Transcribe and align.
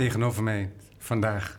En 0.00 0.06
tegenover 0.06 0.42
mij 0.42 0.70
vandaag 0.98 1.58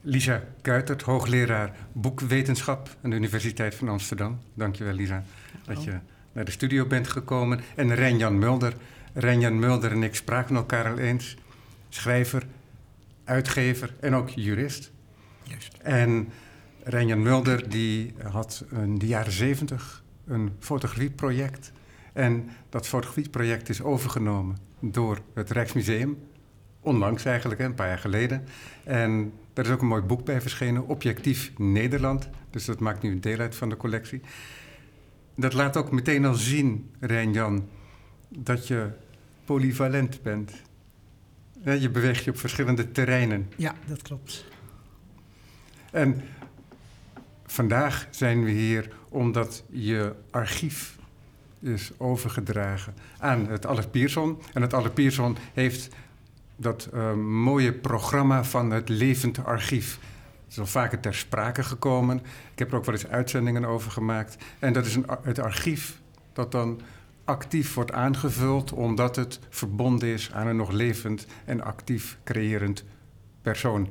Lisa 0.00 0.42
Kuitert, 0.62 1.02
hoogleraar 1.02 1.76
boekwetenschap 1.92 2.96
aan 3.02 3.10
de 3.10 3.16
Universiteit 3.16 3.74
van 3.74 3.88
Amsterdam. 3.88 4.38
Dankjewel 4.54 4.92
Lisa 4.92 5.24
dat 5.66 5.84
je 5.84 5.98
naar 6.32 6.44
de 6.44 6.50
studio 6.50 6.86
bent 6.86 7.08
gekomen. 7.08 7.60
En 7.74 7.94
Renjan 7.94 8.38
Mulder. 8.38 8.74
Renjan 9.12 9.58
Mulder 9.58 9.90
en 9.90 10.02
ik 10.02 10.14
spraken 10.14 10.56
elkaar 10.56 10.90
al 10.90 10.98
eens. 10.98 11.36
Schrijver, 11.88 12.46
uitgever 13.24 13.94
en 14.00 14.14
ook 14.14 14.28
jurist. 14.28 14.90
Juist. 15.42 15.76
En 15.82 16.28
Renjan 16.82 17.22
Mulder 17.22 17.68
die 17.68 18.14
had 18.22 18.64
in 18.70 18.98
de 18.98 19.06
jaren 19.06 19.32
zeventig 19.32 20.02
een 20.26 20.52
fotografieproject. 20.58 21.72
En 22.12 22.50
dat 22.68 22.86
fotografieproject 22.86 23.68
is 23.68 23.82
overgenomen 23.82 24.56
door 24.80 25.18
het 25.34 25.50
Rijksmuseum. 25.50 26.18
Onlangs 26.88 27.24
eigenlijk, 27.24 27.60
een 27.60 27.74
paar 27.74 27.88
jaar 27.88 27.98
geleden. 27.98 28.44
En 28.84 29.32
daar 29.52 29.64
is 29.64 29.70
ook 29.70 29.80
een 29.80 29.86
mooi 29.86 30.02
boek 30.02 30.24
bij 30.24 30.40
verschenen, 30.40 30.86
Objectief 30.86 31.52
Nederland. 31.56 32.28
Dus 32.50 32.64
dat 32.64 32.80
maakt 32.80 33.02
nu 33.02 33.10
een 33.10 33.20
deel 33.20 33.38
uit 33.38 33.54
van 33.54 33.68
de 33.68 33.76
collectie. 33.76 34.20
Dat 35.36 35.52
laat 35.52 35.76
ook 35.76 35.90
meteen 35.90 36.24
al 36.24 36.34
zien, 36.34 36.90
Renjan, 37.00 37.68
dat 38.28 38.66
je 38.66 38.90
polyvalent 39.44 40.22
bent. 40.22 40.52
Je 41.62 41.90
beweegt 41.90 42.24
je 42.24 42.30
op 42.30 42.38
verschillende 42.38 42.92
terreinen. 42.92 43.52
Ja, 43.56 43.74
dat 43.86 44.02
klopt. 44.02 44.44
En 45.90 46.22
vandaag 47.46 48.08
zijn 48.10 48.44
we 48.44 48.50
hier 48.50 48.88
omdat 49.08 49.64
je 49.70 50.14
archief 50.30 50.96
is 51.60 51.90
overgedragen 51.96 52.94
aan 53.18 53.48
het 53.48 53.66
Allard 53.66 53.90
Pierson. 53.90 54.38
En 54.52 54.62
het 54.62 54.74
Allard 54.74 54.94
Pierson 54.94 55.36
heeft 55.54 55.88
dat 56.60 56.88
uh, 56.94 57.14
mooie 57.14 57.72
programma 57.72 58.44
van 58.44 58.70
het 58.70 58.88
levend 58.88 59.44
archief. 59.44 59.98
Het 60.44 60.52
is 60.52 60.58
al 60.58 60.66
vaker 60.66 61.00
ter 61.00 61.14
sprake 61.14 61.62
gekomen. 61.62 62.16
Ik 62.52 62.58
heb 62.58 62.70
er 62.70 62.76
ook 62.76 62.84
wel 62.84 62.94
eens 62.94 63.06
uitzendingen 63.06 63.64
over 63.64 63.90
gemaakt. 63.90 64.36
En 64.58 64.72
dat 64.72 64.86
is 64.86 64.94
een, 64.94 65.06
het 65.22 65.38
archief 65.38 66.00
dat 66.32 66.52
dan 66.52 66.80
actief 67.24 67.74
wordt 67.74 67.92
aangevuld 67.92 68.72
omdat 68.72 69.16
het 69.16 69.38
verbonden 69.48 70.08
is 70.08 70.32
aan 70.32 70.46
een 70.46 70.56
nog 70.56 70.70
levend 70.70 71.26
en 71.44 71.64
actief 71.64 72.18
creërend 72.24 72.84
persoon. 73.42 73.88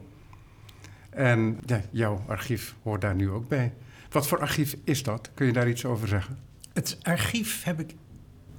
En 1.10 1.60
ja, 1.66 1.82
jouw 1.92 2.24
archief 2.28 2.76
hoort 2.84 3.02
daar 3.02 3.16
nu 3.16 3.30
ook 3.30 3.48
bij. 3.48 3.74
Wat 4.10 4.28
voor 4.28 4.40
archief 4.40 4.76
is 4.84 5.04
dat? 5.04 5.30
Kun 5.34 5.46
je 5.46 5.54
daar 5.54 5.70
iets 5.70 5.86
over 5.86 6.08
zeggen? 6.08 6.38
Het 6.74 6.98
archief 7.02 7.64
heb 7.64 7.80
ik 7.80 7.96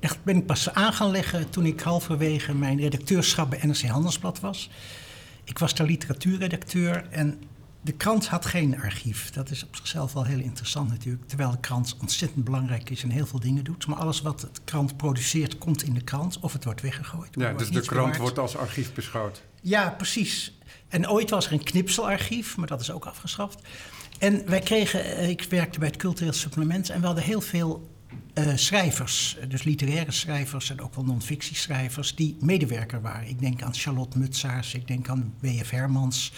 echt, 0.00 0.24
ben 0.24 0.36
ik 0.36 0.46
pas 0.46 0.72
aan 0.72 0.92
gaan 0.92 1.10
leggen 1.10 1.50
toen 1.50 1.66
ik 1.66 1.80
halverwege 1.80 2.54
mijn 2.54 2.80
redacteurschap 2.80 3.50
bij 3.50 3.60
NRC 3.62 3.82
Handelsblad 3.82 4.40
was. 4.40 4.70
Ik 5.44 5.58
was 5.58 5.74
daar 5.74 5.86
literatuurredacteur 5.86 7.06
en 7.10 7.40
de 7.80 7.92
krant 7.92 8.27
had 8.27 8.46
geen 8.46 8.80
archief. 8.80 9.30
Dat 9.30 9.50
is 9.50 9.64
op 9.64 9.77
zichzelf 9.77 10.12
wel 10.12 10.24
heel 10.24 10.39
interessant 10.39 10.89
natuurlijk. 10.89 11.28
Terwijl 11.28 11.50
de 11.50 11.61
krant 11.61 11.96
ontzettend 12.00 12.45
belangrijk 12.45 12.90
is 12.90 13.02
en 13.02 13.11
heel 13.11 13.27
veel 13.27 13.40
dingen 13.40 13.64
doet. 13.64 13.86
Maar 13.86 13.98
alles 13.98 14.20
wat 14.20 14.40
de 14.40 14.48
krant 14.64 14.96
produceert 14.96 15.58
komt 15.58 15.83
in 15.83 15.95
de 15.95 16.02
krant 16.02 16.39
of 16.40 16.52
het 16.52 16.64
wordt 16.64 16.80
weggegooid. 16.80 17.28
Ja, 17.33 17.52
dus 17.52 17.70
de 17.70 17.80
krant 17.80 17.90
bewaard. 17.90 18.17
wordt 18.17 18.39
als 18.39 18.56
archief 18.56 18.92
beschouwd. 18.92 19.42
Ja, 19.62 19.90
precies. 19.90 20.58
En 20.89 21.11
ooit 21.11 21.30
was 21.30 21.46
er 21.46 21.52
een 21.52 21.62
knipselarchief, 21.62 22.56
maar 22.56 22.67
dat 22.67 22.80
is 22.80 22.90
ook 22.90 23.05
afgeschaft. 23.06 23.61
En 24.18 24.42
wij 24.46 24.61
kregen, 24.61 25.28
ik 25.28 25.42
werkte 25.42 25.78
bij 25.78 25.89
het 25.89 25.96
cultureel 25.96 26.33
supplement 26.33 26.90
en 26.90 27.00
we 27.00 27.06
hadden 27.06 27.24
heel 27.24 27.40
veel 27.40 27.98
uh, 28.38 28.52
schrijvers, 28.54 29.36
dus 29.48 29.62
literaire 29.62 30.12
schrijvers 30.12 30.70
en 30.70 30.80
ook 30.80 30.94
wel 30.94 31.04
non-fictieschrijvers, 31.04 32.14
die 32.14 32.36
medewerker 32.40 33.00
waren. 33.00 33.28
Ik 33.28 33.40
denk 33.40 33.62
aan 33.62 33.74
Charlotte 33.74 34.18
Mutsaars, 34.18 34.74
ik 34.74 34.86
denk 34.86 35.08
aan 35.08 35.34
W.F. 35.40 35.70
Hermans, 35.70 36.32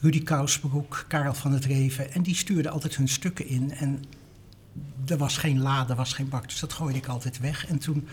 Rudy 0.00 0.22
Kousbroek, 0.22 1.04
Karel 1.08 1.34
van 1.34 1.52
het 1.52 1.64
Reven. 1.64 2.12
En 2.12 2.22
die 2.22 2.34
stuurden 2.34 2.72
altijd 2.72 2.96
hun 2.96 3.08
stukken 3.08 3.48
in. 3.48 3.72
En 3.74 4.04
er 5.06 5.16
was 5.16 5.36
geen 5.36 5.60
la, 5.60 5.88
er 5.88 5.96
was 5.96 6.12
geen 6.12 6.28
bak, 6.28 6.48
dus 6.48 6.60
dat 6.60 6.72
gooide 6.72 6.98
ik 6.98 7.06
altijd 7.06 7.40
weg. 7.40 7.66
En 7.66 7.78
toen, 7.78 8.08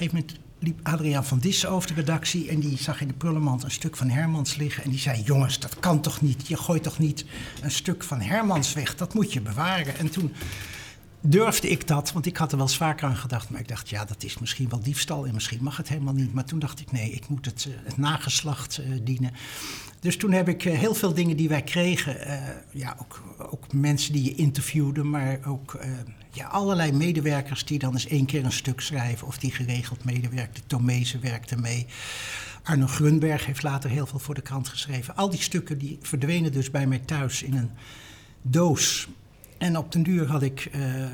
op 0.00 0.06
moment, 0.06 0.34
liep 0.58 0.80
Adriaan 0.82 1.24
van 1.24 1.38
Dissen 1.38 1.70
over 1.70 1.88
de 1.88 1.94
redactie... 1.94 2.48
en 2.48 2.60
die 2.60 2.78
zag 2.78 3.00
in 3.00 3.08
de 3.08 3.14
prullenmand 3.14 3.62
een 3.62 3.70
stuk 3.70 3.96
van 3.96 4.08
Hermans 4.08 4.56
liggen... 4.56 4.84
en 4.84 4.90
die 4.90 4.98
zei, 4.98 5.22
jongens, 5.22 5.58
dat 5.58 5.80
kan 5.80 6.00
toch 6.00 6.20
niet? 6.20 6.48
Je 6.48 6.56
gooit 6.56 6.82
toch 6.82 6.98
niet 6.98 7.24
een 7.62 7.70
stuk 7.70 8.04
van 8.04 8.20
Hermans 8.20 8.72
weg? 8.72 8.96
Dat 8.96 9.14
moet 9.14 9.32
je 9.32 9.40
bewaren. 9.40 9.98
En 9.98 10.10
toen 10.10 10.32
durfde 11.20 11.68
ik 11.68 11.86
dat, 11.86 12.12
want 12.12 12.26
ik 12.26 12.36
had 12.36 12.52
er 12.52 12.58
wel 12.58 12.68
vaker 12.68 13.08
aan 13.08 13.16
gedacht. 13.16 13.50
Maar 13.50 13.60
ik 13.60 13.68
dacht, 13.68 13.88
ja, 13.88 14.04
dat 14.04 14.22
is 14.22 14.38
misschien 14.38 14.68
wel 14.68 14.80
diefstal 14.80 15.26
en 15.26 15.34
misschien 15.34 15.62
mag 15.62 15.76
het 15.76 15.88
helemaal 15.88 16.14
niet. 16.14 16.34
Maar 16.34 16.44
toen 16.44 16.58
dacht 16.58 16.80
ik, 16.80 16.92
nee, 16.92 17.10
ik 17.10 17.28
moet 17.28 17.44
het, 17.44 17.66
uh, 17.68 17.74
het 17.84 17.96
nageslacht 17.96 18.80
uh, 18.80 18.98
dienen. 19.02 19.32
Dus 20.00 20.16
toen 20.16 20.32
heb 20.32 20.48
ik 20.48 20.64
uh, 20.64 20.78
heel 20.78 20.94
veel 20.94 21.14
dingen 21.14 21.36
die 21.36 21.48
wij 21.48 21.62
kregen, 21.62 22.16
ja, 22.72 22.96
ook, 23.00 23.22
ook, 23.50 23.72
mensen 23.72 24.12
die 24.12 24.24
je 24.24 24.34
interviewde, 24.34 25.02
maar 25.02 25.38
ook 25.46 25.78
ja, 26.30 26.46
allerlei 26.46 26.92
medewerkers 26.92 27.64
die 27.64 27.78
dan 27.78 27.92
eens 27.92 28.06
één 28.06 28.26
keer 28.26 28.44
een 28.44 28.52
stuk 28.52 28.80
schrijven 28.80 29.26
of 29.26 29.38
die 29.38 29.50
geregeld 29.50 30.04
medewerkten. 30.04 30.66
Tomezen 30.66 31.20
werkte 31.20 31.56
mee. 31.56 31.86
Arno 32.62 32.86
Grunberg 32.86 33.46
heeft 33.46 33.62
later 33.62 33.90
heel 33.90 34.06
veel 34.06 34.18
voor 34.18 34.34
de 34.34 34.40
krant 34.40 34.68
geschreven. 34.68 35.16
Al 35.16 35.30
die 35.30 35.42
stukken 35.42 35.78
die 35.78 35.98
verdwenen 36.02 36.52
dus 36.52 36.70
bij 36.70 36.86
mij 36.86 36.98
thuis 36.98 37.42
in 37.42 37.56
een 37.56 37.70
doos 38.42 39.08
en 39.58 39.76
op 39.76 39.92
den 39.92 40.02
duur 40.02 40.26
had 40.26 40.42
ik, 40.42 40.68
uh, 40.76 41.04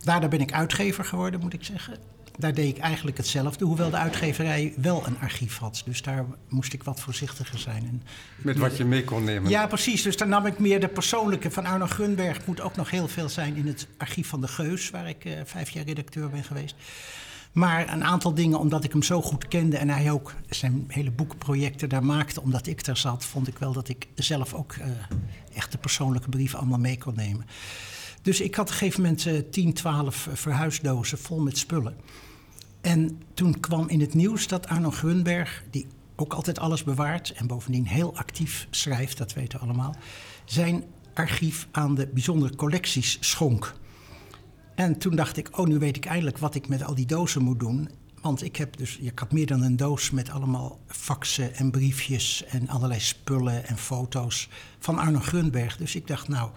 daardoor 0.00 0.30
ben 0.30 0.40
ik 0.40 0.52
uitgever 0.52 1.04
geworden, 1.04 1.40
moet 1.40 1.52
ik 1.52 1.64
zeggen. 1.64 1.98
Daar 2.38 2.54
deed 2.54 2.76
ik 2.76 2.78
eigenlijk 2.78 3.16
hetzelfde, 3.16 3.64
hoewel 3.64 3.90
de 3.90 3.96
uitgeverij 3.96 4.74
wel 4.76 5.06
een 5.06 5.18
archief 5.20 5.58
had. 5.58 5.82
Dus 5.84 6.02
daar 6.02 6.24
moest 6.48 6.72
ik 6.72 6.82
wat 6.82 7.00
voorzichtiger 7.00 7.58
zijn. 7.58 7.82
En 7.82 8.02
Met 8.36 8.58
wat 8.58 8.76
je 8.76 8.84
mee 8.84 9.04
kon 9.04 9.24
nemen? 9.24 9.50
Ja, 9.50 9.66
precies. 9.66 10.02
Dus 10.02 10.16
dan 10.16 10.28
nam 10.28 10.46
ik 10.46 10.58
meer 10.58 10.80
de 10.80 10.88
persoonlijke. 10.88 11.50
Van 11.50 11.66
Arno 11.66 11.86
Grunberg 11.86 12.46
moet 12.46 12.60
ook 12.60 12.76
nog 12.76 12.90
heel 12.90 13.08
veel 13.08 13.28
zijn 13.28 13.56
in 13.56 13.66
het 13.66 13.86
archief 13.98 14.28
van 14.28 14.40
de 14.40 14.48
Geus, 14.48 14.90
waar 14.90 15.08
ik 15.08 15.24
uh, 15.24 15.32
vijf 15.44 15.70
jaar 15.70 15.84
redacteur 15.84 16.30
ben 16.30 16.44
geweest. 16.44 16.74
Maar 17.54 17.92
een 17.92 18.04
aantal 18.04 18.34
dingen, 18.34 18.58
omdat 18.58 18.84
ik 18.84 18.92
hem 18.92 19.02
zo 19.02 19.22
goed 19.22 19.48
kende 19.48 19.76
en 19.76 19.88
hij 19.88 20.10
ook 20.10 20.34
zijn 20.48 20.84
hele 20.88 21.10
boekprojecten 21.10 21.88
daar 21.88 22.04
maakte, 22.04 22.42
omdat 22.42 22.66
ik 22.66 22.84
daar 22.84 22.96
zat, 22.96 23.24
vond 23.24 23.48
ik 23.48 23.58
wel 23.58 23.72
dat 23.72 23.88
ik 23.88 24.08
zelf 24.14 24.54
ook 24.54 24.74
uh, 24.74 24.86
echt 25.54 25.72
de 25.72 25.78
persoonlijke 25.78 26.28
brief 26.28 26.54
allemaal 26.54 26.78
mee 26.78 26.98
kon 26.98 27.14
nemen. 27.14 27.46
Dus 28.22 28.40
ik 28.40 28.54
had 28.54 28.64
op 28.66 28.72
een 28.72 28.78
gegeven 28.78 29.02
moment 29.02 29.26
uh, 29.26 29.38
10, 29.50 29.72
12 29.72 30.28
verhuisdozen 30.32 31.18
vol 31.18 31.40
met 31.40 31.58
spullen. 31.58 31.96
En 32.80 33.22
toen 33.34 33.60
kwam 33.60 33.88
in 33.88 34.00
het 34.00 34.14
nieuws 34.14 34.46
dat 34.46 34.66
Arno 34.68 34.90
Grunberg, 34.90 35.64
die 35.70 35.86
ook 36.16 36.32
altijd 36.32 36.58
alles 36.58 36.84
bewaart 36.84 37.32
en 37.32 37.46
bovendien 37.46 37.86
heel 37.86 38.16
actief 38.16 38.66
schrijft, 38.70 39.18
dat 39.18 39.32
weten 39.32 39.58
we 39.58 39.64
allemaal, 39.64 39.96
zijn 40.44 40.84
archief 41.14 41.68
aan 41.70 41.94
de 41.94 42.06
bijzondere 42.06 42.56
collecties 42.56 43.16
schonk. 43.20 43.74
En 44.74 44.98
toen 44.98 45.16
dacht 45.16 45.36
ik, 45.36 45.58
oh, 45.58 45.66
nu 45.66 45.78
weet 45.78 45.96
ik 45.96 46.04
eindelijk 46.04 46.38
wat 46.38 46.54
ik 46.54 46.68
met 46.68 46.84
al 46.84 46.94
die 46.94 47.06
dozen 47.06 47.42
moet 47.42 47.60
doen. 47.60 47.88
Want 48.20 48.42
ik 48.42 48.56
heb 48.56 48.76
dus, 48.76 48.96
ik 48.98 49.18
had 49.18 49.32
meer 49.32 49.46
dan 49.46 49.62
een 49.62 49.76
doos 49.76 50.10
met 50.10 50.30
allemaal 50.30 50.80
faxen 50.86 51.54
en 51.54 51.70
briefjes 51.70 52.44
en 52.44 52.68
allerlei 52.68 53.00
spullen 53.00 53.66
en 53.66 53.78
foto's 53.78 54.48
van 54.78 54.98
Arno 54.98 55.18
Grunberg. 55.18 55.76
Dus 55.76 55.94
ik 55.94 56.06
dacht, 56.06 56.28
nou, 56.28 56.50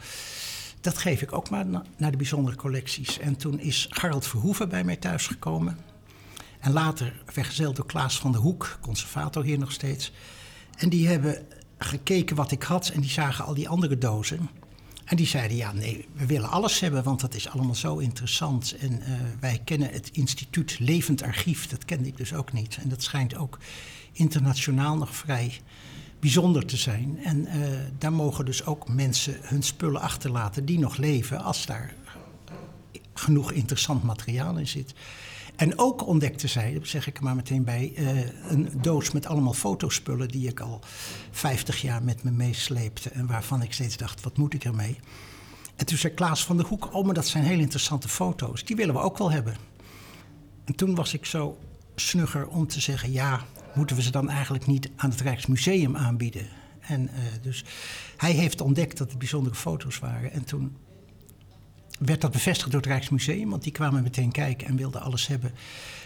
dat 0.82 0.98
geef 0.98 1.22
ik 1.22 1.34
ook 1.34 1.50
maar 1.50 1.66
naar 1.98 2.12
de 2.12 2.18
bijzondere 2.18 2.56
collecties. 2.56 3.20
En 3.20 3.36
toen 3.36 3.60
is 3.60 3.88
Gerald 3.90 4.28
Verhoeven 4.28 4.70
bij 4.70 4.84
mij 4.84 4.96
thuisgekomen. 4.96 5.78
En 6.60 6.72
later 6.72 7.22
vergezeld 7.26 7.76
door 7.76 7.86
Klaas 7.86 8.20
van 8.20 8.32
der 8.32 8.42
Hoek, 8.42 8.78
conservator 8.82 9.44
hier 9.44 9.60
nog 9.60 9.72
steeds. 9.72 10.12
En 10.78 10.90
die 10.90 11.08
hebben 11.08 11.46
gekeken 11.78 12.36
wat 12.36 12.52
ik 12.52 12.64
had 12.64 12.90
en 12.90 13.02
die 13.02 13.10
zagen 13.10 13.46
al 13.46 13.54
die 13.54 13.70
andere 13.70 13.98
dozen. 13.98 14.50
En 15.08 15.16
die 15.16 15.28
zeiden, 15.28 15.58
ja, 15.58 15.72
nee, 15.72 16.08
we 16.14 16.26
willen 16.26 16.50
alles 16.50 16.80
hebben, 16.80 17.04
want 17.04 17.22
dat 17.22 17.36
is 17.36 17.50
allemaal 17.50 17.76
zo 17.76 17.98
interessant. 17.98 18.76
En 18.80 18.92
uh, 18.92 19.08
wij 19.40 19.62
kennen 19.64 19.90
het 19.90 20.10
instituut 20.12 20.80
Levend 20.80 21.22
Archief, 21.22 21.68
dat 21.68 21.86
kende 21.86 22.08
ik 22.08 22.18
dus 22.18 22.34
ook 22.34 22.54
niet. 22.54 22.78
En 22.82 22.90
dat 22.90 23.04
schijnt 23.04 23.36
ook 23.36 23.58
internationaal 24.12 24.98
nog 24.98 25.16
vrij 25.16 25.60
bijzonder 26.20 26.66
te 26.66 26.78
zijn. 26.78 27.20
En 27.24 27.48
uh, 27.48 27.54
daar 27.98 28.14
mogen 28.14 28.46
dus 28.46 28.66
ook 28.66 28.88
mensen 28.88 29.38
hun 29.42 29.64
spullen 29.64 30.02
achterlaten 30.02 30.66
die 30.66 30.80
nog 30.80 30.98
leven, 30.98 31.44
als 31.44 31.66
daar 31.66 31.94
genoeg 33.14 33.52
interessant 33.52 34.04
materiaal 34.04 34.58
in 34.58 34.68
zit. 34.68 34.94
En 35.58 35.80
ook 35.80 36.08
ontdekte 36.08 36.48
zij, 36.48 36.80
zeg 36.82 37.08
ik 37.08 37.18
er 37.18 37.24
maar 37.24 37.36
meteen 37.36 37.64
bij, 37.64 37.94
uh, 37.96 38.20
een 38.50 38.70
doos 38.82 39.12
met 39.12 39.26
allemaal 39.26 39.54
fotospullen 39.54 40.28
die 40.28 40.48
ik 40.48 40.60
al 40.60 40.80
50 41.32 41.82
jaar 41.82 42.04
met 42.04 42.24
me 42.24 42.32
meesleepte 42.32 43.10
en 43.10 43.28
waarvan 43.28 43.62
ik 43.62 43.74
steeds 43.74 43.98
dacht, 43.98 44.22
wat 44.22 44.38
moet 44.38 44.54
ik 44.54 44.64
ermee? 44.64 45.00
En 45.76 45.86
toen 45.86 45.98
zei 45.98 46.14
Klaas 46.14 46.46
van 46.46 46.58
der 46.58 46.66
Hoek, 46.66 46.94
oh 46.94 47.06
maar 47.06 47.14
dat 47.14 47.28
zijn 47.28 47.44
heel 47.44 47.60
interessante 47.60 48.08
foto's, 48.08 48.64
die 48.64 48.76
willen 48.76 48.94
we 48.94 49.00
ook 49.00 49.18
wel 49.18 49.32
hebben. 49.32 49.56
En 50.66 50.76
toen 50.76 50.96
was 50.96 51.14
ik 51.14 51.26
zo 51.26 51.58
snugger 51.96 52.48
om 52.48 52.68
te 52.68 52.82
zeggen, 52.82 53.12
ja, 53.12 53.46
moeten 53.76 53.96
we 53.96 54.02
ze 54.02 54.12
dan 54.12 54.30
eigenlijk 54.30 54.66
niet 54.66 54.90
aan 54.96 55.10
het 55.10 55.22
Rijksmuseum 55.22 55.96
aanbieden? 55.96 56.48
En 56.80 57.02
uh, 57.02 57.10
dus 57.42 57.66
hij 58.18 58.32
heeft 58.32 58.62
ontdekt 58.62 58.98
dat 58.98 59.10
het 59.10 59.20
bijzondere 59.20 59.56
foto's 59.56 60.00
waren. 60.00 60.32
En 60.32 60.44
toen 60.44 60.76
werd 61.98 62.22
dat 62.22 62.32
bevestigd 62.32 62.72
door 62.72 62.82
het 62.82 62.90
Rijksmuseum, 62.90 63.50
want 63.50 63.64
die 63.64 63.72
kwamen 63.72 64.04
meteen 64.04 64.32
kijken 64.32 64.68
en 64.68 64.76
wilden 64.76 65.02
alles 65.02 65.28
hebben. 65.28 65.52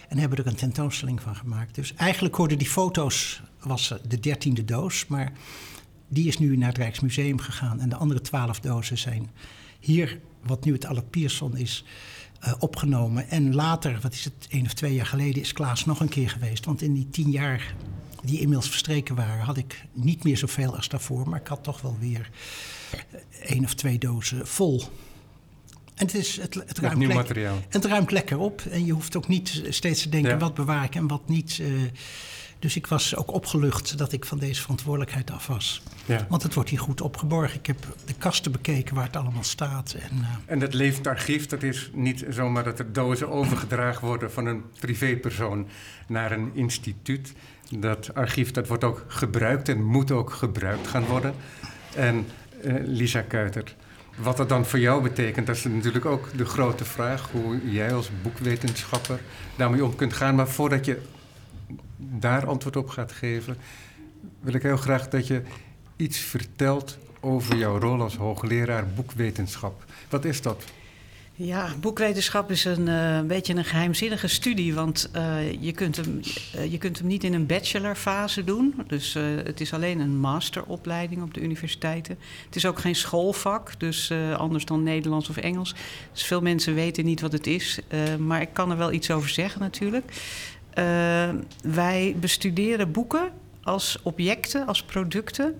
En 0.10 0.18
hebben 0.18 0.38
er 0.38 0.48
een 0.48 0.56
tentoonstelling 0.56 1.22
van 1.22 1.36
gemaakt. 1.36 1.76
Dus 1.76 1.94
eigenlijk 1.94 2.36
hoorden 2.36 2.58
die 2.58 2.70
foto's, 2.70 3.42
was 3.60 3.94
de 4.08 4.20
dertiende 4.20 4.66
doos, 4.66 5.08
maar 5.08 5.32
die 6.08 6.28
is 6.28 6.38
nu 6.38 6.58
naar 6.58 6.68
het 6.68 6.78
Rijksmuseum 6.78 7.40
gegaan. 7.40 7.80
En 7.80 7.90
de 7.90 7.96
andere 7.96 8.22
twaalf 8.22 8.60
dozen 8.60 8.98
zijn 8.98 9.30
hier, 9.80 10.20
wat 10.44 10.66
nu 10.66 10.74
het 10.74 10.86
Allard 10.86 11.10
Pierson 11.10 11.58
is, 11.58 11.86
uh, 12.46 12.54
opgenomen. 12.60 13.30
En 13.30 13.56
later, 13.56 14.00
wat 14.02 14.14
is 14.14 14.24
het, 14.24 14.48
één 14.50 14.66
of 14.66 14.74
twee 14.74 14.94
jaar 14.94 15.06
geleden, 15.06 15.42
is 15.42 15.54
Klaas 15.54 15.86
nog 15.86 16.00
een 16.00 16.10
keer 16.10 16.30
geweest. 16.30 16.66
Want 16.66 16.82
in 16.82 16.94
die 16.94 17.10
tien 17.10 17.32
jaar 17.32 17.76
die 18.24 18.40
inmiddels 18.40 18.70
verstreken 18.70 19.16
waren, 19.16 19.46
had 19.46 19.58
ik 19.58 19.86
niet 19.94 20.24
meer 20.24 20.38
zoveel 20.38 20.76
als 20.76 20.88
daarvoor. 20.88 21.30
Maar 21.30 21.40
ik 21.40 21.48
had 21.48 21.64
toch 21.64 21.82
wel 21.82 21.98
weer 22.00 22.30
één 23.42 23.64
of 23.64 23.74
twee 23.74 23.98
dozen 23.98 24.48
vol. 24.48 24.84
En 26.02 26.08
het, 26.08 26.16
is, 26.16 26.42
het, 26.42 26.54
het, 26.54 26.78
ruimt, 26.78 26.98
nieuw 26.98 27.14
materiaal. 27.14 27.58
het 27.70 27.86
ruimt 27.86 28.12
lekker 28.12 28.38
op. 28.38 28.62
En 28.72 28.86
je 28.86 28.92
hoeft 28.92 29.16
ook 29.16 29.28
niet 29.28 29.64
steeds 29.70 30.02
te 30.02 30.10
denken 30.10 30.40
wat 30.40 30.54
bewaar 30.54 30.84
ik 30.84 30.96
en 30.96 31.08
wat 31.08 31.30
niet. 31.30 31.58
Uh, 31.62 31.82
dus 32.60 32.76
ik 32.76 32.88
was 32.88 33.16
ook 33.16 33.34
opgelucht 33.34 33.98
dat 33.98 34.12
ik 34.12 34.26
van 34.26 34.38
deze 34.40 34.62
verantwoordelijkheid 34.62 35.32
af 35.32 35.48
was. 35.48 35.84
Ja. 36.06 36.26
Want 36.30 36.44
het 36.44 36.54
wordt 36.54 36.70
hier 36.70 36.80
goed 36.80 37.02
opgeborgen. 37.02 37.60
Ik 37.60 37.66
heb 37.66 37.78
de 38.06 38.14
kasten 38.14 38.52
bekeken 38.52 38.96
waar 38.96 39.06
het 39.06 39.16
allemaal 39.16 39.44
staat. 39.44 39.96
En, 40.00 40.18
uh... 40.18 40.28
en 40.46 40.60
dat 40.60 40.74
levend 40.74 41.08
archief, 41.08 41.46
dat 41.46 41.64
is 41.64 41.90
niet 41.94 42.26
zomaar 42.30 42.64
dat 42.64 42.80
er 42.80 42.94
dozen 42.94 43.30
overgedragen 43.40 44.08
worden 44.08 44.32
van 44.32 44.46
een 44.46 44.64
privépersoon 44.80 45.68
naar 46.08 46.32
een 46.32 46.52
instituut. 46.54 47.34
Dat 47.70 48.14
archief 48.14 48.52
dat 48.52 48.68
wordt 48.68 48.84
ook 48.84 49.06
gebruikt 49.08 49.70
en 49.70 49.84
moet 49.84 50.12
ook 50.12 50.32
gebruikt 50.32 50.88
gaan 50.88 51.06
worden. 51.06 51.34
En 51.96 52.26
uh, 52.64 52.74
Lisa 52.86 53.22
Kuiter, 53.22 53.76
wat 54.22 54.38
dat 54.38 54.50
dan 54.50 54.66
voor 54.66 54.80
jou 54.80 55.02
betekent, 55.02 55.48
dat 55.48 55.56
is 55.56 55.64
natuurlijk 55.64 56.06
ook 56.06 56.38
de 56.38 56.46
grote 56.46 56.86
vraag. 56.86 57.30
Hoe 57.32 57.72
jij 57.72 57.94
als 57.94 58.10
boekwetenschapper 58.22 59.20
daarmee 59.56 59.86
om 59.86 59.96
kunt 59.96 60.14
gaan. 60.14 60.36
Maar 60.36 60.48
voordat 60.48 60.86
je 60.86 61.02
daar 61.98 62.46
antwoord 62.46 62.76
op 62.76 62.90
gaat 62.90 63.12
geven, 63.12 63.58
wil 64.40 64.54
ik 64.54 64.62
heel 64.62 64.78
graag 64.78 65.10
dat 65.10 65.28
je 65.28 65.42
iets 65.96 66.18
vertelt 66.18 66.98
over 67.20 67.56
jouw 67.56 67.80
rol 67.80 68.02
als 68.02 68.16
hoogleraar 68.16 68.88
boekwetenschap. 68.96 69.84
Wat 70.10 70.26
is 70.26 70.42
dat? 70.42 70.64
Ja, 71.34 71.70
boekwetenschap 71.80 72.52
is 72.52 72.66
een 72.66 72.88
uh, 72.88 73.22
beetje 73.22 73.56
een 73.56 73.66
geheimzinnige 73.66 74.28
studie, 74.28 74.74
want 74.74 75.10
uh, 75.16 75.62
je, 75.62 75.72
kunt 75.72 75.96
hem, 75.96 76.20
uh, 76.56 76.72
je 76.72 76.78
kunt 76.78 76.98
hem 76.98 77.08
niet 77.08 77.24
in 77.24 77.34
een 77.34 77.46
bachelorfase 77.46 78.44
doen. 78.44 78.76
Dus 78.88 79.14
het 79.44 79.62
is 79.62 79.74
alleen 79.74 80.00
een 80.00 80.18
masteropleiding 80.18 81.22
op 81.22 81.34
de 81.34 81.42
universiteiten. 81.42 82.18
Het 82.46 82.56
is 82.56 82.66
ook 82.66 82.80
geen 82.80 82.96
schoolvak, 82.96 83.80
dus 83.80 84.14
anders 84.38 84.66
dan 84.66 84.84
Nederlands 84.84 85.30
of 85.30 85.38
Engels. 85.38 85.76
Dus 86.12 86.24
veel 86.24 86.42
mensen 86.42 86.74
weten 86.76 87.06
niet 87.06 87.22
wat 87.22 87.32
het 87.32 87.48
is, 87.48 87.80
maar 88.20 88.42
ik 88.42 88.50
kan 88.54 88.72
er 88.72 88.78
wel 88.78 88.92
iets 88.92 89.12
over 89.12 89.30
zeggen 89.30 89.62
natuurlijk. 89.62 90.12
wij 91.64 92.16
bestuderen 92.20 92.92
boeken 92.92 93.32
als 93.64 94.00
objecten, 94.04 94.68
als 94.68 94.84
producten. 94.84 95.56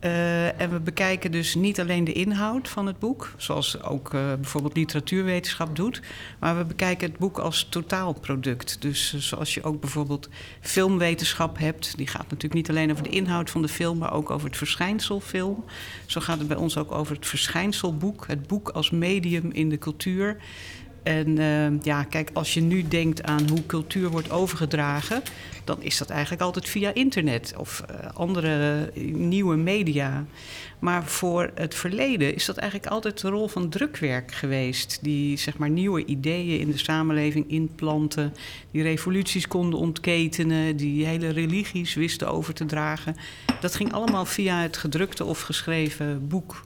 Uh, 0.00 0.60
en 0.60 0.70
we 0.70 0.80
bekijken 0.80 1.32
dus 1.32 1.54
niet 1.54 1.80
alleen 1.80 2.04
de 2.04 2.12
inhoud 2.12 2.68
van 2.68 2.86
het 2.86 2.98
boek, 2.98 3.32
zoals 3.36 3.82
ook 3.82 4.14
uh, 4.14 4.34
bijvoorbeeld 4.34 4.76
literatuurwetenschap 4.76 5.76
doet, 5.76 6.02
maar 6.38 6.56
we 6.56 6.64
bekijken 6.64 7.08
het 7.08 7.18
boek 7.18 7.38
als 7.38 7.66
totaalproduct. 7.70 8.82
Dus 8.82 9.12
uh, 9.14 9.20
zoals 9.20 9.54
je 9.54 9.62
ook 9.62 9.80
bijvoorbeeld 9.80 10.28
filmwetenschap 10.60 11.58
hebt, 11.58 11.96
die 11.96 12.06
gaat 12.06 12.22
natuurlijk 12.22 12.54
niet 12.54 12.68
alleen 12.68 12.90
over 12.90 13.02
de 13.02 13.10
inhoud 13.10 13.50
van 13.50 13.62
de 13.62 13.68
film, 13.68 13.98
maar 13.98 14.12
ook 14.12 14.30
over 14.30 14.46
het 14.46 14.56
verschijnsel 14.56 15.20
film. 15.20 15.64
Zo 16.06 16.20
gaat 16.20 16.38
het 16.38 16.48
bij 16.48 16.56
ons 16.56 16.76
ook 16.76 16.92
over 16.92 17.14
het 17.14 17.26
verschijnselboek, 17.26 18.26
het 18.26 18.46
boek 18.46 18.68
als 18.68 18.90
medium 18.90 19.50
in 19.52 19.68
de 19.68 19.78
cultuur. 19.78 20.36
En 21.06 21.28
uh, 21.28 21.82
ja, 21.82 22.04
kijk, 22.04 22.30
als 22.32 22.54
je 22.54 22.60
nu 22.60 22.88
denkt 22.88 23.22
aan 23.22 23.48
hoe 23.48 23.66
cultuur 23.66 24.10
wordt 24.10 24.30
overgedragen, 24.30 25.22
dan 25.64 25.82
is 25.82 25.98
dat 25.98 26.10
eigenlijk 26.10 26.42
altijd 26.42 26.68
via 26.68 26.94
internet 26.94 27.54
of 27.56 27.82
uh, 27.90 27.96
andere 28.14 28.90
nieuwe 29.12 29.56
media. 29.56 30.24
Maar 30.78 31.04
voor 31.04 31.50
het 31.54 31.74
verleden 31.74 32.34
is 32.34 32.44
dat 32.44 32.56
eigenlijk 32.56 32.90
altijd 32.90 33.20
de 33.20 33.28
rol 33.28 33.48
van 33.48 33.68
drukwerk 33.68 34.32
geweest. 34.32 34.98
Die 35.02 35.36
zeg 35.36 35.58
maar 35.58 35.70
nieuwe 35.70 36.04
ideeën 36.04 36.60
in 36.60 36.70
de 36.70 36.78
samenleving 36.78 37.50
inplanten, 37.50 38.34
die 38.70 38.82
revoluties 38.82 39.48
konden 39.48 39.78
ontketenen, 39.78 40.76
die 40.76 41.06
hele 41.06 41.28
religies 41.28 41.94
wisten 41.94 42.28
over 42.28 42.54
te 42.54 42.64
dragen. 42.64 43.16
Dat 43.60 43.74
ging 43.74 43.92
allemaal 43.92 44.24
via 44.24 44.60
het 44.60 44.76
gedrukte 44.76 45.24
of 45.24 45.40
geschreven 45.40 46.28
boek. 46.28 46.64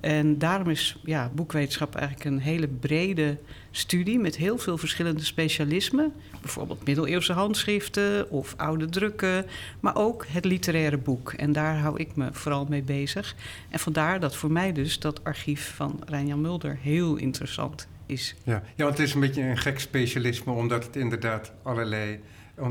En 0.00 0.38
daarom 0.38 0.70
is 0.70 0.98
ja, 1.04 1.30
boekwetenschap 1.34 1.94
eigenlijk 1.94 2.30
een 2.30 2.40
hele 2.40 2.68
brede 2.68 3.38
studie 3.78 4.18
met 4.18 4.36
heel 4.36 4.58
veel 4.58 4.78
verschillende 4.78 5.24
specialismen. 5.24 6.12
Bijvoorbeeld 6.40 6.86
middeleeuwse 6.86 7.32
handschriften 7.32 8.30
of 8.30 8.54
oude 8.56 8.88
drukken, 8.88 9.46
maar 9.80 9.96
ook 9.96 10.26
het 10.28 10.44
literaire 10.44 10.98
boek. 10.98 11.32
En 11.32 11.52
daar 11.52 11.78
hou 11.78 11.98
ik 11.98 12.16
me 12.16 12.28
vooral 12.32 12.66
mee 12.68 12.82
bezig. 12.82 13.34
En 13.68 13.78
vandaar 13.78 14.20
dat 14.20 14.36
voor 14.36 14.52
mij 14.52 14.72
dus 14.72 14.98
dat 14.98 15.24
archief 15.24 15.72
van 15.76 16.00
Rijnjan 16.06 16.40
Mulder 16.40 16.78
heel 16.80 17.16
interessant 17.16 17.88
is. 18.06 18.34
Ja. 18.44 18.62
ja, 18.76 18.84
want 18.84 18.98
het 18.98 19.06
is 19.06 19.14
een 19.14 19.20
beetje 19.20 19.42
een 19.42 19.58
gek 19.58 19.80
specialisme, 19.80 20.52
omdat 20.52 20.84
het 20.84 20.96
inderdaad 20.96 21.52
allerlei, 21.62 22.20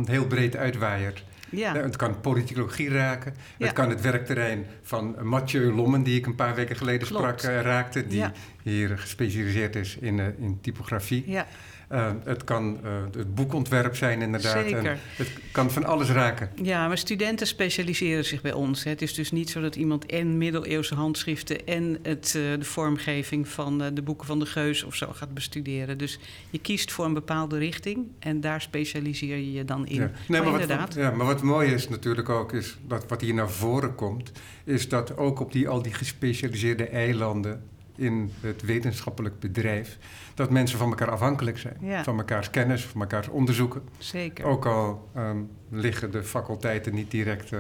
heel 0.06 0.28
breed 0.28 0.56
uitwaaiert. 0.56 1.24
Ja. 1.50 1.76
Het 1.76 1.96
kan 1.96 2.20
politicologie 2.22 2.90
raken. 2.90 3.36
Het 3.58 3.74
kan 3.74 3.90
het 3.90 4.02
werkterrein 4.02 4.66
van 4.82 5.16
Mathieu 5.22 5.74
Lommen, 5.74 6.04
die 6.04 6.18
ik 6.18 6.26
een 6.26 6.36
paar 6.36 6.56
weken 6.56 6.76
geleden 6.76 7.08
sprak, 7.08 7.44
uh, 7.44 7.62
raakte. 7.62 8.08
Die 8.08 8.26
hier 8.64 8.98
gespecialiseerd 8.98 9.76
is 9.76 9.98
in, 9.98 10.18
uh, 10.18 10.26
in 10.40 10.58
typografie. 10.62 11.24
Ja. 11.28 11.48
Uh, 11.92 12.12
het 12.24 12.44
kan 12.44 12.80
uh, 12.84 12.92
het 13.18 13.36
boekontwerp 13.36 13.96
zijn, 13.96 14.22
inderdaad. 14.22 14.66
Zeker. 14.66 14.86
En 14.86 14.98
het 15.16 15.32
kan 15.52 15.72
van 15.72 15.86
alles 15.86 16.10
raken. 16.10 16.50
Ja, 16.62 16.88
maar 16.88 16.98
studenten 16.98 17.48
specialiseren 17.48 18.26
zich 18.26 18.42
bij 18.42 18.54
ons. 18.54 18.84
Het 18.84 19.02
is 19.02 19.14
dus 19.14 19.32
niet 19.32 19.50
zo 19.50 19.62
dat 19.62 19.76
iemand 19.76 20.06
en 20.06 20.38
middeleeuwse 20.38 20.96
handschriften 20.96 21.68
en 21.68 21.98
het, 22.02 22.34
uh, 22.38 22.60
de 22.60 22.66
vormgeving 22.66 23.48
van 23.48 23.78
de 23.94 24.02
boeken 24.02 24.28
van 24.28 24.40
de 24.40 24.46
Geus 24.46 24.84
of 24.84 24.96
zo 24.96 25.08
gaat 25.12 25.34
bestuderen. 25.34 25.98
Dus 25.98 26.20
je 26.50 26.60
kiest 26.60 26.92
voor 26.92 27.06
een 27.06 27.14
bepaalde 27.14 27.58
richting 27.58 28.08
en 28.20 28.42
daar 28.42 28.62
specialiseer 28.62 29.38
je 29.38 29.52
je 29.52 29.66
dan 29.66 29.88
in. 29.88 29.96
Ja. 29.96 30.12
Nee, 30.28 30.42
maar, 30.42 30.52
maar 30.52 30.62
inderdaad. 30.62 30.94
Wat, 30.94 31.04
ja, 31.04 31.12
maar 31.12 31.26
wat 31.26 31.42
mooi 31.42 31.74
is 31.74 31.90
natuurlijk 31.90 32.30
ook, 32.30 32.54
is 32.54 32.78
dat 32.88 33.08
wat 33.08 33.22
hier 33.22 33.34
naar 33.34 33.50
voren 33.50 33.96
komt, 33.96 34.32
is 34.64 34.90
dat 34.90 35.18
ook 35.18 35.40
op 35.40 35.52
die, 35.52 35.68
al 35.68 35.82
die 35.82 35.94
gespecialiseerde 35.94 36.88
eilanden 36.88 37.62
in 37.98 38.32
het 38.40 38.62
wetenschappelijk 38.62 39.40
bedrijf, 39.40 39.98
dat 40.34 40.50
mensen 40.50 40.78
van 40.78 40.90
elkaar 40.90 41.12
afhankelijk 41.12 41.58
zijn. 41.58 41.78
Ja. 41.82 42.04
Van 42.04 42.16
mekaars 42.16 42.50
kennis, 42.50 42.86
van 42.86 43.00
mekaars 43.00 43.28
onderzoeken. 43.28 43.82
Zeker. 43.98 44.46
Ook 44.46 44.66
al 44.66 45.10
um, 45.18 45.50
liggen 45.70 46.12
de 46.12 46.24
faculteiten 46.24 46.94
niet 46.94 47.12
direct 47.12 47.52
uh, 47.52 47.60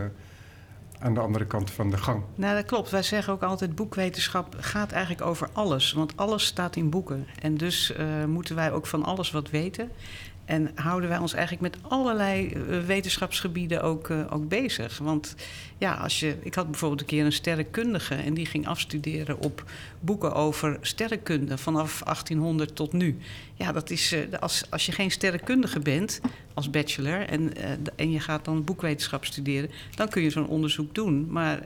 aan 0.99 1.13
de 1.13 1.19
andere 1.19 1.45
kant 1.45 1.71
van 1.71 1.89
de 1.89 1.97
gang. 1.97 2.23
Nou, 2.35 2.55
dat 2.55 2.65
klopt. 2.65 2.89
Wij 2.89 3.03
zeggen 3.03 3.33
ook 3.33 3.43
altijd: 3.43 3.75
boekwetenschap 3.75 4.55
gaat 4.59 4.91
eigenlijk 4.91 5.25
over 5.25 5.49
alles. 5.53 5.93
Want 5.93 6.17
alles 6.17 6.45
staat 6.45 6.75
in 6.75 6.89
boeken. 6.89 7.27
En 7.41 7.57
dus 7.57 7.93
uh, 7.99 8.25
moeten 8.25 8.55
wij 8.55 8.71
ook 8.71 8.87
van 8.87 9.03
alles 9.03 9.31
wat 9.31 9.49
weten. 9.49 9.91
En 10.47 10.71
houden 10.75 11.09
wij 11.09 11.17
ons 11.17 11.33
eigenlijk 11.33 11.73
met 11.73 11.91
allerlei 11.91 12.53
uh, 12.53 12.79
wetenschapsgebieden 12.79 13.81
ook, 13.81 14.09
uh, 14.09 14.19
ook 14.29 14.47
bezig. 14.47 14.97
Want 14.97 15.35
ja, 15.77 15.93
als 15.93 16.19
je, 16.19 16.35
ik 16.41 16.53
had 16.53 16.71
bijvoorbeeld 16.71 17.01
een 17.01 17.07
keer 17.07 17.25
een 17.25 17.31
sterrenkundige 17.31 18.15
en 18.15 18.33
die 18.33 18.45
ging 18.45 18.67
afstuderen 18.67 19.39
op 19.39 19.63
boeken 19.99 20.33
over 20.33 20.77
sterrenkunde 20.81 21.57
vanaf 21.57 22.01
1800 22.03 22.75
tot 22.75 22.93
nu. 22.93 23.17
Ja, 23.55 23.71
dat 23.71 23.89
is, 23.89 24.13
uh, 24.13 24.19
als, 24.39 24.63
als 24.69 24.85
je 24.85 24.91
geen 24.91 25.11
sterrenkundige 25.11 25.79
bent 25.79 26.21
als 26.53 26.69
bachelor 26.69 27.27
en, 27.27 27.51
en 27.95 28.11
je 28.11 28.19
gaat 28.19 28.45
dan 28.45 28.63
boekwetenschap 28.63 29.25
studeren, 29.25 29.69
dan 29.95 30.09
kun 30.09 30.21
je 30.21 30.29
zo'n 30.29 30.47
onderzoek 30.47 30.95
doen. 30.95 31.27
Maar 31.29 31.59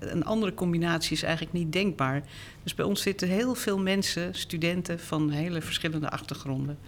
een 0.00 0.24
andere 0.24 0.54
combinatie 0.54 1.12
is 1.12 1.22
eigenlijk 1.22 1.52
niet 1.52 1.72
denkbaar. 1.72 2.22
Dus 2.62 2.74
bij 2.74 2.84
ons 2.84 3.02
zitten 3.02 3.28
heel 3.28 3.54
veel 3.54 3.78
mensen, 3.78 4.34
studenten 4.34 5.00
van 5.00 5.30
hele 5.30 5.60
verschillende 5.60 6.10
achtergronden. 6.10 6.78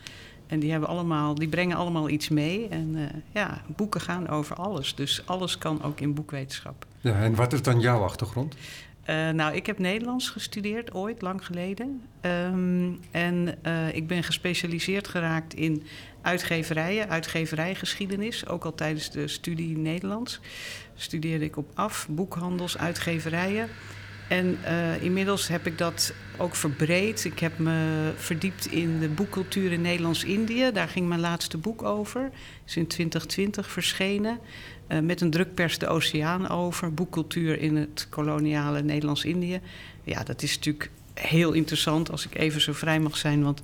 En 0.50 0.61
die, 0.61 0.71
hebben 0.71 0.88
allemaal, 0.88 1.35
die 1.35 1.49
brengen 1.49 1.76
allemaal 1.76 2.09
iets 2.09 2.28
mee. 2.28 2.69
En 2.69 2.97
uh, 2.97 3.02
ja, 3.33 3.62
boeken 3.76 4.00
gaan 4.00 4.28
over 4.28 4.57
alles. 4.57 4.95
Dus 4.95 5.23
alles 5.26 5.59
kan 5.59 5.83
ook 5.83 6.00
in 6.00 6.14
boekwetenschap. 6.14 6.87
Ja, 7.00 7.23
en 7.23 7.35
wat 7.35 7.52
is 7.52 7.62
dan 7.62 7.80
jouw 7.80 8.02
achtergrond? 8.02 8.54
Uh, 8.54 9.30
nou, 9.30 9.54
ik 9.54 9.66
heb 9.66 9.78
Nederlands 9.78 10.28
gestudeerd 10.28 10.95
ooit, 10.95 11.23
lang 11.23 11.47
geleden. 11.47 12.02
Um, 12.21 13.00
en 13.11 13.59
uh, 13.66 13.95
ik 13.95 14.07
ben 14.07 14.23
gespecialiseerd 14.23 15.09
geraakt 15.09 15.54
in 15.54 15.83
uitgeverijen, 16.23 17.09
uitgeverijgeschiedenis, 17.09 18.47
ook 18.47 18.64
al 18.64 18.75
tijdens 18.75 19.11
de 19.11 19.28
studie 19.28 19.78
Nederlands. 19.78 20.40
Studeerde 20.95 21.45
ik 21.45 21.57
op 21.57 21.71
af, 21.75 22.07
boekhandels, 22.11 22.78
uitgeverijen. 22.78 23.69
En 24.31 24.59
uh, 24.65 25.03
inmiddels 25.03 25.49
heb 25.49 25.67
ik 25.67 25.79
dat 25.79 26.13
ook 26.37 26.55
verbreed. 26.55 27.25
Ik 27.25 27.39
heb 27.39 27.59
me 27.59 28.11
verdiept 28.17 28.67
in 28.67 28.99
de 28.99 29.09
boekcultuur 29.09 29.73
in 29.73 29.81
Nederlands-Indië. 29.81 30.71
Daar 30.73 30.89
ging 30.89 31.09
mijn 31.09 31.21
laatste 31.21 31.59
boek 31.59 31.83
over. 31.83 32.31
Is 32.67 32.77
in 32.77 32.87
2020 32.87 33.71
verschenen. 33.71 34.39
Uh, 34.89 34.99
met 34.99 35.21
een 35.21 35.31
drukpers 35.31 35.79
de 35.79 35.87
oceaan 35.87 36.49
over. 36.49 36.95
Boekcultuur 36.95 37.61
in 37.61 37.77
het 37.77 38.07
koloniale 38.11 38.83
Nederlands-Indië. 38.83 39.61
Ja, 40.05 40.23
dat 40.23 40.43
is 40.43 40.55
natuurlijk 40.55 40.91
heel 41.15 41.53
interessant 41.53 42.11
als 42.11 42.27
ik 42.27 42.39
even 42.39 42.61
zo 42.61 42.73
vrij 42.73 43.01
mag 43.01 43.17
zijn. 43.17 43.43
Want 43.43 43.61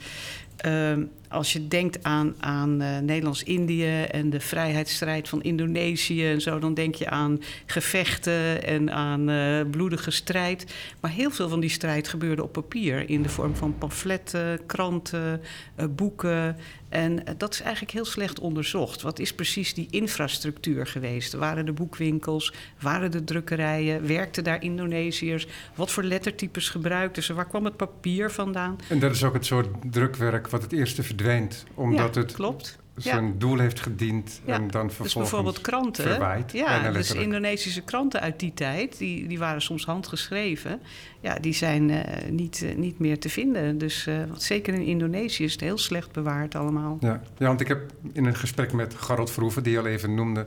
uh, 0.67 0.97
als 1.29 1.53
je 1.53 1.69
denkt 1.69 2.03
aan, 2.03 2.35
aan 2.39 2.83
uh, 2.83 2.99
Nederlands-Indië 2.99 4.03
en 4.03 4.31
de 4.31 4.41
vrijheidsstrijd 4.41 5.29
van 5.29 5.43
Indonesië 5.43 6.27
en 6.27 6.41
zo, 6.41 6.59
dan 6.59 6.75
denk 6.75 6.95
je 6.95 7.11
aan 7.11 7.43
gevechten 7.67 8.65
en 8.65 8.93
aan 8.93 9.31
uh, 9.31 9.61
bloedige 9.71 10.11
strijd. 10.11 10.75
Maar 11.01 11.11
heel 11.11 11.31
veel 11.31 11.49
van 11.49 11.61
die 11.61 11.71
strijd 11.71 12.09
gebeurde 12.09 12.43
op 12.43 12.53
papier 12.53 13.11
in 13.11 13.23
de 13.23 13.29
vorm 13.29 13.57
van 13.57 13.79
pamfletten, 13.79 14.67
kranten, 14.67 15.41
uh, 15.81 15.87
boeken. 15.91 16.57
En 16.89 17.23
dat 17.37 17.53
is 17.53 17.61
eigenlijk 17.61 17.93
heel 17.93 18.05
slecht 18.05 18.39
onderzocht. 18.39 19.03
Wat 19.03 19.19
is 19.19 19.35
precies 19.35 19.75
die 19.75 19.87
infrastructuur 19.91 20.87
geweest? 20.87 21.33
Waren 21.33 21.67
de 21.67 21.73
boekwinkels? 21.73 22.53
Waren 22.81 23.11
de 23.11 23.25
drukkerijen? 23.25 24.07
Werkten 24.07 24.45
daar 24.45 24.63
Indonesiërs? 24.63 25.47
Wat 25.75 25.91
voor 25.91 26.03
lettertypes 26.03 26.69
gebruikten 26.69 27.23
ze? 27.23 27.35
Waar 27.35 27.47
kwam 27.47 27.65
het 27.65 27.77
papier 27.77 28.31
vandaan? 28.31 28.79
En 28.89 28.99
dat 28.99 29.15
is 29.15 29.25
ook 29.25 29.35
het 29.35 29.47
soort 29.47 29.69
drukwerk 29.91 30.49
wat 30.49 30.63
het 30.63 30.73
eerste 30.73 31.03
verdwijnt, 31.17 31.65
omdat 31.75 32.15
ja, 32.15 32.21
het 32.21 32.33
klopt. 32.33 32.79
zijn 32.97 33.39
doel 33.39 33.59
heeft 33.59 33.81
gediend 33.81 34.41
en 34.45 34.69
dan 34.69 34.87
Dus 34.87 34.97
vervolgens 34.97 35.15
bijvoorbeeld 35.15 35.61
kranten. 35.61 36.05
verwaait. 36.05 36.53
Ja, 36.53 36.91
dus. 36.91 37.15
Indonesische 37.15 37.83
kranten 37.83 38.21
uit 38.21 38.41
die 38.41 38.55
tijd, 38.55 38.99
die, 38.99 39.29
die 39.29 39.39
waren 39.39 39.63
soms 39.63 39.85
handgeschreven. 39.85 40.81
Ja, 41.21 41.35
die 41.35 41.53
zijn 41.55 41.91
eh, 41.91 42.31
niet, 42.31 42.63
eh, 42.63 42.77
niet 42.77 42.99
meer 42.99 43.19
te 43.19 43.29
vinden. 43.29 43.79
Dus 43.79 44.07
eh, 44.07 44.17
want 44.29 44.43
zeker 44.43 44.75
in 44.75 44.83
Indonesië 44.83 45.45
is 45.45 45.53
het 45.53 45.61
heel 45.61 45.79
slecht 45.79 46.13
bewaard 46.13 46.55
allemaal. 46.55 46.97
Ja. 47.01 47.21
ja, 47.39 47.47
want 47.47 47.61
ik 47.61 47.69
heb 47.69 47.93
in 48.13 48.25
een 48.25 48.37
gesprek 48.37 48.73
met 48.73 48.95
Garot 48.95 49.31
Verhoeven, 49.31 49.63
die 49.63 49.73
je 49.73 49.79
al 49.79 49.87
even 49.87 50.15
noemde, 50.15 50.47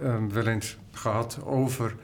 ehm, 0.00 0.28
wel 0.28 0.46
eens 0.46 0.76
gehad 0.92 1.38
over 1.44 1.94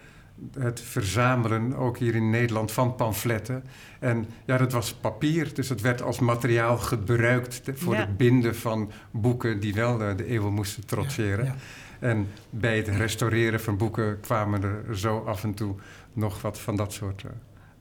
het 0.58 0.80
verzamelen, 0.80 1.74
ook 1.76 1.98
hier 1.98 2.14
in 2.14 2.30
Nederland, 2.30 2.72
van 2.72 2.94
pamfletten. 2.94 3.64
En 4.00 4.26
ja, 4.44 4.56
dat 4.56 4.72
was 4.72 4.94
papier, 4.94 5.54
dus 5.54 5.68
het 5.68 5.80
werd 5.80 6.02
als 6.02 6.18
materiaal 6.18 6.78
gebruikt 6.78 7.60
voor 7.74 7.94
Ja. 7.94 8.00
het 8.00 8.16
binden 8.16 8.56
van 8.56 8.90
boeken 9.10 9.60
die 9.60 9.74
wel 9.74 10.02
eh, 10.02 10.16
de 10.16 10.26
eeuwen 10.26 10.52
moesten 10.52 10.86
trotseren. 10.86 11.44
Ja. 11.44 11.54
En 11.98 12.28
bij 12.50 12.76
het 12.76 12.88
restaureren 12.88 13.60
van 13.60 13.76
boeken 13.76 14.20
kwamen 14.20 14.62
er 14.62 14.98
zo 14.98 15.18
af 15.18 15.42
en 15.44 15.54
toe 15.54 15.74
nog 16.12 16.42
wat 16.42 16.60
van 16.60 16.76
dat 16.76 16.92
soort 16.92 17.22
eh, 17.24 17.30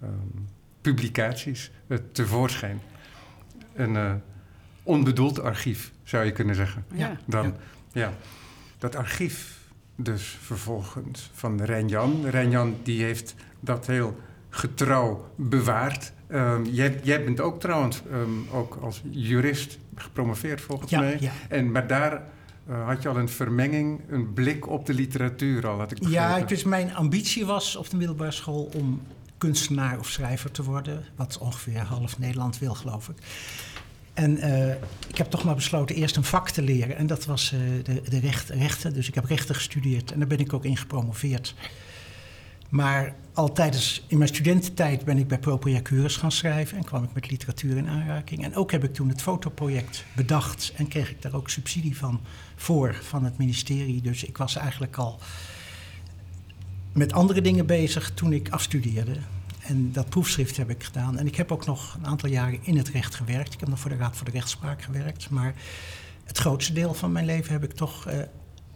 ehm, 0.02 0.12
publicaties 0.82 1.72
eh, 1.88 1.98
tevoorschijn. 2.12 2.82
Een 3.74 3.96
eh, 3.96 4.14
onbedoeld 4.84 5.40
archief, 5.42 5.92
zou 6.04 6.26
je 6.26 6.32
kunnen 6.32 6.56
zeggen. 6.56 6.86
Ja. 6.94 7.18
Dan, 7.26 7.46
Ja. 7.46 7.54
ja. 8.02 8.14
dat 8.78 8.96
archief 8.96 9.60
dus 10.04 10.38
vervolgens 10.42 11.30
van 11.34 11.62
Rijnjan. 11.64 12.26
Rijnjan 12.26 12.76
die 12.84 13.04
heeft 13.04 13.36
dat 13.60 13.88
heel 13.88 14.20
getrouw 14.50 15.26
bewaard. 15.36 16.12
Ehm, 16.28 16.64
jij, 16.66 17.00
jij 17.04 17.24
bent 17.24 17.40
ook 17.42 17.60
trouwens 17.60 18.02
ehm, 18.12 18.56
ook 18.58 18.78
als 18.82 19.02
jurist 19.10 19.78
gepromoveerd 19.96 20.62
volgens 20.62 20.92
Ja, 20.92 21.00
mij. 21.00 21.18
ja. 21.20 21.32
En, 21.50 21.72
maar 21.72 21.88
daar 21.88 22.24
eh, 22.68 22.86
had 22.88 23.02
je 23.02 23.10
al 23.10 23.18
een 23.18 23.30
vermenging, 23.30 24.02
een 24.10 24.34
blik 24.34 24.68
op 24.68 24.86
de 24.86 24.94
literatuur 24.94 25.68
al, 25.68 25.80
had 25.80 25.92
ik 25.92 26.00
begrepen. 26.00 26.24
Ja, 26.40 26.46
dus 26.46 26.64
mijn 26.64 26.96
ambitie 26.96 27.46
was 27.46 27.76
op 27.76 27.90
de 27.90 27.98
middelbare 27.98 28.32
school 28.32 28.72
om 28.76 29.02
kunstenaar 29.38 30.00
of 30.00 30.08
schrijver 30.08 30.52
te 30.52 30.64
worden. 30.64 31.04
Wat 31.16 31.38
ongeveer 31.38 31.80
half 31.82 32.20
Nederland 32.20 32.60
wil, 32.60 32.74
geloof 32.74 33.10
ik. 33.10 33.16
En 34.14 34.38
eh, 34.38 34.76
ik 35.08 35.18
heb 35.18 35.30
toch 35.30 35.44
maar 35.44 35.56
besloten 35.56 35.96
eerst 35.96 36.16
een 36.16 36.24
vak 36.24 36.50
te 36.50 36.62
leren. 36.62 36.98
En 36.98 37.08
dat 37.08 37.26
was 37.26 37.54
eh, 37.54 37.60
de, 37.84 38.02
de 38.10 38.20
recht, 38.20 38.50
rechten. 38.50 38.94
Dus 38.94 39.08
ik 39.08 39.16
heb 39.16 39.26
rechten 39.26 39.56
gestudeerd 39.56 40.12
en 40.12 40.20
daar 40.20 40.28
ben 40.28 40.40
ik 40.40 40.54
ook 40.54 40.66
in 40.66 40.78
gepromoveerd. 40.78 41.56
Maar 42.70 43.16
al 43.34 43.52
tijdens, 43.52 44.04
in 44.08 44.18
mijn 44.18 44.30
studententijd 44.30 45.06
ben 45.06 45.18
ik 45.18 45.28
bij 45.28 45.40
Propria 45.40 45.82
gaan 45.84 46.32
schrijven 46.32 46.78
en 46.78 46.84
kwam 46.84 47.04
ik 47.04 47.14
met 47.14 47.30
literatuur 47.30 47.78
in 47.78 47.88
aanraking. 47.88 48.44
En 48.44 48.56
ook 48.56 48.72
heb 48.72 48.84
ik 48.84 48.94
toen 48.94 49.10
het 49.10 49.22
fotoproject 49.22 50.06
bedacht 50.16 50.74
en 50.76 50.88
kreeg 50.88 51.10
ik 51.10 51.22
daar 51.22 51.34
ook 51.34 51.50
subsidie 51.50 51.98
van 51.98 52.22
voor 52.56 53.00
van 53.02 53.24
het 53.24 53.38
ministerie. 53.38 54.02
Dus 54.02 54.24
ik 54.24 54.38
was 54.38 54.56
eigenlijk 54.56 54.96
al 54.96 55.20
met 56.94 57.14
andere 57.14 57.42
dingen 57.42 57.66
bezig 57.66 58.12
toen 58.14 58.34
ik 58.34 58.50
afstudeerde. 58.50 59.16
En 59.72 59.92
dat 59.92 60.10
proefschrift 60.10 60.58
heb 60.58 60.70
ik 60.70 60.84
gedaan. 60.84 61.18
En 61.18 61.28
ik 61.28 61.36
heb 61.36 61.52
ook 61.52 61.66
nog 61.66 61.96
een 61.96 62.06
aantal 62.06 62.30
jaren 62.30 62.60
in 62.62 62.78
het 62.78 62.88
recht 62.90 63.16
gewerkt. 63.16 63.54
Ik 63.54 63.60
heb 63.60 63.70
nog 63.70 63.80
voor 63.80 63.90
de 63.90 63.96
Raad 63.96 64.16
voor 64.16 64.26
de 64.26 64.32
Rechtspraak 64.32 64.82
gewerkt. 64.82 65.30
Maar 65.30 65.54
het 66.24 66.38
grootste 66.38 66.74
deel 66.74 66.94
van 66.94 67.12
mijn 67.12 67.26
leven 67.26 67.52
heb 67.52 67.64
ik 67.64 67.72
toch 67.72 68.08
eh, 68.08 68.20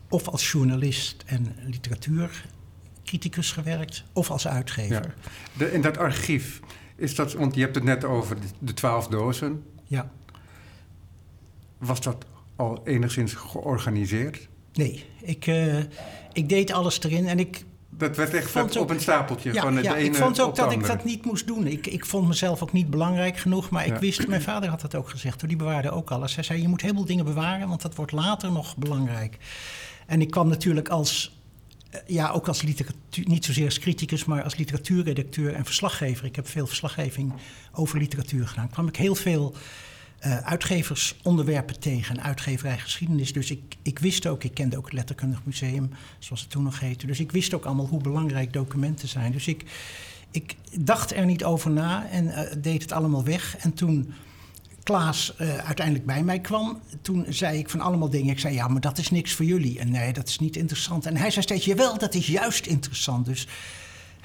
of 0.10 0.28
als 0.28 0.52
journalist 0.52 1.24
en 1.26 1.56
literatuurcriticus 1.66 3.52
gewerkt, 3.52 4.04
of 4.14 4.32
als 4.32 4.48
uitgever. 4.48 5.16
Ja. 5.22 5.30
De, 5.58 5.72
in 5.74 5.82
dat 5.82 5.98
archief, 5.98 6.60
is 6.96 7.16
dat, 7.16 7.34
want 7.34 7.56
je 7.56 7.62
hebt 7.62 7.76
het 7.76 7.84
net 7.84 8.04
over 8.04 8.38
de- 8.60 8.74
twaalf 8.74 9.08
dozen. 9.08 9.64
ja. 9.86 10.12
Was 11.78 12.02
dat 12.02 12.26
al 12.56 12.82
enigszins 12.88 13.34
georganiseerd? 13.34 14.48
Nee, 14.74 15.06
ik, 15.22 15.48
eh, 15.48 15.78
ik 16.34 16.50
deed 16.50 16.72
alles 16.72 17.04
erin 17.04 17.28
en 17.28 17.40
ik 17.40 17.66
Dat 17.98 18.16
werd 18.16 18.34
echt 18.34 18.78
op 18.78 18.90
een 18.90 19.00
stapeltje 19.00 19.54
Ja, 19.54 19.62
van 19.62 19.76
het 19.76 19.86
ja 19.86 19.96
ene 19.96 20.06
ik 20.06 20.16
vond 20.16 20.40
ook 20.42 20.56
dat 20.56 20.72
ik 20.72 20.86
dat 20.88 21.04
niet 21.04 21.26
moest 21.26 21.48
doen. 21.48 21.68
Ik, 21.68 21.88
ik 21.88 22.06
vond 22.06 22.28
mezelf 22.28 22.62
ook 22.64 22.72
niet 22.72 22.90
belangrijk 22.90 23.38
genoeg. 23.38 23.70
Maar 23.70 23.86
ik 23.86 23.94
Ja. 23.94 24.00
wist, 24.00 24.28
mijn 24.28 24.42
vader 24.42 24.70
had 24.70 24.82
dat 24.82 24.96
ook 24.96 25.10
gezegd. 25.10 25.40
hoor, 25.40 25.50
Die 25.50 25.58
bewaarde 25.58 25.92
ook 25.92 26.12
alles. 26.12 26.36
Hij 26.36 26.44
zei, 26.44 26.62
je 26.62 26.68
moet 26.68 26.82
heel 26.82 26.94
veel 26.94 27.06
dingen 27.06 27.26
bewaren, 27.26 27.68
want 27.68 27.82
dat 27.82 27.96
wordt 27.96 28.12
later 28.12 28.52
nog 28.52 28.78
belangrijk. 28.78 29.38
En 30.08 30.22
ik 30.22 30.32
kwam 30.32 30.48
natuurlijk 30.48 30.90
als, 30.90 31.40
eh, 31.90 32.00
ja, 32.08 32.30
ook 32.30 32.48
als 32.48 32.62
literatuur, 32.62 33.28
niet 33.28 33.46
zozeer 33.46 33.66
als 33.66 33.80
criticus, 33.80 34.26
maar 34.26 34.44
als 34.44 34.56
literatuurredacteur 34.56 35.54
en 35.54 35.66
verslaggever. 35.66 36.26
Ik 36.26 36.36
heb 36.36 36.48
veel 36.50 36.68
verslaggeving 36.68 37.34
over 37.74 38.00
literatuur 38.00 38.48
gedaan. 38.48 38.70
kwam 38.70 38.88
ik 38.88 38.96
heel 38.96 39.16
veel 39.16 39.56
eh, 40.26 40.38
uitgeversonderwerpen 40.38 41.80
tegen, 41.80 42.22
uitgeverij 42.22 42.78
geschiedenis. 42.78 43.34
Dus 43.34 43.52
ik, 43.52 43.76
ik 43.82 44.00
wist 44.00 44.28
ook, 44.28 44.44
ik 44.44 44.54
kende 44.54 44.78
ook 44.78 44.86
het 44.86 44.94
Letterkundig 44.94 45.42
Museum, 45.44 45.90
zoals 46.20 46.42
het 46.42 46.50
toen 46.50 46.64
nog 46.64 46.80
heette. 46.80 47.06
Dus 47.06 47.20
ik 47.20 47.32
wist 47.32 47.54
ook 47.54 47.66
allemaal 47.66 47.88
hoe 47.88 48.02
belangrijk 48.02 48.54
documenten 48.54 49.08
zijn. 49.08 49.32
Dus 49.32 49.48
ik, 49.48 49.64
ik 50.32 50.56
dacht 50.80 51.14
er 51.14 51.26
niet 51.26 51.44
over 51.44 51.72
na 51.72 52.10
en 52.10 52.30
eh, 52.30 52.56
deed 52.62 52.82
het 52.82 52.92
allemaal 52.92 53.24
weg. 53.24 53.58
En 53.58 53.74
toen 53.74 54.14
Klaas 54.84 55.36
eh, 55.36 55.58
uiteindelijk 55.58 56.06
bij 56.06 56.24
mij 56.24 56.40
kwam, 56.40 56.80
toen 57.02 57.26
zei 57.30 57.58
ik 57.58 57.70
van 57.70 57.82
allemaal 57.82 58.10
dingen. 58.10 58.32
Ik 58.32 58.40
zei, 58.40 58.54
ja, 58.54 58.68
maar 58.68 58.82
dat 58.82 58.98
is 58.98 59.10
niks 59.10 59.34
voor 59.34 59.46
jullie. 59.46 59.80
En 59.80 59.92
nee, 59.92 60.14
dat 60.14 60.28
is 60.28 60.40
niet 60.40 60.56
interessant. 60.56 61.06
En 61.06 61.18
hij 61.18 61.30
zei 61.32 61.42
steeds, 61.42 61.66
jawel, 61.66 61.98
dat 61.98 62.14
is 62.14 62.28
juist 62.28 62.66
interessant. 62.66 63.26
Dus 63.26 63.48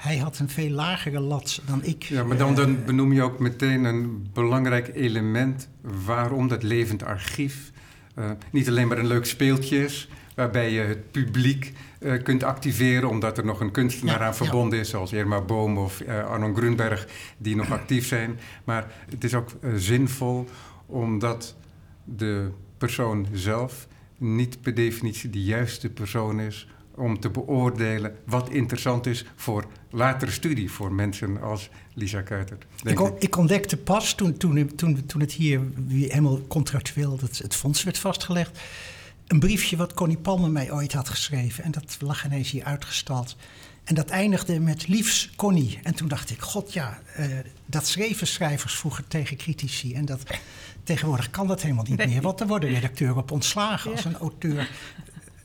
hij 0.01 0.17
had 0.17 0.39
een 0.39 0.49
veel 0.49 0.69
lagere 0.69 1.19
lat 1.19 1.61
dan 1.65 1.83
ik. 1.83 2.03
Ja, 2.03 2.23
maar 2.23 2.37
dan, 2.37 2.49
Eh, 2.49 2.55
dan 2.55 2.85
benoem 2.85 3.13
je 3.13 3.21
ook 3.21 3.39
meteen 3.39 3.83
een 3.83 4.29
belangrijk 4.33 4.91
element 4.95 5.69
waarom 6.05 6.47
dat 6.47 6.63
levend 6.63 7.03
archief 7.03 7.71
eh, 8.15 8.31
niet 8.51 8.67
alleen 8.67 8.87
maar 8.87 8.97
een 8.97 9.07
leuk 9.07 9.25
speeltje 9.25 9.83
is, 9.83 10.09
waarbij 10.35 10.71
je 10.71 10.79
het 10.81 11.11
publiek 11.11 11.73
eh, 11.99 12.23
kunt 12.23 12.43
activeren 12.43 13.09
omdat 13.09 13.37
er 13.37 13.45
nog 13.45 13.59
een 13.59 13.71
kunstenaar 13.71 14.15
Ja, 14.19 14.21
aan 14.21 14.27
ja. 14.27 14.33
verbonden 14.33 14.79
is, 14.79 14.89
zoals 14.89 15.11
Irma 15.13 15.41
Boom 15.41 15.77
of 15.77 15.99
eh, 16.01 16.25
Arnon 16.29 16.55
Grunberg, 16.55 17.07
die 17.37 17.55
nog 17.55 17.71
actief 17.71 18.07
zijn. 18.07 18.39
Maar 18.63 18.91
het 19.09 19.23
is 19.23 19.33
ook 19.33 19.49
zinvol 19.75 20.47
omdat 20.85 21.55
de 22.03 22.49
persoon 22.77 23.27
zelf 23.33 23.87
niet 24.17 24.61
per 24.61 24.73
definitie 24.73 25.29
de 25.29 25.43
juiste 25.43 25.89
persoon 25.89 26.39
is 26.39 26.67
om 26.95 27.19
te 27.19 27.29
beoordelen 27.29 28.15
wat 28.25 28.49
interessant 28.49 29.05
is 29.05 29.25
voor 29.35 29.65
latere 29.89 30.31
studie 30.31 30.71
voor 30.71 30.93
mensen 30.93 31.41
als 31.41 31.69
Lisa 31.93 32.21
Kuitert. 32.21 32.65
Ik, 32.83 32.89
ik. 32.91 32.99
on- 32.99 33.15
ik 33.19 33.37
ontdekte 33.37 33.77
pas 33.77 34.13
toen, 34.13 34.37
toen, 34.37 34.75
toen, 34.75 35.05
toen 35.05 35.21
het 35.21 35.31
hier 35.31 35.61
helemaal 35.87 36.39
contractueel, 36.47 37.17
het, 37.21 37.37
het 37.37 37.55
fonds 37.55 37.83
werd 37.83 37.97
vastgelegd, 37.97 38.59
een 39.27 39.39
briefje 39.39 39.77
wat 39.77 39.93
Connie 39.93 40.17
Palmer 40.17 40.49
mij 40.49 40.71
ooit 40.71 40.93
had 40.93 41.09
geschreven. 41.09 41.63
En 41.63 41.71
dat 41.71 41.97
lag 41.99 42.25
ineens 42.25 42.51
hier 42.51 42.63
uitgestald. 42.63 43.35
En 43.83 43.95
dat 43.95 44.09
eindigde 44.09 44.59
met 44.59 44.87
liefs 44.87 45.29
Connie. 45.35 45.79
En 45.83 45.95
toen 45.95 46.07
dacht 46.07 46.29
ik, 46.29 46.41
god 46.41 46.73
ja, 46.73 47.01
eh, 47.15 47.25
dat 47.65 47.87
schreven 47.87 48.27
schrijvers 48.27 48.75
vroeger 48.75 49.07
tegen 49.07 49.37
critici. 49.37 49.93
En 49.93 50.05
dat, 50.05 50.23
tegenwoordig 50.83 51.29
kan 51.29 51.47
dat 51.47 51.61
helemaal 51.61 51.85
niet 51.87 51.97
Nee. 51.97 52.07
meer. 52.07 52.21
Want 52.21 52.39
er 52.41 52.47
worden 52.47 52.69
redacteuren 52.69 53.17
op 53.17 53.31
ontslagen 53.31 53.91
als 53.91 54.05
een 54.05 54.17
auteur 54.17 54.69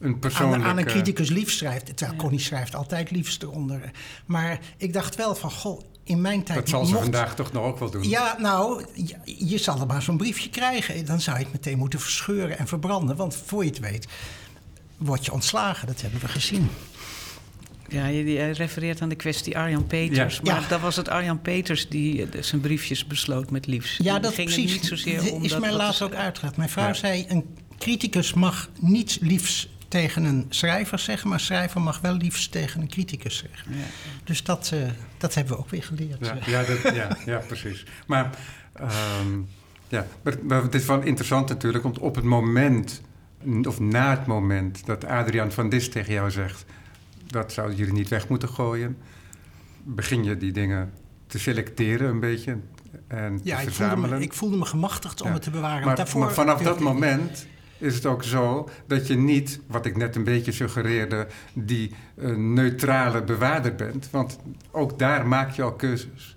Een 0.00 0.18
aan, 0.34 0.62
aan 0.64 0.78
een 0.78 0.84
criticus 0.84 1.28
lief 1.28 1.50
schrijft. 1.50 1.86
Terwijl 1.86 2.10
Ja. 2.12 2.16
Connie 2.22 2.40
schrijft 2.40 2.74
altijd 2.74 3.10
liefst 3.10 3.42
eronder. 3.42 3.90
Maar 4.26 4.58
ik 4.76 4.92
dacht 4.92 5.14
wel 5.14 5.34
van, 5.34 5.50
goh, 5.50 5.80
in 6.04 6.20
mijn 6.20 6.42
tijd. 6.42 6.58
Dat 6.58 6.68
zal 6.68 6.84
ze 6.84 6.90
mocht- 6.92 7.02
vandaag 7.02 7.34
toch 7.34 7.52
nog 7.52 7.64
ook 7.64 7.78
wel 7.78 7.90
doen. 7.90 8.08
Ja, 8.08 8.36
nou, 8.38 8.84
je, 8.94 9.16
je 9.48 9.58
zal 9.58 9.80
er 9.80 9.86
maar 9.86 10.02
zo'n 10.02 10.16
briefje 10.16 10.50
krijgen. 10.50 11.06
Dan 11.06 11.20
zou 11.20 11.38
je 11.38 11.42
het 11.44 11.52
meteen 11.52 11.78
moeten 11.78 12.00
verscheuren 12.00 12.58
en 12.58 12.66
verbranden. 12.66 13.16
Want 13.16 13.36
voor 13.46 13.64
je 13.64 13.70
het 13.70 13.78
weet, 13.78 14.06
word 14.96 15.24
je 15.24 15.32
ontslagen. 15.32 15.86
Dat 15.86 16.00
hebben 16.00 16.20
we 16.20 16.28
gezien. 16.28 16.68
Ja, 17.88 18.06
je, 18.06 18.50
refereert 18.50 19.00
aan 19.02 19.08
de 19.08 19.14
kwestie 19.14 19.58
Arjan 19.58 19.86
Peters. 19.86 20.34
Ja. 20.42 20.52
Maar 20.52 20.60
Ja. 20.62 20.68
dat 20.68 20.80
was 20.80 20.96
het 20.96 21.08
Arjan 21.08 21.40
Peters 21.42 21.88
die 21.88 22.22
eh, 22.28 22.42
zijn 22.42 22.60
briefjes 22.60 23.06
besloot 23.06 23.50
met 23.50 23.66
liefst. 23.66 24.02
Ja, 24.02 24.18
dat 24.18 24.34
ging 24.34 24.48
precies. 24.50 24.72
niet 24.72 24.84
zozeer 24.86 25.32
om 25.32 25.42
is 25.42 25.50
dat- 25.50 25.60
mij 25.60 25.72
laatst 25.72 26.02
ook 26.02 26.14
uitgelegd. 26.14 26.56
Mijn 26.56 26.68
vrouw 26.68 26.86
Ja. 26.86 26.94
zei, 26.94 27.24
een 27.28 27.44
criticus 27.78 28.34
mag 28.34 28.68
niets 28.80 29.18
liefs 29.20 29.68
tegen 29.88 30.24
een 30.24 30.46
schrijver 30.48 30.98
zeggen... 30.98 31.28
maar 31.28 31.38
een 31.38 31.44
schrijver 31.44 31.80
mag 31.80 32.00
wel 32.00 32.14
liefst 32.14 32.52
tegen 32.52 32.80
een 32.80 32.88
criticus 32.88 33.36
zeggen. 33.50 33.72
Ja. 33.74 33.84
Dus 34.24 34.42
dat, 34.44 34.70
eh, 34.74 34.80
dat 35.18 35.34
hebben 35.34 35.52
we 35.54 35.58
ook 35.60 35.70
weer 35.70 35.82
geleerd. 35.82 36.26
Ja, 36.26 36.38
ja, 36.46 36.62
dat, 36.64 36.94
ja, 36.94 37.16
ja 37.26 37.38
precies. 37.38 37.84
Maar, 38.06 38.30
ehm, 38.72 39.40
ja, 39.88 40.06
maar, 40.22 40.34
maar 40.42 40.62
het 40.62 40.74
is 40.74 40.86
wel 40.86 41.00
interessant 41.02 41.48
natuurlijk, 41.48 41.82
want 41.84 41.98
op 41.98 42.14
het 42.14 42.24
moment, 42.24 43.00
of 43.62 43.80
na 43.80 44.10
het 44.10 44.26
moment 44.26 44.86
dat 44.86 45.04
Adriaan 45.04 45.52
van 45.52 45.68
Dis 45.68 45.88
tegen 45.88 46.12
jou 46.12 46.30
zegt: 46.30 46.64
dat 47.26 47.52
zouden 47.52 47.76
jullie 47.76 47.92
niet 47.92 48.08
weg 48.08 48.28
moeten 48.28 48.48
gooien, 48.48 48.96
begin 49.84 50.24
je 50.24 50.36
die 50.36 50.52
dingen 50.52 50.92
te 51.26 51.38
selecteren 51.38 52.08
een 52.08 52.20
beetje 52.20 52.56
en 53.08 53.40
Ja, 53.42 53.56
te 53.56 53.62
ik 53.62 53.68
voelde, 53.68 53.70
verzamelen. 53.70 54.18
me, 54.18 54.24
ik 54.24 54.32
voelde 54.32 54.56
me 54.56 54.64
gemachtigd 54.64 55.20
om 55.20 55.26
Ja. 55.28 55.34
het 55.34 55.42
te 55.42 55.50
bewaren. 55.50 55.86
maar, 55.86 56.08
maar 56.18 56.32
vanaf 56.32 56.62
dat 56.62 56.80
moment 56.80 57.46
is 57.78 57.95
het 57.95 58.06
ook 58.06 58.23
zo 58.23 58.68
dat 58.87 59.06
je 59.06 59.16
niet, 59.16 59.61
wat 59.66 59.87
ik 59.87 59.97
net 59.97 60.16
een 60.16 60.25
beetje 60.25 60.52
suggereerde, 60.52 61.26
die 61.52 61.95
eh, 62.18 62.30
neutrale 62.37 63.23
bewaarder 63.25 63.75
bent. 63.75 64.09
Want 64.11 64.38
ook 64.71 64.99
daar 64.99 65.26
maak 65.26 65.50
je 65.50 65.62
al 65.62 65.73
keuzes. 65.73 66.37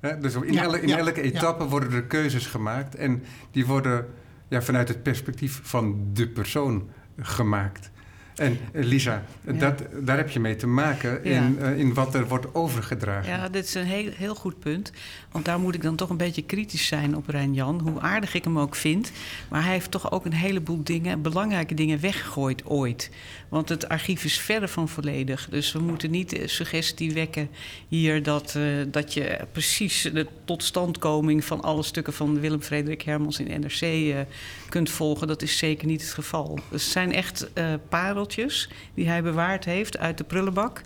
Hè, 0.00 0.18
dus 0.18 0.34
in, 0.34 0.52
Ja, 0.52 0.62
elle- 0.62 0.80
in 0.80 0.88
ja, 0.88 0.96
elke 0.98 1.20
ja. 1.24 1.26
etappe 1.30 1.64
worden 1.68 1.92
er 1.92 2.02
keuzes 2.04 2.46
gemaakt. 2.46 2.94
En 2.94 3.22
die 3.50 3.66
worden 3.66 4.06
ja, 4.48 4.62
vanuit 4.62 4.88
het 4.88 5.02
perspectief 5.02 5.60
van 5.62 6.10
de 6.12 6.28
persoon 6.28 6.88
gemaakt. 7.18 7.90
En 8.36 8.58
eh, 8.72 8.84
Lisa, 8.84 9.22
Ja. 9.46 9.52
dat, 9.52 9.82
daar 10.00 10.16
heb 10.16 10.30
je 10.30 10.40
mee 10.40 10.56
te 10.56 10.66
maken 10.66 11.20
Ja. 11.24 11.42
in, 11.42 11.58
eh, 11.60 11.78
in 11.78 11.94
wat 11.94 12.14
er 12.14 12.28
wordt 12.28 12.54
overgedragen. 12.54 13.30
Ja, 13.30 13.48
dit 13.48 13.64
is 13.64 13.74
een 13.74 13.84
heel, 13.84 14.10
heel 14.14 14.34
goed 14.34 14.58
punt. 14.58 14.92
Want 15.30 15.44
daar 15.44 15.58
moet 15.60 15.74
ik 15.74 15.82
dan 15.82 15.96
toch 15.96 16.10
een 16.10 16.16
beetje 16.16 16.42
kritisch 16.42 16.86
zijn 16.86 17.16
op 17.16 17.28
Rijn-Jan. 17.28 17.80
Hoe 17.80 18.00
aardig 18.00 18.34
ik 18.34 18.44
hem 18.44 18.58
ook 18.58 18.74
vind. 18.74 19.12
Maar 19.50 19.62
hij 19.62 19.72
heeft 19.72 19.90
toch 19.90 20.10
ook 20.12 20.24
een 20.24 20.32
heleboel 20.32 20.80
dingen, 20.82 21.22
belangrijke 21.22 21.74
dingen 21.74 22.00
weggegooid 22.00 22.64
ooit. 22.66 23.10
Want 23.48 23.68
het 23.68 23.88
archief 23.88 24.24
is 24.24 24.38
verre 24.38 24.68
van 24.68 24.88
volledig. 24.88 25.48
Dus 25.50 25.72
we 25.72 25.78
moeten 25.78 26.10
niet 26.10 26.30
de 26.30 26.48
suggestie 26.48 27.12
wekken 27.12 27.48
hier 27.88 28.22
dat, 28.22 28.54
eh, 28.56 28.62
dat 28.86 29.14
je 29.14 29.38
precies 29.52 30.10
de 30.12 30.26
totstandkoming 30.44 31.44
van 31.44 31.60
alle 31.60 31.82
stukken 31.82 32.12
van 32.12 32.40
Willem 32.40 32.62
Frederik 32.62 33.02
Hermans 33.02 33.38
in 33.40 33.60
NRC 33.60 33.80
eh, 33.80 34.16
kunt 34.72 34.90
volgen. 34.90 35.26
Dat 35.26 35.42
is 35.42 35.58
zeker 35.58 35.86
niet 35.86 36.00
het 36.02 36.12
geval. 36.12 36.58
Het 36.70 36.80
zijn 36.80 37.12
echt 37.12 37.52
eh, 37.52 37.64
pareltjes 37.88 38.68
die 38.94 39.08
hij 39.08 39.22
bewaard 39.22 39.64
heeft 39.64 39.98
uit 39.98 40.18
de 40.18 40.24
prullenbak. 40.24 40.80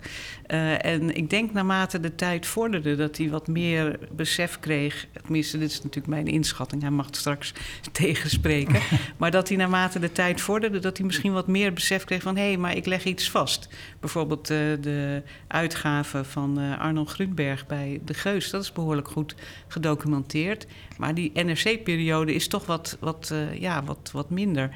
Eh, 0.47 0.85
en 0.85 1.15
ik 1.15 1.29
denk 1.29 1.53
naarmate 1.53 1.99
de 1.99 2.15
tijd 2.15 2.45
vorderde 2.45 2.95
dat 2.95 3.17
hij 3.17 3.29
wat 3.29 3.47
meer 3.47 3.99
besef 4.11 4.59
kreeg. 4.59 5.07
Tenminste, 5.23 5.57
dit 5.57 5.69
is 5.69 5.77
natuurlijk 5.77 6.07
mijn 6.07 6.27
inschatting. 6.27 6.81
Hij 6.81 6.91
mag 6.91 7.05
het 7.05 7.15
straks 7.15 7.53
tegenspreken. 7.91 8.81
maar 9.17 9.31
dat 9.31 9.47
hij 9.47 9.57
naarmate 9.57 9.99
de 9.99 10.11
tijd 10.11 10.41
vorderde, 10.41 10.79
dat 10.79 10.97
hij 10.97 11.05
misschien 11.05 11.33
wat 11.33 11.47
meer 11.47 11.73
besef 11.73 12.03
kreeg 12.03 12.21
van 12.21 12.35
hé, 12.35 12.47
hey, 12.47 12.57
maar 12.57 12.75
ik 12.75 12.85
leg 12.85 13.03
iets 13.03 13.29
vast. 13.29 13.69
Bijvoorbeeld 13.99 14.49
eh, 14.49 14.57
de 14.81 15.21
uitgave 15.47 16.23
van 16.23 16.59
eh 16.59 16.79
Arnold 16.79 17.09
Grunberg 17.09 17.67
bij 17.67 18.01
De 18.05 18.13
Geus. 18.13 18.49
Dat 18.49 18.63
is 18.63 18.71
behoorlijk 18.71 19.07
goed 19.07 19.35
gedocumenteerd. 19.67 20.67
Maar 20.97 21.13
die 21.13 21.31
NRC-periode 21.33 22.33
is 22.33 22.47
toch 22.47 22.65
wat, 22.65 22.97
wat, 22.99 23.33
ja, 23.59 23.83
wat, 23.83 24.09
wat 24.13 24.29
minder. 24.29 24.75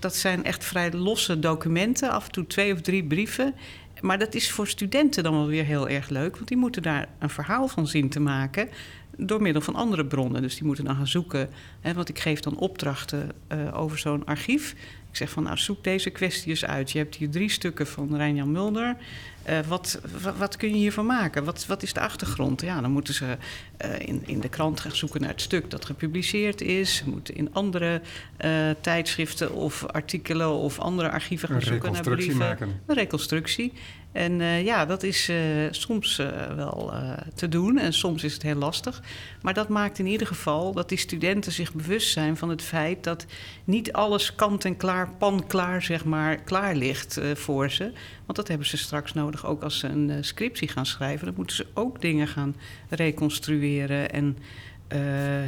Dat 0.00 0.16
zijn 0.16 0.44
echt 0.44 0.64
vrij 0.64 0.92
losse 0.92 1.38
documenten, 1.38 2.10
af 2.10 2.24
en 2.24 2.32
toe 2.32 2.46
twee 2.46 2.72
of 2.72 2.80
drie 2.80 3.04
brieven. 3.04 3.54
Maar 4.02 4.18
dat 4.18 4.34
is 4.34 4.50
voor 4.50 4.68
studenten 4.68 5.22
dan 5.22 5.32
wel 5.32 5.46
weer 5.46 5.64
heel 5.64 5.88
erg 5.88 6.08
leuk, 6.08 6.36
want 6.36 6.48
die 6.48 6.56
moeten 6.56 6.82
daar 6.82 7.08
een 7.18 7.30
verhaal 7.30 7.68
van 7.68 7.86
zien 7.86 8.08
te 8.08 8.20
maken 8.20 8.68
door 9.16 9.42
middel 9.42 9.62
van 9.62 9.74
andere 9.74 10.06
bronnen. 10.06 10.42
Dus 10.42 10.54
die 10.54 10.64
moeten 10.64 10.84
dan 10.84 10.96
gaan 10.96 11.06
zoeken. 11.06 11.48
Hè, 11.80 11.94
want 11.94 12.08
ik 12.08 12.18
geef 12.18 12.40
dan 12.40 12.58
opdrachten 12.58 13.30
eh, 13.46 13.80
over 13.80 13.98
zo'n 13.98 14.24
archief. 14.24 14.74
Ik 15.10 15.16
zeg 15.16 15.30
van, 15.30 15.42
nou, 15.42 15.56
zoek 15.56 15.84
deze 15.84 16.10
kwestie 16.10 16.50
eens 16.50 16.64
uit. 16.64 16.90
Je 16.90 16.98
hebt 16.98 17.14
hier 17.14 17.30
drie 17.30 17.50
stukken 17.50 17.86
van 17.86 18.16
Rijn-Jan 18.16 18.52
Mulder. 18.52 18.96
Eh, 19.44 19.58
wat, 19.68 20.00
wat, 20.22 20.36
wat 20.36 20.56
kun 20.56 20.68
je 20.68 20.74
hiervan 20.74 21.06
maken? 21.06 21.44
Wat, 21.44 21.66
wat 21.66 21.82
is 21.82 21.92
de 21.92 22.00
achtergrond? 22.00 22.60
Ja, 22.60 22.80
dan 22.80 22.90
moeten 22.90 23.14
ze 23.14 23.36
eh, 23.76 23.98
in, 23.98 24.22
in 24.26 24.40
de 24.40 24.48
krant 24.48 24.80
gaan 24.80 24.96
zoeken 24.96 25.20
naar 25.20 25.30
het 25.30 25.40
stuk 25.40 25.70
dat 25.70 25.84
gepubliceerd 25.84 26.60
is. 26.60 26.96
Ze 26.96 27.08
moeten 27.08 27.34
in 27.34 27.48
andere 27.52 28.00
eh, 28.36 28.50
tijdschriften 28.80 29.52
of 29.52 29.86
artikelen 29.86 30.50
of 30.50 30.78
andere 30.78 31.10
archieven 31.10 31.48
gaan 31.48 31.62
zoeken 31.62 31.92
naar 31.92 32.02
reconstructie 32.02 32.36
brieven. 32.36 32.48
maken. 32.48 32.80
Een 32.86 32.94
reconstructie. 32.94 33.72
En 34.12 34.40
eh, 34.40 34.64
ja, 34.64 34.86
dat 34.86 35.02
is 35.02 35.28
eh, 35.28 35.36
soms 35.70 36.18
eh, 36.18 36.54
wel 36.56 36.92
te 37.34 37.48
doen 37.48 37.78
en 37.78 37.92
soms 37.92 38.24
is 38.24 38.32
het 38.32 38.42
heel 38.42 38.54
lastig. 38.54 39.02
Maar 39.42 39.54
dat 39.54 39.68
maakt 39.68 39.98
in 39.98 40.06
ieder 40.06 40.26
geval 40.26 40.72
dat 40.72 40.88
die 40.88 40.98
studenten 40.98 41.52
zich 41.52 41.74
bewust 41.74 42.12
zijn 42.12 42.36
van 42.36 42.48
het 42.48 42.62
feit 42.62 43.04
dat 43.04 43.26
niet 43.64 43.92
alles 43.92 44.34
kant 44.34 44.64
en 44.64 44.76
klaar, 44.76 45.10
pan 45.18 45.46
klaar, 45.46 45.82
zeg 45.82 46.04
maar, 46.04 46.36
klaar 46.36 46.74
ligt 46.74 47.20
voor 47.34 47.70
ze. 47.70 47.92
Want 48.26 48.38
dat 48.38 48.48
hebben 48.48 48.66
ze 48.66 48.76
straks 48.76 49.12
nodig 49.12 49.46
ook 49.46 49.62
als 49.62 49.78
ze 49.78 49.88
een 49.88 50.24
scriptie 50.24 50.68
gaan 50.68 50.86
schrijven. 50.86 51.26
Dan 51.26 51.34
moeten 51.36 51.56
ze 51.56 51.66
ook 51.74 52.00
dingen 52.00 52.28
gaan 52.28 52.56
reconstrueren 52.88 54.10
en 54.10 54.38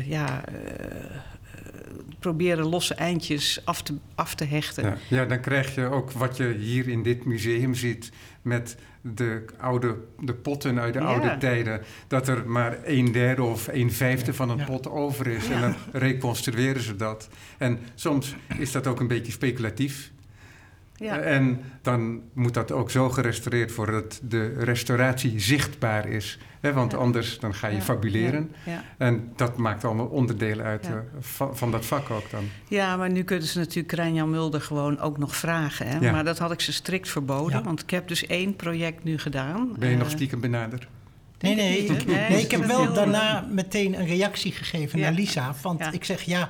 ja, 0.04 0.44
proberen 2.18 2.64
losse 2.66 2.94
eindjes 2.94 3.60
af 3.64 3.82
te, 3.82 3.94
af 4.14 4.34
te 4.34 4.44
hechten. 4.44 4.84
Ja, 4.84 4.96
ja, 5.08 5.24
dan 5.24 5.40
krijg 5.40 5.74
je 5.74 5.84
ook 5.86 6.10
wat 6.12 6.36
je 6.36 6.52
hier 6.58 6.88
in 6.88 7.02
dit 7.02 7.24
museum 7.24 7.74
ziet 7.74 8.10
met 8.42 8.76
de, 9.00 9.44
oude, 9.58 9.96
de 10.20 10.34
potten 10.34 10.80
uit 10.80 10.92
de 10.94 10.98
Ja. 11.00 11.04
oude 11.06 11.36
tijden. 11.38 11.80
Dat 12.08 12.28
er 12.28 12.48
maar 12.48 12.78
een 12.84 13.12
derde 13.12 13.42
of 13.42 13.68
een 13.72 13.92
vijfde 13.92 14.34
van 14.34 14.50
een 14.50 14.58
Ja. 14.58 14.64
pot 14.64 14.88
over 14.90 15.26
is. 15.26 15.46
Ja. 15.46 15.52
En 15.54 15.60
dan 15.60 15.74
reconstrueren 15.92 16.82
ze 16.82 16.96
dat. 16.96 17.28
En 17.58 17.78
soms 17.94 18.34
is 18.58 18.72
dat 18.72 18.86
ook 18.86 19.00
een 19.00 19.08
beetje 19.08 19.32
speculatief. 19.32 20.12
Ja. 21.04 21.18
En 21.18 21.60
dan 21.82 22.20
moet 22.34 22.54
dat 22.54 22.72
ook 22.72 22.90
zo 22.90 23.08
gerestaureerd 23.10 23.74
worden 23.74 23.94
dat 23.94 24.20
de 24.22 24.52
restauratie 24.58 25.40
zichtbaar 25.40 26.08
is. 26.08 26.38
Hè, 26.60 26.72
want 26.72 26.92
Ja. 26.92 26.98
anders 26.98 27.38
dan 27.38 27.54
ga 27.54 27.68
je 27.68 27.76
Ja, 27.76 27.82
fabuleren. 27.82 28.50
Ja, 28.64 28.72
ja. 28.72 28.82
En 28.98 29.32
dat 29.36 29.56
maakt 29.56 29.84
allemaal 29.84 30.06
onderdelen 30.06 30.64
uit 30.64 30.86
Ja. 30.86 30.92
eh, 30.92 30.98
van, 31.20 31.56
van 31.56 31.70
dat 31.70 31.86
vak 31.86 32.10
ook 32.10 32.30
dan. 32.30 32.44
Ja, 32.68 32.96
maar 32.96 33.10
nu 33.10 33.22
kunnen 33.22 33.46
ze 33.48 33.58
natuurlijk 33.58 33.92
Rijn-Jan 33.92 34.30
Mulder 34.30 34.60
gewoon 34.60 34.98
ook 34.98 35.18
nog 35.18 35.36
vragen. 35.36 35.86
Hè? 35.88 35.98
Ja. 35.98 36.12
Maar 36.12 36.24
dat 36.24 36.38
had 36.38 36.52
ik 36.52 36.60
ze 36.60 36.72
strikt 36.72 37.08
verboden, 37.08 37.58
Ja. 37.58 37.64
want 37.64 37.82
ik 37.82 37.90
heb 37.90 38.08
dus 38.08 38.26
één 38.26 38.56
project 38.56 39.04
nu 39.04 39.18
gedaan. 39.18 39.74
Ben 39.78 39.90
je 39.90 39.96
nog 39.96 40.06
Eh, 40.06 40.12
stiekem 40.12 40.40
benaderd? 40.40 40.86
Nee, 41.40 41.54
nee, 41.54 41.90
Nee, 42.06 42.28
nee, 42.28 42.40
ik 42.42 42.50
heb 42.50 42.64
wel 42.64 42.92
daarna 42.92 43.46
meteen 43.50 43.98
een 43.98 44.06
reactie 44.06 44.52
gegeven 44.52 44.98
Ja. 44.98 45.04
naar 45.04 45.14
Lisa. 45.14 45.54
Want 45.62 45.78
Ja. 45.80 45.92
ik 45.92 46.04
zeg 46.04 46.22
ja, 46.22 46.48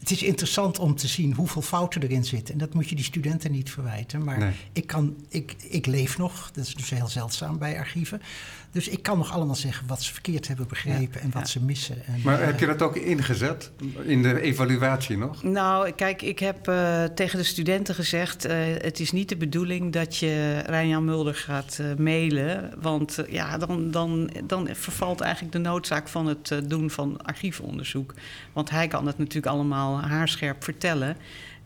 het 0.00 0.10
is 0.10 0.22
interessant 0.22 0.78
om 0.78 0.94
te 0.94 1.06
zien 1.08 1.34
hoeveel 1.34 1.62
fouten 1.62 2.02
erin 2.02 2.24
zitten. 2.24 2.52
En 2.54 2.60
dat 2.60 2.74
moet 2.74 2.88
je 2.88 2.94
die 2.94 3.04
studenten 3.04 3.52
niet 3.52 3.70
verwijten. 3.70 4.24
Maar 4.24 4.38
Nee. 4.38 4.52
ik, 4.72 4.86
kan, 4.86 5.16
ik, 5.28 5.54
ik 5.68 5.86
leef 5.86 6.18
nog, 6.18 6.50
dat 6.52 6.66
is 6.66 6.74
dus 6.74 6.90
heel 6.90 7.08
zeldzaam 7.08 7.58
bij 7.58 7.78
archieven. 7.78 8.22
Dus 8.72 8.88
ik 8.88 9.02
kan 9.02 9.18
nog 9.18 9.32
allemaal 9.32 9.54
zeggen 9.54 9.86
wat 9.86 10.02
ze 10.02 10.12
verkeerd 10.12 10.48
hebben 10.48 10.68
begrepen 10.68 11.20
en 11.20 11.30
wat 11.30 11.42
ja. 11.42 11.48
ze 11.48 11.62
missen. 11.64 12.06
En, 12.06 12.20
Maar 12.24 12.40
eh, 12.40 12.46
heb 12.46 12.60
je 12.60 12.66
dat 12.66 12.82
ook 12.82 12.96
ingezet 12.96 13.70
in 14.02 14.22
de 14.22 14.40
evaluatie 14.40 15.18
nog? 15.18 15.42
Nou, 15.42 15.90
kijk, 15.90 16.22
ik 16.22 16.38
heb 16.38 16.68
eh, 16.68 17.04
tegen 17.04 17.38
de 17.38 17.44
studenten 17.44 17.94
gezegd... 17.94 18.44
eh, 18.44 18.56
het 18.78 19.00
is 19.00 19.12
niet 19.12 19.28
de 19.28 19.36
bedoeling 19.36 19.92
dat 19.92 20.16
je 20.16 20.62
Rijn-Jan 20.66 21.04
Mulder 21.04 21.34
gaat 21.34 21.78
eh, 21.80 21.86
mailen. 21.98 22.72
Want 22.80 23.18
ja, 23.28 23.58
dan, 23.58 23.90
dan, 23.90 24.30
dan 24.44 24.68
vervalt 24.72 25.20
eigenlijk 25.20 25.52
de 25.52 25.58
noodzaak 25.58 26.08
van 26.08 26.26
het 26.26 26.60
doen 26.64 26.90
van 26.90 27.22
archiefonderzoek. 27.22 28.14
Want 28.52 28.70
hij 28.70 28.88
kan 28.88 29.06
het 29.06 29.18
natuurlijk 29.18 29.46
allemaal 29.54 30.00
haarscherp 30.00 30.64
vertellen... 30.64 31.16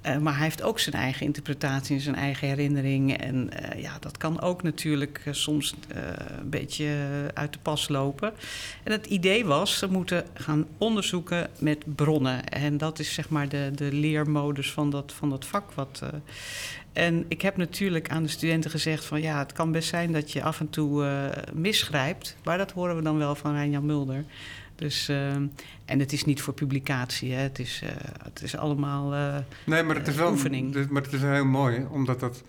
Eh, 0.05 0.19
maar 0.19 0.35
hij 0.35 0.43
heeft 0.43 0.63
ook 0.63 0.79
zijn 0.79 0.95
eigen 0.95 1.27
interpretatie 1.27 1.97
en 1.97 2.03
zijn 2.03 2.15
eigen 2.15 2.49
herinnering. 2.49 3.17
En 3.17 3.51
eh, 3.51 3.83
ja, 3.83 3.97
dat 4.01 4.17
kan 4.17 4.41
ook 4.41 4.63
natuurlijk 4.63 5.23
eh, 5.25 5.33
soms 5.33 5.75
een 5.89 6.51
beetje 6.51 6.87
uit 7.35 7.53
de 7.53 7.59
pas 7.63 7.89
lopen. 7.89 8.33
En 8.83 8.93
het 8.93 9.07
idee 9.07 9.45
was, 9.45 9.79
ze 9.79 9.91
moeten 9.91 10.27
gaan 10.35 10.67
onderzoeken 10.79 11.51
met 11.59 11.95
bronnen. 11.95 12.49
En 12.49 12.79
dat 12.79 12.99
is 12.99 13.15
zeg 13.15 13.29
maar 13.29 13.49
de, 13.49 13.71
de 13.75 13.93
leermodus 13.93 14.73
van 14.73 14.91
dat, 14.91 15.13
van 15.13 15.31
dat 15.31 15.45
vak. 15.45 15.73
Wat, 15.73 16.03
en 16.93 17.25
ik 17.29 17.43
heb 17.43 17.57
natuurlijk 17.57 18.11
aan 18.11 18.23
de 18.23 18.29
studenten 18.29 18.71
gezegd 18.71 19.05
van... 19.05 19.21
ja, 19.21 19.39
het 19.39 19.53
kan 19.53 19.73
best 19.73 19.89
zijn 19.89 20.13
dat 20.13 20.33
je 20.33 20.43
af 20.43 20.61
en 20.61 20.71
toe 20.71 21.31
misgrijpt. 21.53 22.37
Maar 22.45 22.59
dat 22.59 22.73
horen 22.73 22.97
we 22.97 23.03
dan 23.03 23.19
wel 23.19 23.35
van 23.35 23.53
Rijn-Jan 23.53 23.87
Mulder. 23.87 24.25
Dus, 24.77 25.09
eh, 25.09 25.33
en 25.85 25.99
het 25.99 26.13
is 26.13 26.25
niet 26.25 26.41
voor 26.43 26.55
publicatie, 26.55 27.33
hè. 27.33 27.41
Het, 27.41 27.59
is, 27.59 27.81
eh, 27.85 27.91
het 28.23 28.43
is 28.43 28.57
allemaal... 28.57 29.15
eh, 29.15 29.37
Nee, 29.67 29.83
maar 29.83 29.97
het 29.97 30.07
is 30.09 30.15
Eh, 30.15 30.21
wel 30.21 30.31
oefening. 30.31 30.91
Maar 30.91 31.03
het 31.03 31.13
is 31.13 31.21
heel 31.23 31.45
mooi, 31.45 31.87
omdat 31.91 32.21
dat 32.21 32.43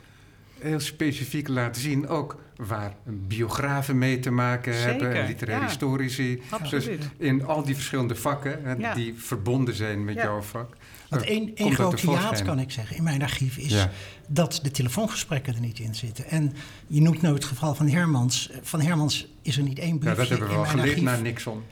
heel 0.59 0.79
specifiek 0.79 1.47
laten 1.47 1.81
zien 1.81 2.07
ook 2.07 2.43
waar 2.55 2.93
biografen 3.05 3.97
mee 3.97 4.19
te 4.19 4.31
maken 4.31 4.81
hebben, 4.81 5.11
Zeker, 5.11 5.27
literaire 5.27 5.63
ja. 5.63 5.69
historici. 5.69 6.41
Absoluut. 6.49 6.85
Dus 7.01 7.07
in 7.17 7.45
al 7.45 7.63
die 7.63 7.75
verschillende 7.75 8.15
vakken 8.15 8.59
hè, 8.63 8.73
Ja. 8.73 8.93
die 8.93 9.13
verbonden 9.17 9.75
zijn 9.75 10.05
met 10.05 10.15
Ja. 10.15 10.23
jouw 10.23 10.41
vak. 10.41 10.75
Want 11.09 11.23
één, 11.23 11.51
grote 11.73 12.11
jaad, 12.11 12.41
kan 12.41 12.59
ik 12.59 12.71
zeggen, 12.71 12.95
in 12.97 13.03
mijn 13.03 13.21
archief 13.21 13.57
is 13.57 13.71
Ja. 13.71 13.89
dat 14.27 14.59
de 14.63 14.71
telefoongesprekken 14.71 15.53
er 15.55 15.59
niet 15.59 15.79
in 15.79 15.95
zitten. 15.95 16.25
En 16.29 16.53
je 16.88 17.01
noemt 17.01 17.21
nou 17.21 17.33
het 17.33 17.45
geval 17.45 17.75
van 17.75 17.88
Hermans. 17.89 18.49
Van 18.61 18.81
Hermans 18.81 19.27
is 19.41 19.57
er 19.57 19.63
niet 19.63 19.79
één 19.79 19.99
briefje 19.99 20.09
Ja, 20.09 20.15
dat 20.15 20.29
hebben 20.29 20.47
we 20.47 20.53
in 20.53 20.59
wel 20.59 20.69
geleerd 20.69 20.89
archief. 20.89 21.03
na 21.03 21.15
Nixon. 21.15 21.63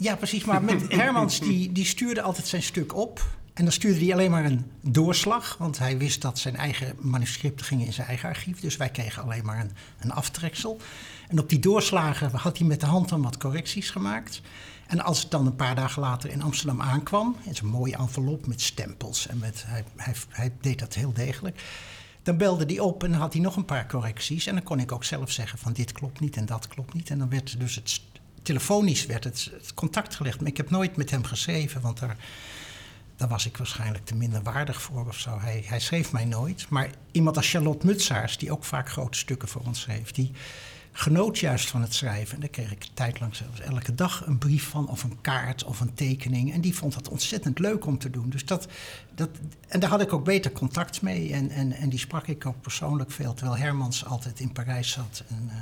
Ja, 0.00 0.16
precies. 0.16 0.44
Maar 0.44 0.62
met 0.62 0.92
Hermans, 1.02 1.40
die, 1.40 1.72
die 1.72 1.84
stuurde 1.84 2.22
altijd 2.22 2.46
zijn 2.46 2.62
stuk 2.62 2.94
op. 2.94 3.26
En 3.54 3.64
dan 3.64 3.72
stuurde 3.72 4.04
hij 4.04 4.12
alleen 4.12 4.30
maar 4.30 4.44
een 4.44 4.70
doorslag. 4.80 5.56
Want 5.58 5.78
hij 5.78 5.98
wist 5.98 6.22
dat 6.22 6.38
zijn 6.38 6.56
eigen 6.56 6.96
manuscripten 7.00 7.66
gingen 7.66 7.86
in 7.86 7.92
zijn 7.92 8.06
eigen 8.06 8.28
archief. 8.28 8.60
Dus 8.60 8.76
wij 8.76 8.88
kregen 8.88 9.22
alleen 9.22 9.44
maar 9.44 9.60
een, 9.60 9.70
een 9.98 10.12
aftreksel. 10.12 10.80
En 11.28 11.38
op 11.38 11.48
die 11.48 11.58
doorslagen 11.58 12.30
had 12.30 12.58
hij 12.58 12.66
met 12.66 12.80
de 12.80 12.86
hand 12.86 13.08
dan 13.08 13.22
wat 13.22 13.38
correcties 13.38 13.90
gemaakt. 13.90 14.40
En 14.86 15.00
als 15.00 15.22
het 15.22 15.30
dan 15.30 15.46
een 15.46 15.56
paar 15.56 15.74
dagen 15.74 16.02
later 16.02 16.30
in 16.30 16.42
Amsterdam 16.42 16.82
aankwam... 16.82 17.36
in 17.42 17.54
zo'n 17.54 17.68
mooie 17.68 17.96
envelop 17.96 18.46
met 18.46 18.60
stempels 18.60 19.26
en 19.26 19.38
met, 19.38 19.64
hij, 19.66 19.84
hij, 19.96 20.14
hij 20.28 20.52
deed 20.60 20.78
dat 20.78 20.94
heel 20.94 21.12
degelijk... 21.12 21.62
Dan 22.22 22.36
belde 22.36 22.64
hij 22.64 22.78
op 22.78 23.04
en 23.04 23.10
dan 23.10 23.20
had 23.20 23.32
hij 23.32 23.42
nog 23.42 23.56
een 23.56 23.64
paar 23.64 23.86
correcties. 23.86 24.46
En 24.46 24.54
dan 24.54 24.62
kon 24.62 24.80
ik 24.80 24.92
ook 24.92 25.04
zelf 25.04 25.30
zeggen 25.30 25.58
van 25.58 25.72
dit 25.72 25.92
klopt 25.92 26.20
niet 26.20 26.36
en 26.36 26.46
dat 26.46 26.68
klopt 26.68 26.94
niet. 26.94 27.10
En 27.10 27.18
dan 27.18 27.28
werd 27.28 27.60
dus 27.60 27.74
het 27.74 27.88
telefonisch 28.48 29.06
werd 29.06 29.24
het, 29.24 29.50
contact 29.74 30.14
gelegd. 30.14 30.40
Maar 30.40 30.48
ik 30.48 30.56
heb 30.56 30.70
nooit 30.70 30.96
met 30.96 31.10
hem 31.10 31.24
geschreven, 31.24 31.80
want 31.80 31.98
daar, 33.16 33.28
was 33.28 33.46
ik 33.46 33.56
waarschijnlijk 33.56 34.04
te 34.04 34.14
minder 34.14 34.42
waardig 34.42 34.82
voor 34.82 35.06
of 35.06 35.18
zo. 35.18 35.38
Hij, 35.38 35.64
hij 35.66 35.80
schreef 35.80 36.12
mij 36.12 36.24
nooit. 36.24 36.66
Maar 36.68 36.90
iemand 37.10 37.36
als 37.36 37.50
Charlotte 37.50 37.86
Mutsaars, 37.86 38.38
die 38.38 38.52
ook 38.52 38.64
vaak 38.64 38.90
grote 38.90 39.18
stukken 39.18 39.48
voor 39.48 39.62
ons 39.64 39.80
schreef, 39.80 40.10
die 40.10 40.30
genoot 40.92 41.38
juist 41.38 41.68
van 41.68 41.80
het 41.80 41.94
schrijven. 41.94 42.34
En 42.34 42.40
daar 42.40 42.48
kreeg 42.48 42.72
ik 42.72 42.82
een 42.82 42.94
tijd 42.94 43.20
lang 43.20 43.36
zelfs 43.36 43.60
elke 43.60 43.94
dag 43.94 44.26
een 44.26 44.38
brief 44.38 44.68
van, 44.68 44.88
of 44.88 45.02
een 45.02 45.20
kaart 45.20 45.64
of 45.64 45.80
een 45.80 45.94
tekening. 45.94 46.52
En 46.52 46.60
die 46.60 46.74
vond 46.74 46.94
dat 46.94 47.08
ontzettend 47.08 47.58
leuk 47.58 47.86
om 47.86 47.98
te 47.98 48.10
doen. 48.10 48.30
Dus 48.30 48.44
dat, 48.44 48.68
dat, 49.14 49.30
en 49.68 49.80
daar 49.80 49.90
had 49.90 50.00
ik 50.00 50.12
ook 50.12 50.24
beter 50.24 50.52
contact 50.52 51.02
mee. 51.02 51.32
En, 51.32 51.50
en, 51.50 51.72
en 51.72 51.88
die 51.88 51.98
sprak 51.98 52.26
ik 52.26 52.46
ook 52.46 52.60
persoonlijk 52.60 53.10
veel, 53.10 53.34
terwijl 53.34 53.58
Hermans 53.58 54.04
altijd 54.04 54.40
in 54.40 54.52
Parijs 54.52 54.90
zat. 54.90 55.24
En, 55.28 55.48
eh, 55.50 55.56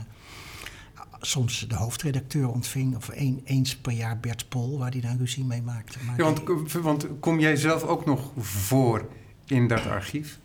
soms 1.20 1.66
de 1.68 1.74
hoofdredacteur 1.74 2.48
ontving, 2.48 2.96
of 2.96 3.11
een, 3.12 3.40
eens 3.44 3.76
per 3.76 3.92
jaar 3.92 4.18
Bert 4.20 4.48
Pol, 4.48 4.79
waar 4.79 4.90
hij 4.90 5.00
dan 5.00 5.16
ruzie 5.18 5.44
mee 5.44 5.62
maakte. 5.62 5.98
Maar 6.07 6.16
Ja, 6.16 6.22
want, 6.24 6.46
die- 6.72 6.81
want 6.81 7.07
kom 7.20 7.40
jij 7.40 7.57
zelf 7.57 7.83
ook 7.83 8.05
nog 8.05 8.31
voor 8.38 9.09
in 9.46 9.68
dat 9.68 9.87
archief? 9.87 10.38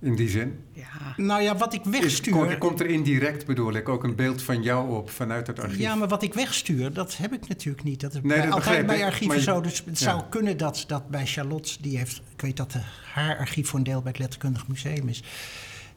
In 0.00 0.16
die 0.16 0.28
zin? 0.28 0.58
Ja, 0.72 0.84
nou 1.16 1.42
ja, 1.42 1.56
wat 1.56 1.74
ik 1.74 1.84
Is, 1.84 1.90
wegstuur... 2.00 2.32
kom- 2.32 2.58
komt 2.58 2.80
er 2.80 2.86
indirect, 2.86 3.46
bedoel 3.46 3.72
ik, 3.72 3.88
ook 3.88 4.04
een 4.04 4.14
beeld 4.14 4.42
van 4.42 4.62
jou 4.62 4.96
op 4.96 5.10
vanuit 5.10 5.46
het 5.46 5.60
archief? 5.60 5.78
Ja, 5.78 5.94
maar 5.94 6.08
wat 6.08 6.22
ik 6.22 6.34
wegstuur, 6.34 6.92
dat 6.92 7.16
heb 7.16 7.32
ik 7.32 7.48
natuurlijk 7.48 7.84
niet. 7.84 8.00
Dat 8.00 8.14
is 8.14 8.20
Nee, 8.22 8.28
bij- 8.38 8.46
dat 8.46 8.54
begrijp 8.54 8.66
altijd 8.78 8.86
bij 8.86 8.96
ik, 9.06 9.12
archieven 9.12 9.36
je- 9.36 9.42
zo. 9.42 9.60
Dus 9.60 9.82
het 9.86 9.98
ja. 9.98 10.04
zou 10.10 10.22
kunnen 10.28 10.56
dat, 10.56 10.84
dat 10.86 11.08
bij 11.08 11.26
Charlotte, 11.26 11.72
die 11.80 11.98
heeft... 11.98 12.16
Ik 12.32 12.40
weet 12.40 12.56
dat 12.56 12.72
de, 12.72 12.80
haar 13.12 13.38
archief 13.38 13.68
voor 13.68 13.78
een 13.78 13.84
deel 13.84 14.00
bij 14.02 14.10
het 14.10 14.20
Letterkundig 14.20 14.68
Museum 14.68 15.08
is. 15.08 15.22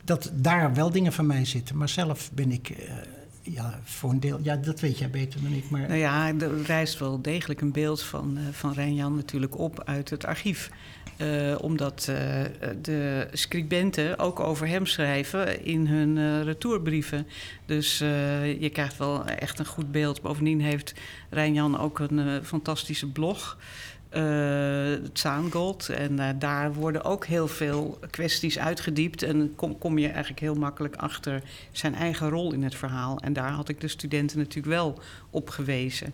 Dat 0.03 0.31
daar 0.33 0.73
wel 0.73 0.91
dingen 0.91 1.13
van 1.13 1.25
mij 1.25 1.45
zitten. 1.45 1.77
Maar 1.77 1.89
zelf 1.89 2.31
ben 2.33 2.51
ik... 2.51 2.69
eh, 2.69 2.93
ja, 3.53 3.79
voor 3.83 4.09
een 4.09 4.19
deel... 4.19 4.39
Ja, 4.41 4.55
dat 4.55 4.79
weet 4.79 4.97
jij 4.97 5.09
beter 5.09 5.41
dan 5.41 5.51
ik. 5.51 5.69
Maar 5.69 5.81
nou 5.81 5.99
ja, 5.99 6.27
er 6.27 6.61
rijst 6.61 6.99
wel 6.99 7.21
degelijk 7.21 7.61
een 7.61 7.71
beeld 7.71 8.03
van, 8.03 8.37
eh 8.37 8.43
van 8.51 8.73
Rijnjan 8.73 9.15
natuurlijk 9.15 9.57
op 9.57 9.83
uit 9.85 10.09
het 10.09 10.25
archief. 10.25 10.69
Eh, 11.17 11.55
omdat 11.61 12.07
eh, 12.09 12.43
de 12.81 13.27
scribenten 13.31 14.19
ook 14.19 14.39
over 14.39 14.67
hem 14.67 14.85
schrijven 14.85 15.65
in 15.65 15.87
hun 15.87 16.43
retourbrieven. 16.43 17.27
Dus 17.65 17.97
je 18.59 18.69
krijgt 18.73 18.97
wel 18.97 19.25
echt 19.25 19.59
een 19.59 19.65
goed 19.65 19.91
beeld. 19.91 20.21
Bovendien 20.21 20.61
heeft 20.61 20.93
Rijnjan 21.29 21.79
ook 21.79 21.99
een 21.99 22.45
fantastische 22.45 23.07
blog. 23.07 23.57
Eh 24.09 24.79
het 25.03 25.19
Zaangold. 25.19 25.89
En 25.89 26.19
eh, 26.19 26.29
daar 26.39 26.73
worden 26.73 27.03
ook 27.03 27.25
heel 27.25 27.47
veel 27.47 27.99
kwesties 28.09 28.59
uitgediept. 28.59 29.23
En 29.23 29.55
kom, 29.55 29.77
kom 29.77 29.97
je 29.97 30.07
eigenlijk 30.07 30.39
heel 30.39 30.55
makkelijk 30.55 30.95
achter 30.95 31.41
zijn 31.71 31.95
eigen 31.95 32.29
rol 32.29 32.53
in 32.53 32.63
het 32.63 32.75
verhaal. 32.75 33.19
En 33.19 33.33
daar 33.33 33.51
had 33.51 33.69
ik 33.69 33.81
de 33.81 33.87
studenten 33.87 34.37
natuurlijk 34.37 34.75
wel 34.75 34.99
op 35.29 35.49
gewezen. 35.49 36.13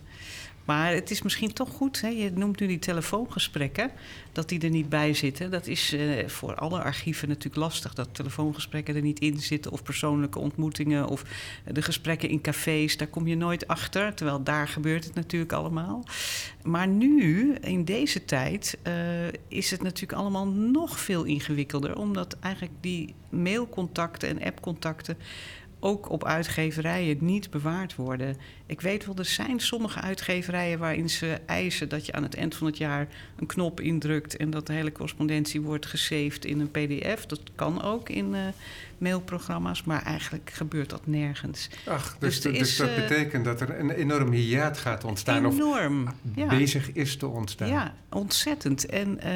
Maar 0.66 0.92
het 0.92 1.10
is 1.10 1.22
misschien 1.22 1.52
toch 1.52 1.68
goed, 1.68 2.00
hè? 2.00 2.08
je 2.08 2.30
noemt 2.34 2.60
nu 2.60 2.66
die 2.66 2.78
telefoongesprekken, 2.78 3.90
dat 4.32 4.48
die 4.48 4.60
er 4.60 4.70
niet 4.70 4.88
bij 4.88 5.14
zitten. 5.14 5.50
Dat 5.50 5.66
is 5.66 5.92
eh, 5.92 6.28
voor 6.28 6.54
alle 6.54 6.82
archieven 6.82 7.28
natuurlijk 7.28 7.56
lastig, 7.56 7.94
dat 7.94 8.08
telefoongesprekken 8.12 8.94
er 8.94 9.02
niet 9.02 9.18
in 9.18 9.38
zitten... 9.38 9.72
of 9.72 9.82
persoonlijke 9.82 10.38
ontmoetingen 10.38 11.08
of 11.08 11.24
de 11.72 11.82
gesprekken 11.82 12.28
in 12.28 12.40
cafés, 12.40 12.96
daar 12.96 13.08
kom 13.08 13.26
je 13.26 13.36
nooit 13.36 13.68
achter. 13.68 14.14
Terwijl 14.14 14.42
daar 14.42 14.68
gebeurt 14.68 15.04
het 15.04 15.14
natuurlijk 15.14 15.52
allemaal. 15.52 16.04
Maar 16.62 16.88
nu, 16.88 17.54
in 17.54 17.84
deze 17.84 18.24
tijd, 18.24 18.78
eh, 18.82 18.94
is 19.48 19.70
het 19.70 19.82
natuurlijk 19.82 20.20
allemaal 20.20 20.46
nog 20.46 21.00
veel 21.00 21.24
ingewikkelder... 21.24 21.96
omdat 21.96 22.36
eigenlijk 22.40 22.74
die 22.80 23.14
mailcontacten 23.30 24.28
en 24.28 24.42
appcontacten 24.42 25.16
ook 25.80 26.10
op 26.10 26.24
uitgeverijen 26.24 27.16
niet 27.20 27.50
bewaard 27.50 27.94
worden. 27.94 28.36
Ik 28.68 28.80
weet 28.80 29.06
wel, 29.06 29.14
er 29.16 29.24
zijn 29.24 29.60
sommige 29.60 30.00
uitgeverijen 30.00 30.78
waarin 30.78 31.10
ze 31.10 31.38
eisen 31.46 31.88
dat 31.88 32.06
je 32.06 32.12
aan 32.12 32.22
het 32.22 32.34
eind 32.34 32.54
van 32.54 32.66
het 32.66 32.76
jaar 32.76 33.08
een 33.36 33.46
knop 33.46 33.80
indrukt 33.80 34.36
en 34.36 34.50
dat 34.50 34.66
de 34.66 34.72
hele 34.72 34.92
correspondentie 34.92 35.60
wordt 35.60 35.86
gesaved 35.86 36.44
in 36.44 36.60
een 36.60 36.70
PDF. 36.70 37.26
Dat 37.26 37.40
kan 37.54 37.82
ook 37.82 38.08
in 38.08 38.34
eh, 38.34 38.40
mailprogramma's, 38.98 39.82
maar 39.82 40.02
eigenlijk 40.02 40.50
gebeurt 40.52 40.90
dat 40.90 41.06
nergens. 41.06 41.68
Ach, 41.86 42.16
dus, 42.18 42.40
Dus 42.40 42.52
er 42.52 42.58
dus 42.58 42.76
dat 42.76 42.88
eh, 42.88 42.94
betekent 42.94 43.44
dat 43.44 43.60
er 43.60 43.78
een 43.78 43.90
enorm 43.90 44.32
hiaat 44.32 44.78
gaat 44.78 45.04
ontstaan... 45.04 45.46
of 45.46 45.54
Enorm. 45.54 46.14
Ja. 46.34 46.46
bezig 46.46 46.92
is 46.92 47.16
te 47.16 47.26
ontstaan. 47.26 47.68
Ja, 47.68 47.94
ontzettend. 48.08 48.86
En, 48.86 49.20
eh, 49.20 49.32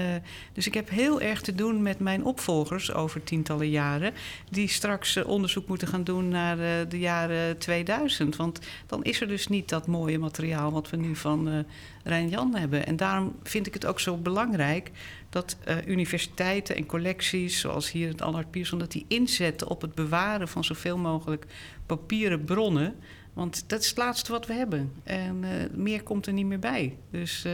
dus 0.52 0.66
ik 0.66 0.74
heb 0.74 0.88
heel 0.88 1.20
erg 1.20 1.40
te 1.40 1.54
doen 1.54 1.82
met 1.82 1.98
mijn 1.98 2.24
opvolgers 2.24 2.92
over 2.92 3.24
tientallen 3.24 3.70
jaren. 3.70 4.12
Die 4.50 4.68
straks 4.68 5.22
onderzoek 5.22 5.68
moeten 5.68 5.88
gaan 5.88 6.04
doen 6.04 6.28
naar 6.28 6.56
de 6.88 6.98
jaren 6.98 7.58
2000. 7.58 8.36
Want 8.36 8.60
dan 8.86 9.04
is 9.04 9.19
dus 9.26 9.46
niet 9.46 9.68
dat 9.68 9.86
mooie 9.86 10.18
materiaal 10.18 10.72
wat 10.72 10.90
we 10.90 10.96
nu 10.96 11.16
van 11.16 11.48
eh 11.48 11.58
Rijn-Jan 12.04 12.54
hebben. 12.54 12.86
En 12.86 12.96
daarom 12.96 13.34
vind 13.42 13.66
ik 13.66 13.74
het 13.74 13.86
ook 13.86 14.00
zo 14.00 14.16
belangrijk 14.16 14.90
dat 15.30 15.56
eh, 15.64 15.76
universiteiten 15.86 16.76
en 16.76 16.86
collecties, 16.86 17.60
zoals 17.60 17.90
hier 17.90 18.08
het 18.08 18.22
Allard 18.22 18.50
Pierson, 18.50 18.78
dat 18.78 18.92
die 18.92 19.04
inzetten 19.08 19.68
op 19.68 19.80
het 19.82 19.94
bewaren 19.94 20.48
van 20.48 20.64
zoveel 20.64 20.98
mogelijk 20.98 21.46
papieren 21.86 22.44
bronnen. 22.44 22.94
Want 23.32 23.64
dat 23.68 23.80
is 23.80 23.88
het 23.88 23.98
laatste 23.98 24.32
wat 24.32 24.46
we 24.46 24.52
hebben. 24.52 24.92
En 25.02 25.44
eh, 25.44 25.50
meer 25.72 26.02
komt 26.02 26.26
er 26.26 26.32
niet 26.32 26.46
meer 26.46 26.58
bij. 26.58 26.96
Dus 27.10 27.46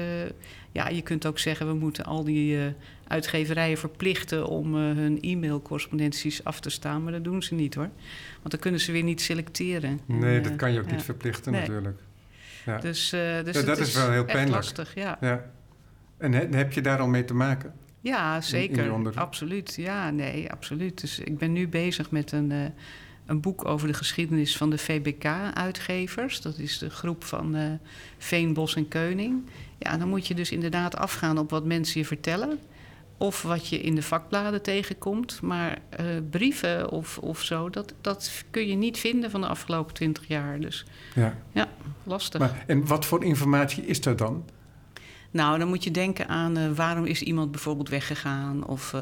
ja, 0.72 0.88
je 0.88 1.02
kunt 1.02 1.26
ook 1.26 1.38
zeggen... 1.38 1.66
we 1.66 1.74
moeten 1.74 2.05
al 2.05 2.24
die 2.24 2.74
uitgeverijen 3.09 3.79
verplichten... 3.79 4.47
om 4.47 4.75
eh, 4.75 4.81
hun 4.81 5.19
e-mailcorrespondenties 5.21 6.45
af 6.45 6.61
te 6.61 6.71
staan. 6.71 7.03
Maar 7.03 7.12
dat 7.12 7.25
doen 7.25 7.42
ze 7.42 7.55
niet, 7.55 7.75
hoor. 7.75 7.90
Want 8.38 8.51
dan 8.51 8.61
kunnen 8.61 8.81
ze 8.81 8.92
weer 8.92 9.03
niet 9.03 9.21
selecteren. 9.21 10.01
Nee, 10.07 10.37
En, 10.37 10.42
dat 10.42 10.57
kan 10.57 10.73
je 10.73 10.79
ook 10.81 10.87
ja. 10.88 10.92
niet 10.95 11.03
verplichten 11.03 11.53
Nee. 11.53 11.61
natuurlijk. 11.61 11.99
Ja. 12.66 12.79
Dus, 12.79 13.12
eh, 13.12 13.21
dus 13.45 13.57
Ja, 13.57 13.62
dat 13.62 13.79
is 13.79 13.95
wel 13.95 14.11
heel 14.11 14.25
pijnlijk. 14.25 14.51
lastig, 14.55 14.95
ja. 14.95 15.19
ja. 15.21 15.51
En 16.19 16.33
he- 16.33 16.47
heb 16.51 16.73
je 16.73 16.81
daar 16.81 16.99
al 16.99 17.07
mee 17.07 17.25
te 17.25 17.35
maken? 17.35 17.73
Ja, 18.01 18.40
zeker. 18.40 19.11
Absoluut. 19.14 19.75
Ja, 19.77 20.11
nee, 20.11 20.51
absoluut. 20.53 21.01
Dus 21.01 21.19
ik 21.19 21.38
ben 21.38 21.53
nu 21.53 21.69
bezig 21.69 22.11
met 22.11 22.33
een, 22.33 22.53
eh, 22.53 22.59
een 23.27 23.40
boek 23.40 23.64
over 23.64 23.88
de 23.88 23.95
geschiedenis 23.95 24.57
van 24.57 24.71
de 24.71 24.79
VBK-uitgevers. 24.79 26.40
Dat 26.40 26.59
is 26.59 26.79
de 26.79 26.90
groep 26.90 27.25
van 27.25 27.55
eh 27.55 27.71
Veen, 28.19 28.53
Bos 28.53 28.77
en 28.77 28.88
Keuning. 28.88 29.42
Ja, 29.79 29.97
dan 29.97 30.09
moet 30.09 30.27
je 30.27 30.35
dus 30.35 30.51
inderdaad 30.51 30.97
afgaan 30.97 31.38
op 31.38 31.51
wat 31.51 31.64
mensen 31.64 32.01
je 32.01 32.07
vertellen. 32.07 32.59
Of 33.18 33.42
wat 33.42 33.68
je 33.68 33.81
in 33.81 33.94
de 33.94 34.02
vakbladen 34.02 34.62
tegenkomt. 34.62 35.40
Maar 35.42 35.79
eh, 35.88 36.07
brieven 36.31 36.90
of, 36.90 37.18
of 37.18 37.42
zo, 37.42 37.70
dat, 37.70 37.94
dat 38.00 38.44
kun 38.50 38.66
je 38.66 38.74
niet 38.74 38.98
vinden 38.98 39.31
van 39.31 39.40
de 39.40 39.46
afgelopen 39.46 39.94
twintig 39.94 40.29
jaar. 40.29 40.61
Dus 40.61 40.85
Ja. 41.14 41.37
ja, 41.52 41.68
lastig. 42.02 42.40
Maar, 42.40 42.64
en 42.66 42.87
wat 42.87 43.05
voor 43.05 43.24
informatie 43.24 43.87
is 43.87 44.05
er 44.07 44.16
dan? 44.16 44.44
Nou, 45.31 45.59
dan 45.59 45.68
moet 45.68 45.85
je 45.85 45.90
denken 45.90 46.29
aan 46.29 46.57
eh, 46.57 46.70
waarom 46.72 47.05
is 47.05 47.22
iemand 47.22 47.50
bijvoorbeeld 47.50 47.88
weggegaan 47.88 48.66
of 48.66 48.94
eh, 48.94 49.00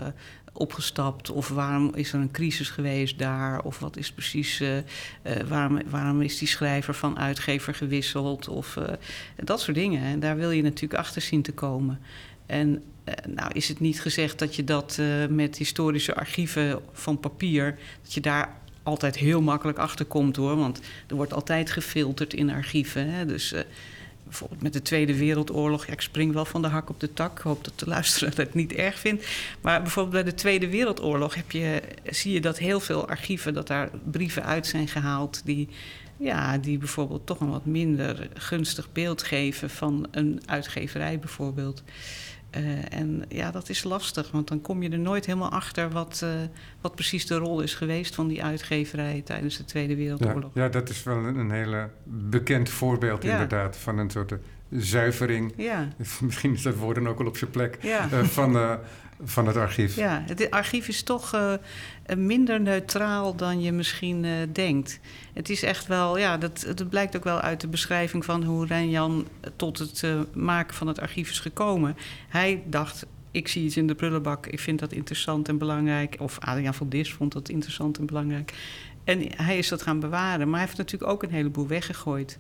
opgestapt, 0.52 1.30
of 1.30 1.48
waarom 1.48 1.94
is 1.94 2.12
er 2.12 2.20
een 2.20 2.30
crisis 2.30 2.70
geweest 2.70 3.18
daar, 3.18 3.62
of 3.62 3.78
wat 3.78 3.96
is 3.96 4.12
precies, 4.12 4.62
waarom, 5.48 5.80
waarom 5.90 6.22
is 6.22 6.38
die 6.38 6.48
schrijver 6.48 6.94
van 6.94 7.18
uitgever 7.18 7.74
gewisseld, 7.74 8.48
of 8.48 8.78
dat 9.36 9.60
soort 9.60 9.76
dingen. 9.76 10.02
En 10.02 10.20
daar 10.20 10.36
wil 10.36 10.50
je 10.50 10.62
natuurlijk 10.62 11.00
achter 11.00 11.22
zien 11.22 11.42
te 11.42 11.52
komen. 11.52 12.00
En 12.46 12.82
nou 13.28 13.50
is 13.52 13.68
het 13.68 13.80
niet 13.80 14.00
gezegd 14.00 14.38
dat 14.38 14.56
je 14.56 14.64
dat 14.64 14.96
eh, 15.00 15.06
met 15.28 15.56
historische 15.56 16.14
archieven 16.14 16.80
van 16.92 17.20
papier, 17.20 17.78
dat 18.02 18.14
je 18.14 18.20
daar 18.20 18.56
altijd 18.82 19.16
heel 19.16 19.42
makkelijk 19.42 19.78
achter 19.78 20.04
komt 20.04 20.36
hoor, 20.36 20.56
want 20.56 20.80
er 21.06 21.16
wordt 21.16 21.32
altijd 21.32 21.70
gefilterd 21.70 22.34
in 22.34 22.50
archieven. 22.50 23.10
Hè? 23.10 23.26
Dus. 23.26 23.52
eh, 23.52 23.62
bijvoorbeeld 24.24 24.62
met 24.62 24.72
de 24.72 24.82
Tweede 24.82 25.16
Wereldoorlog. 25.16 25.86
Ja, 25.86 25.92
ik 25.92 26.00
spring 26.00 26.32
wel 26.32 26.44
van 26.44 26.62
de 26.62 26.68
hak 26.68 26.90
op 26.90 27.00
de 27.00 27.12
tak. 27.12 27.38
Ik 27.38 27.44
hoop 27.44 27.64
dat 27.64 27.78
de 27.78 27.86
luisteraar 27.86 28.32
het 28.36 28.54
niet 28.54 28.72
erg 28.72 28.98
vindt. 28.98 29.26
Maar 29.60 29.82
bijvoorbeeld 29.82 30.24
bij 30.24 30.32
de 30.32 30.38
Tweede 30.38 30.68
Wereldoorlog 30.68 31.34
heb 31.34 31.50
je, 31.50 31.82
zie 32.10 32.32
je 32.32 32.40
dat 32.40 32.58
heel 32.58 32.80
veel 32.80 33.08
archieven... 33.08 33.54
dat 33.54 33.66
daar 33.66 33.90
brieven 34.10 34.44
uit 34.44 34.66
zijn 34.66 34.88
gehaald 34.88 35.42
die 35.44 35.68
ja, 36.16 36.58
die 36.58 36.78
bijvoorbeeld 36.78 37.26
toch 37.26 37.40
een 37.40 37.50
wat 37.50 37.64
minder 37.66 38.28
gunstig 38.34 38.92
beeld 38.92 39.22
geven 39.22 39.70
van 39.70 40.06
een 40.10 40.40
uitgeverij 40.46 41.18
bijvoorbeeld. 41.18 41.82
Uh, 42.56 42.92
en 42.92 43.24
ja, 43.28 43.50
dat 43.50 43.68
is 43.68 43.84
lastig, 43.84 44.30
want 44.30 44.48
dan 44.48 44.60
kom 44.60 44.82
je 44.82 44.90
er 44.90 44.98
nooit 44.98 45.26
helemaal 45.26 45.50
achter 45.50 45.90
wat, 45.90 46.20
uh, 46.24 46.30
wat 46.80 46.94
precies 46.94 47.26
de 47.26 47.36
rol 47.36 47.60
is 47.60 47.74
geweest 47.74 48.14
van 48.14 48.28
die 48.28 48.44
uitgeverij 48.44 49.22
tijdens 49.24 49.56
de 49.56 49.64
Tweede 49.64 49.96
Wereldoorlog. 49.96 50.50
Ja, 50.54 50.62
ja 50.62 50.68
dat 50.68 50.88
is 50.88 51.02
wel 51.02 51.16
een, 51.16 51.36
een 51.36 51.50
hele 51.50 51.90
bekend 52.04 52.68
voorbeeld 52.68 53.22
ja. 53.22 53.32
inderdaad 53.32 53.76
van 53.76 53.98
een 53.98 54.10
soort 54.10 54.34
zuivering. 54.76 55.52
Ja. 55.56 55.88
Misschien 56.20 56.52
is 56.52 56.62
dat 56.62 56.74
woord 56.74 56.96
dan 56.96 57.08
ook 57.08 57.18
wel 57.18 57.26
op 57.26 57.36
zijn 57.36 57.50
plek. 57.50 57.78
Ja. 57.80 58.08
Uh, 58.12 58.22
van, 58.22 58.78
van 59.24 59.46
het 59.46 59.56
archief. 59.56 59.96
Ja, 59.96 60.22
het 60.26 60.50
archief 60.50 60.88
is 60.88 61.02
toch 61.02 61.34
uh, 61.34 61.54
minder 62.16 62.60
neutraal 62.60 63.36
dan 63.36 63.62
je 63.62 63.72
misschien 63.72 64.26
denkt. 64.52 65.00
Het 65.32 65.50
is 65.50 65.62
echt 65.62 65.86
wel, 65.86 66.18
ja, 66.18 66.38
dat, 66.38 66.66
dat 66.74 66.88
blijkt 66.88 67.16
ook 67.16 67.24
wel 67.24 67.40
uit 67.40 67.60
de 67.60 67.68
beschrijving 67.68 68.24
van 68.24 68.42
hoe 68.42 68.88
Jan 68.90 69.26
tot 69.56 69.78
het 69.78 70.04
maken 70.34 70.76
van 70.76 70.86
het 70.86 71.00
archief 71.00 71.30
is 71.30 71.40
gekomen. 71.40 71.96
Hij 72.28 72.62
dacht, 72.66 73.06
ik 73.34 73.48
zie 73.48 73.64
iets 73.64 73.76
in 73.76 73.86
de 73.86 73.94
prullenbak, 73.94 74.46
ik 74.46 74.60
vind 74.60 74.78
dat 74.78 74.92
interessant 74.92 75.48
en 75.48 75.58
belangrijk. 75.58 76.16
Of 76.18 76.38
Adriaan 76.38 76.74
van 76.74 76.88
Dis 76.88 77.12
vond 77.12 77.32
dat 77.32 77.48
interessant 77.48 77.98
en 77.98 78.06
belangrijk. 78.06 78.52
En 79.04 79.22
hij 79.36 79.58
is 79.58 79.68
dat 79.68 79.82
gaan 79.82 80.00
bewaren, 80.00 80.46
maar 80.48 80.58
hij 80.58 80.66
heeft 80.66 80.78
natuurlijk 80.78 81.10
ook 81.10 81.22
een 81.22 81.30
heleboel 81.30 81.66
weggegooid. 81.66 82.38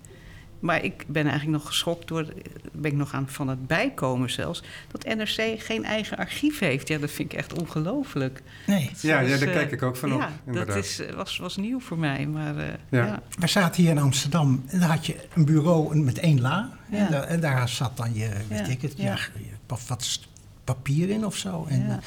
Maar 0.64 0.84
ik 0.84 1.04
ben 1.06 1.22
eigenlijk 1.26 1.58
nog 1.58 1.66
geschokt 1.66 2.08
door, 2.08 2.26
ben 2.72 2.90
ik 2.90 2.96
nog 2.96 3.14
aan 3.14 3.28
van 3.28 3.48
het 3.48 3.66
bijkomen 3.66 4.30
zelfs, 4.30 4.62
dat 4.90 5.04
NRC 5.04 5.60
geen 5.62 5.84
eigen 5.84 6.16
archief 6.16 6.58
heeft. 6.58 6.88
Ja, 6.88 6.98
dat 6.98 7.10
vind 7.10 7.32
ik 7.32 7.38
echt 7.38 7.60
ongelooflijk. 7.60 8.42
Nee. 8.66 8.90
Ja, 9.00 9.20
ja, 9.20 9.36
daar 9.38 9.48
kijk 9.48 9.72
ik 9.72 9.82
ook 9.82 9.96
van 9.96 10.14
op. 10.14 10.20
Ja, 10.20 10.64
dat 10.64 10.76
is, 10.76 11.02
was, 11.14 11.36
was 11.36 11.56
nieuw 11.56 11.80
voor 11.80 11.98
mij. 11.98 12.26
Maar, 12.26 12.56
uh, 12.56 12.64
ja. 12.88 13.06
ja. 13.06 13.22
We 13.38 13.46
zaten 13.46 13.82
hier 13.82 13.90
in 13.90 13.98
Amsterdam 13.98 14.64
en 14.66 14.80
daar 14.80 14.88
had 14.88 15.06
je 15.06 15.16
een 15.34 15.44
bureau 15.44 15.96
met 15.96 16.18
één 16.18 16.40
la. 16.40 16.70
En, 16.90 17.10
daar, 17.10 17.22
en, 17.22 17.40
daar, 17.40 17.68
zat 17.68 17.96
dan 17.96 18.14
je, 18.14 18.30
weet 18.48 18.68
ik 18.68 18.82
het, 18.82 18.92
ja. 18.96 19.18
wat 19.66 20.20
papier 20.64 21.10
in 21.10 21.26
of 21.26 21.36
zo. 21.36 21.66
En, 21.68 21.86
ja, 21.86 22.00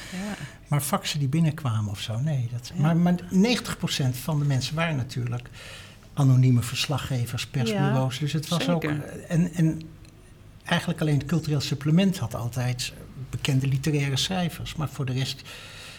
Maar 0.68 0.80
faxen 0.80 1.18
die 1.18 1.28
binnenkwamen 1.28 1.90
of 1.90 2.00
zo, 2.00 2.18
nee. 2.18 2.48
Dat, 2.52 2.72
maar, 2.76 2.96
maar 2.96 3.14
90% 3.14 3.16
van 4.10 4.38
de 4.38 4.44
mensen 4.44 4.74
waren 4.74 4.96
natuurlijk 4.96 5.50
anonieme 6.18 6.62
verslaggevers, 6.62 7.46
persbureaus. 7.46 8.18
dus 8.18 8.32
het 8.32 8.48
was 8.48 8.58
zeker. 8.64 8.74
ook. 8.74 8.84
En, 9.28 9.52
en 9.52 9.80
eigenlijk 10.64 11.00
alleen 11.00 11.18
het 11.18 11.26
cultureel 11.26 11.60
supplement 11.60 12.18
had 12.18 12.34
altijd 12.34 12.92
bekende 13.30 13.66
literaire 13.66 14.16
schrijvers. 14.16 14.74
Maar 14.74 14.88
voor 14.88 15.04
de 15.04 15.12
rest. 15.12 15.42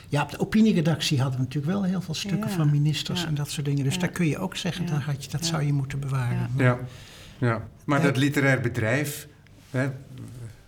Ja, 0.10 0.22
op 0.22 0.32
de 0.32 0.40
opinieredactie 0.40 1.22
hadden 1.22 1.40
we 1.40 1.46
natuurlijk 1.46 1.74
wel 1.74 1.84
heel 1.84 2.02
veel 2.02 2.14
stukken 2.14 2.50
Ja, 2.50 2.56
van 2.56 2.72
ministers 2.72 3.22
ja. 3.22 3.28
en 3.28 3.36
dat 3.36 3.50
soort 3.50 3.66
dingen. 3.66 3.84
Dus 3.84 3.94
Ja. 3.94 4.00
daar 4.00 4.10
kun 4.10 4.28
je 4.28 4.38
ook 4.38 4.56
zeggen, 4.56 4.86
Ja, 4.86 4.92
dan 4.92 5.00
had 5.02 5.24
je, 5.24 5.30
dat 5.32 5.40
ja. 5.42 5.46
zou 5.46 5.64
je 5.64 5.74
moeten 5.74 6.00
bewaren. 6.00 6.50
Ja. 6.58 6.64
Ja, 6.64 6.80
ja. 7.38 7.68
maar 7.86 8.00
Eh, 8.00 8.06
dat 8.06 8.18
literair 8.18 8.62
bedrijf, 8.62 9.28
hè, 9.70 9.90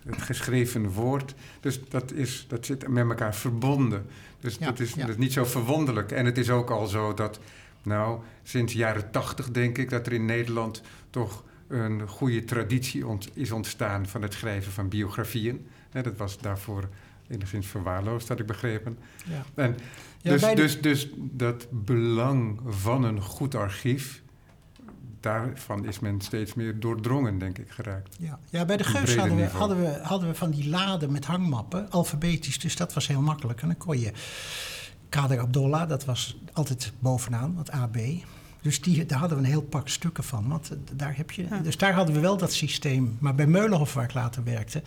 het 0.06 0.22
geschreven 0.22 0.88
woord, 0.90 1.34
dus 1.60 1.80
dat, 1.88 2.12
is, 2.12 2.44
dat 2.48 2.66
zit 2.66 2.88
met 2.88 3.08
elkaar 3.08 3.34
verbonden. 3.34 4.06
Dus 4.40 4.56
Ja, 4.60 4.66
dat, 4.66 4.80
is, 4.80 4.92
ja. 4.92 5.00
dat 5.00 5.08
is 5.08 5.16
niet 5.16 5.32
zo 5.32 5.44
verwonderlijk. 5.44 6.12
En 6.12 6.24
het 6.26 6.38
is 6.38 6.50
ook 6.50 6.70
al 6.70 6.86
zo 6.86 7.14
dat, 7.14 7.38
nou, 7.82 8.20
sinds 8.42 8.72
de 8.72 8.78
jaren 8.78 9.10
tachtig 9.10 9.50
denk 9.50 9.78
ik, 9.78 9.90
dat 9.90 10.06
er 10.06 10.12
in 10.12 10.24
Nederland 10.24 10.82
toch 11.10 11.44
een 11.68 12.08
goede 12.08 12.44
traditie 12.44 13.06
ont- 13.06 13.30
is 13.34 13.50
ontstaan 13.50 14.06
van 14.06 14.22
het 14.22 14.32
schrijven 14.32 14.72
van 14.72 14.88
biografieën. 14.88 15.66
Dat 15.90 16.16
was 16.16 16.38
daarvoor 16.38 16.88
enigszins 17.28 17.66
verwaarloosd, 17.66 18.28
had 18.28 18.38
ik 18.40 18.46
begrepen. 18.46 18.98
Ja. 19.24 19.44
En 19.54 19.76
dus, 20.22 20.40
de- 20.40 20.54
dus, 20.54 20.80
dus 20.80 21.08
dat 21.16 21.66
belang 21.70 22.60
van 22.66 23.04
een 23.04 23.20
goed 23.20 23.54
archief, 23.54 24.22
daarvan 25.20 25.84
is 25.86 25.98
men 25.98 26.20
steeds 26.20 26.54
meer 26.54 26.80
doordrongen, 26.80 27.38
denk 27.38 27.58
ik, 27.58 27.70
geraakt. 27.70 28.16
Ja, 28.18 28.38
ja 28.50 28.64
bij 28.64 28.76
de 28.76 28.84
Geus 28.84 29.16
hadden 29.16 29.36
we, 29.36 29.44
hadden, 29.46 29.80
we, 29.80 29.98
hadden 30.02 30.28
we 30.28 30.34
van 30.34 30.50
die 30.50 30.68
laden 30.68 31.12
met 31.12 31.24
hangmappen, 31.24 31.90
alfabetisch, 31.90 32.58
dus 32.58 32.76
dat 32.76 32.92
was 32.94 33.06
heel 33.06 33.20
makkelijk. 33.22 33.60
En 33.62 33.66
dan 33.68 33.76
kon 33.76 34.00
je 34.00 34.12
Kader 35.12 35.40
Abdollah, 35.40 35.88
dat 35.88 36.04
was 36.04 36.36
altijd 36.52 36.92
bovenaan, 36.98 37.54
het 37.58 37.70
AB. 37.70 37.96
Dus 38.60 38.80
die, 38.80 39.06
daar 39.06 39.18
hadden 39.18 39.38
we 39.38 39.44
een 39.44 39.50
heel 39.50 39.62
pak 39.62 39.88
stukken 39.88 40.24
van. 40.24 40.48
Want 40.48 40.70
eh, 40.70 40.78
daar 40.92 41.16
heb 41.16 41.30
je, 41.30 41.46
Ja. 41.50 41.58
Dus 41.58 41.76
daar 41.76 41.92
hadden 41.92 42.14
we 42.14 42.20
wel 42.20 42.36
dat 42.36 42.52
systeem. 42.52 43.16
Maar 43.20 43.34
bij 43.34 43.46
Meulenhof, 43.46 43.94
waar 43.94 44.04
ik 44.04 44.14
later 44.14 44.44
werkte, 44.44 44.82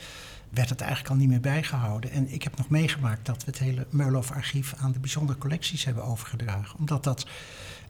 werd 0.49 0.69
het 0.69 0.81
eigenlijk 0.81 1.11
al 1.11 1.17
niet 1.17 1.29
meer 1.29 1.39
bijgehouden. 1.39 2.11
En 2.11 2.33
ik 2.33 2.43
heb 2.43 2.57
nog 2.57 2.69
meegemaakt 2.69 3.25
dat 3.25 3.37
we 3.37 3.51
het 3.51 3.59
hele 3.59 3.85
Meulenhof-archief 3.89 4.73
aan 4.77 4.91
de 4.91 4.99
bijzondere 4.99 5.37
collecties 5.37 5.85
hebben 5.85 6.03
overgedragen. 6.03 6.79
Omdat 6.79 7.03
dat. 7.03 7.25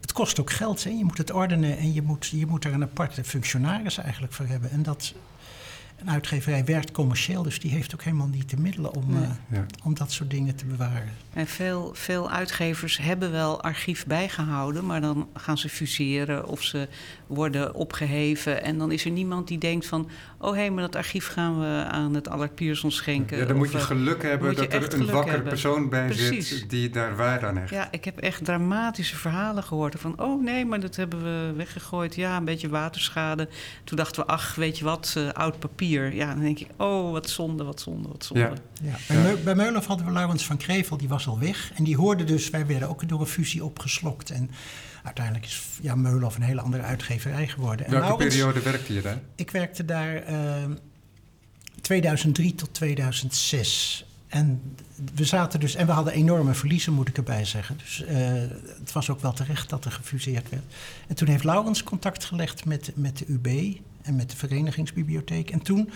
Het 0.01 0.11
kost 0.13 0.39
ook 0.39 0.51
geld. 0.51 0.83
Hè? 0.83 0.89
Je 0.89 1.03
moet 1.03 1.17
het 1.17 1.31
ordenen 1.31 1.77
en 1.77 1.93
je 1.93 2.01
moet, 2.01 2.25
je 2.25 2.45
moet 2.45 2.65
er 2.65 2.73
een 2.73 2.83
aparte 2.83 3.23
functionaris 3.23 3.97
eigenlijk 3.97 4.33
voor 4.33 4.45
hebben. 4.45 4.71
En 4.71 4.83
dat. 4.83 5.13
Een 5.95 6.09
uitgeverij 6.09 6.65
werkt 6.65 6.91
commercieel, 6.91 7.43
dus 7.43 7.59
die 7.59 7.71
heeft 7.71 7.93
ook 7.93 8.03
helemaal 8.03 8.27
niet 8.27 8.49
de 8.49 8.57
middelen 8.57 8.93
om, 8.95 9.03
Nee. 9.13 9.23
eh, 9.23 9.29
Ja. 9.51 9.65
om 9.83 9.93
dat 9.93 10.11
soort 10.11 10.29
dingen 10.29 10.55
te 10.55 10.65
bewaren. 10.65 11.09
En 11.33 11.47
veel, 11.47 11.91
veel 11.93 12.29
uitgevers 12.31 12.97
hebben 12.97 13.31
wel 13.31 13.61
archief 13.61 14.05
bijgehouden, 14.05 14.85
maar 14.85 15.01
dan 15.01 15.27
gaan 15.33 15.57
ze 15.57 15.69
fuseren 15.69 16.47
of 16.47 16.61
ze 16.63 16.87
worden 17.27 17.73
opgeheven. 17.73 18.63
En 18.63 18.77
dan 18.77 18.91
is 18.91 19.05
er 19.05 19.11
niemand 19.11 19.47
die 19.47 19.57
denkt 19.57 19.85
van, 19.87 20.09
oh 20.45 20.55
hé, 20.55 20.69
maar 20.69 20.83
dat 20.83 20.95
archief 20.95 21.27
gaan 21.27 21.59
we 21.59 21.83
aan 21.91 22.13
het 22.13 22.29
Allard 22.29 22.55
Pierson 22.55 22.91
schenken. 22.91 23.37
Ja, 23.37 23.45
dan 23.45 23.55
moet 23.57 23.71
je 23.71 23.77
eh, 23.77 23.83
geluk 23.83 24.21
hebben 24.23 24.49
je 24.49 24.55
dat 24.55 24.73
er 24.73 24.93
een 24.93 25.05
wakker 25.05 25.31
hebben. 25.31 25.49
persoon 25.49 25.89
bij 25.89 26.05
Precies. 26.05 26.47
zit 26.49 26.69
die 26.69 26.89
daar 26.89 27.15
waar 27.15 27.45
aan 27.45 27.57
hecht. 27.57 27.69
Ja, 27.69 27.87
ik 27.91 28.05
heb 28.05 28.19
echt 28.19 28.45
dramatische 28.45 29.15
verhalen 29.15 29.63
gehoord. 29.63 29.95
Van, 29.97 30.21
oh 30.21 30.43
nee, 30.43 30.65
maar 30.65 30.79
dat 30.79 30.95
hebben 30.95 31.23
we 31.23 31.53
weggegooid. 31.55 32.15
Ja, 32.15 32.37
een 32.37 32.45
beetje 32.45 32.69
waterschade. 32.69 33.47
Toen 33.83 33.97
dachten 33.97 34.25
we, 34.25 34.31
ach, 34.31 34.55
weet 34.55 34.77
je 34.77 34.83
wat, 34.83 35.13
eh, 35.17 35.29
oud 35.29 35.59
papier. 35.59 36.13
Ja, 36.13 36.33
dan 36.33 36.43
denk 36.43 36.59
ik, 36.59 36.67
oh, 36.77 37.11
wat 37.11 37.29
zonde, 37.29 37.63
wat 37.63 37.81
zonde, 37.81 38.07
wat 38.07 38.25
zonde. 38.25 38.43
Ja. 38.43 38.53
Ja. 38.81 38.95
Bij, 39.07 39.17
Ja. 39.17 39.23
Meu- 39.23 39.37
bij 39.43 39.55
Meulenhof 39.55 39.85
hadden 39.85 40.05
we 40.05 40.11
Laurens 40.11 40.45
van 40.45 40.57
Krevel, 40.57 40.97
die 40.97 41.07
was 41.09 41.27
al 41.27 41.39
weg. 41.39 41.71
En 41.75 41.83
die 41.83 41.95
hoorde 41.97 42.23
dus, 42.23 42.49
wij 42.49 42.65
werden 42.65 42.89
ook 42.89 43.07
door 43.09 43.19
een 43.19 43.25
fusie 43.25 43.63
opgeslokt. 43.63 44.29
En 44.29 44.51
uiteindelijk 45.05 45.45
is 45.45 45.63
ja, 45.81 45.95
Meulenhof 45.95 46.35
een 46.35 46.41
hele 46.41 46.61
andere 46.61 46.83
uitgeverij 46.83 47.47
geworden. 47.47 47.85
En 47.85 47.91
Welke 47.91 48.07
Laurens- 48.07 48.35
periode 48.35 48.61
werkte 48.61 48.93
je 48.93 49.01
daar? 49.01 49.19
Ik 49.35 49.51
werkte 49.51 49.85
daar 49.85 50.15
eh, 50.15 50.63
2003 51.81 52.55
tot 52.55 52.73
2006. 52.73 54.05
En 54.27 54.61
we 55.15 55.25
zaten 55.25 55.59
dus, 55.59 55.75
en 55.75 55.85
we 55.85 55.91
hadden 55.91 56.13
enorme 56.13 56.53
verliezen, 56.53 56.93
moet 56.93 57.07
ik 57.07 57.17
erbij 57.17 57.45
zeggen. 57.45 57.77
Dus 57.77 58.03
eh, 58.03 58.17
het 58.79 58.91
was 58.91 59.09
ook 59.09 59.21
wel 59.21 59.33
terecht 59.33 59.69
dat 59.69 59.85
er 59.85 59.91
gefuseerd 59.91 60.49
werd. 60.49 60.63
En 61.07 61.15
toen 61.15 61.27
heeft 61.27 61.43
Laurens 61.43 61.83
contact 61.83 62.23
gelegd 62.25 62.65
met, 62.65 62.91
met 62.95 63.17
de 63.17 63.25
UB 63.27 63.77
en 64.01 64.15
met 64.15 64.29
de 64.29 64.37
Verenigingsbibliotheek. 64.37 65.49
En 65.49 65.61
toen 65.61 65.89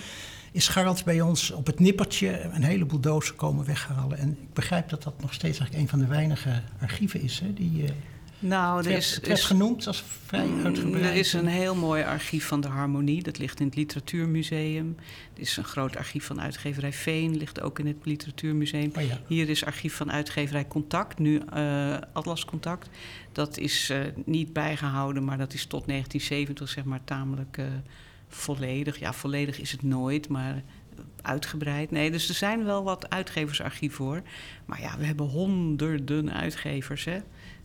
is 0.52 0.68
Garald 0.68 1.04
bij 1.04 1.22
ons 1.22 1.52
op 1.52 1.66
het 1.66 1.80
nippertje 1.80 2.42
een 2.42 2.64
heleboel 2.64 3.00
dozen 3.00 3.36
komen 3.36 3.66
weghalen. 3.66 4.18
En 4.18 4.30
ik 4.30 4.54
begrijp 4.54 4.90
dat 4.90 5.04
dat 5.04 5.22
nog 5.22 5.34
steeds 5.34 5.60
eigenlijk 5.60 5.82
een 5.84 5.90
van 5.90 6.00
de 6.00 6.16
weinige 6.16 6.62
archieven 6.82 7.22
is. 7.22 7.40
Hè, 7.40 7.54
die, 7.54 7.84
eh, 7.84 7.92
Nou, 8.40 8.78
het 8.78 8.86
er 9.26 9.32
is, 9.32 9.44
genoemd 9.44 9.88
als 9.88 10.04
vrij 10.26 10.48
uitgebreid. 10.64 11.06
Er 11.06 11.16
is 11.16 11.34
een 11.34 11.48
heel 11.48 11.76
mooi 11.76 12.04
archief 12.04 12.46
van 12.48 12.62
de 12.62 12.68
Harmonie. 12.68 13.24
Dat 13.24 13.38
ligt 13.38 13.60
in 13.60 13.66
het 13.66 13.76
Literatuurmuseum. 13.76 14.96
Er 15.34 15.42
is 15.42 15.58
een 15.58 15.64
groot 15.64 15.98
archief 15.98 16.26
van 16.26 16.42
uitgeverij 16.42 16.94
Veen. 16.94 17.38
Ligt 17.38 17.62
ook 17.62 17.80
in 17.80 17.88
het 17.88 17.98
Literatuurmuseum. 18.04 18.92
Oh 18.98 19.04
ja. 19.04 19.22
Hier 19.28 19.50
is 19.50 19.66
archief 19.66 19.96
van 19.96 20.12
uitgeverij 20.12 20.68
Contact, 20.68 21.20
nu 21.20 21.42
eh, 21.54 21.98
Atlas 22.14 22.46
Contact. 22.46 22.90
Dat 23.32 23.58
is 23.58 23.90
eh, 23.90 24.00
niet 24.26 24.54
bijgehouden, 24.54 25.24
maar 25.24 25.38
dat 25.38 25.54
is 25.54 25.66
tot 25.66 25.88
1970 25.88 26.70
zeg 26.70 26.84
maar 26.84 27.04
tamelijk 27.04 27.58
eh, 27.58 27.66
volledig. 28.28 29.00
Ja, 29.00 29.14
volledig 29.14 29.60
is 29.60 29.72
het 29.72 29.84
nooit, 29.84 30.30
maar 30.30 30.64
uitgebreid. 31.22 31.92
Nee, 31.92 32.12
dus 32.12 32.30
er 32.30 32.36
zijn 32.36 32.64
wel 32.64 32.84
wat 32.84 33.10
uitgeversarchieven 33.10 34.06
hoor. 34.06 34.22
Maar 34.66 34.82
ja, 34.82 34.98
we 34.98 35.06
hebben 35.06 35.26
honderden 35.26 36.34
uitgevers, 36.34 37.06
hè. 37.06 37.20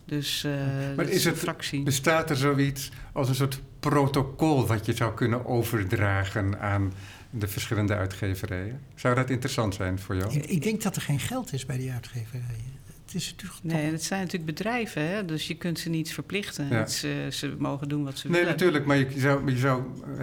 Dus 0.05 0.45
eh 0.45 0.53
Maar 0.97 1.09
is 1.09 1.25
het- 1.25 1.39
fractie. 1.39 1.83
Bestaat 1.83 2.31
er 2.31 2.37
zoiets 2.37 2.91
als 3.13 3.29
een 3.29 3.35
soort 3.35 3.61
protocol 3.81 4.67
wat 4.67 4.87
je 4.87 4.93
zou 4.93 5.15
kunnen 5.15 5.47
overdragen 5.47 6.61
aan 6.61 6.93
de 7.31 7.49
verschillende 7.49 7.95
uitgeverijen? 7.95 8.81
Zou 8.95 9.15
dat 9.15 9.31
interessant 9.31 9.75
zijn 9.75 9.99
voor 9.99 10.17
jou? 10.17 10.33
Ik 10.39 10.63
denk 10.63 10.83
dat 10.83 10.97
er 10.97 11.03
geen 11.03 11.21
geld 11.21 11.53
is 11.53 11.67
bij 11.67 11.77
die 11.79 11.93
uitgeverijen. 11.93 12.74
Het 13.05 13.15
is 13.15 13.31
natuurlijk 13.31 13.63
toch- 13.63 13.73
Nee, 13.73 13.91
het 13.93 14.03
zijn 14.05 14.21
natuurlijk 14.21 14.57
bedrijven, 14.57 15.03
hè? 15.09 15.25
dus 15.25 15.47
je 15.47 15.55
kunt 15.55 15.79
ze 15.79 15.89
niet 15.89 16.13
verplichten. 16.13 16.69
Ja. 16.71 16.87
Ze, 16.87 17.27
ze 17.31 17.55
mogen 17.59 17.89
doen 17.89 18.05
wat 18.05 18.19
ze 18.19 18.27
Nee, 18.27 18.37
willen. 18.37 18.51
natuurlijk, 18.53 18.85
maar 18.85 18.97
je 18.97 19.07
zou, 19.17 19.51
je 19.51 19.57
zou, 19.59 19.83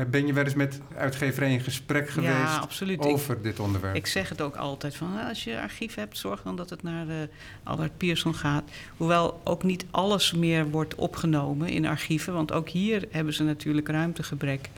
ben 0.10 0.28
je 0.28 0.34
wel 0.34 0.44
eens 0.44 0.54
met 0.54 0.80
uitgeverijen 0.98 1.54
in 1.58 1.64
gesprek 1.64 2.10
geweest 2.10 2.32
Ja, 2.34 2.58
absoluut. 2.58 3.06
Ik, 3.06 3.12
over 3.12 3.42
dit 3.42 3.60
onderwerp? 3.60 3.96
ik 3.96 4.08
zeg 4.08 4.30
het 4.30 4.42
ook 4.42 4.56
altijd 4.56 4.96
van 4.96 5.18
"Ah, 5.20 5.28
als 5.28 5.44
je 5.44 5.62
archief 5.62 5.96
hebt, 5.96 6.18
zorg 6.18 6.42
dan 6.42 6.56
dat 6.56 6.70
het 6.70 6.84
naar 6.84 7.06
de 7.06 7.30
Albert 7.64 7.98
Pierson 7.98 8.36
gaat. 8.36 8.64
Hoewel 8.98 9.42
ook 9.44 9.64
niet 9.64 9.86
alles 9.92 10.34
meer 10.34 10.70
wordt 10.70 10.96
opgenomen 10.96 11.70
in 11.70 11.86
archieven, 11.86 12.34
want 12.34 12.52
ook 12.52 12.70
hier 12.70 13.08
hebben 13.12 13.34
ze 13.34 13.44
natuurlijk 13.44 13.88
ruimtegebrek. 13.88 14.70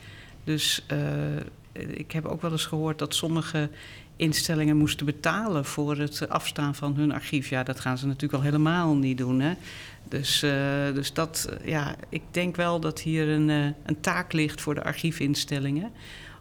Dus 0.44 0.84
eh, 0.86 0.98
ik 1.72 2.12
heb 2.12 2.24
ook 2.24 2.42
wel 2.42 2.50
eens 2.52 2.66
gehoord 2.66 2.98
dat 2.98 3.14
sommige 3.14 3.70
instellingen 4.16 4.76
moesten 4.76 5.06
betalen 5.06 5.64
voor 5.64 5.96
het 5.96 6.28
afstaan 6.28 6.74
van 6.74 6.96
hun 6.96 7.12
archief. 7.12 7.48
Ja, 7.48 7.62
dat 7.62 7.80
gaan 7.80 7.98
ze 7.98 8.06
natuurlijk 8.06 8.32
al 8.32 8.42
helemaal 8.42 8.94
niet 8.94 9.18
doen. 9.18 9.40
Hè? 9.40 9.54
Dus, 10.08 10.42
uh, 10.42 10.50
dus 10.94 11.12
dat, 11.12 11.48
ja, 11.64 11.94
ik 12.08 12.22
denk 12.30 12.56
wel 12.56 12.80
dat 12.80 13.00
hier 13.00 13.28
een, 13.28 13.48
uh, 13.48 13.64
een 13.84 14.00
taak 14.00 14.32
ligt 14.32 14.60
voor 14.60 14.74
de 14.74 14.84
archiefinstellingen. 14.84 15.90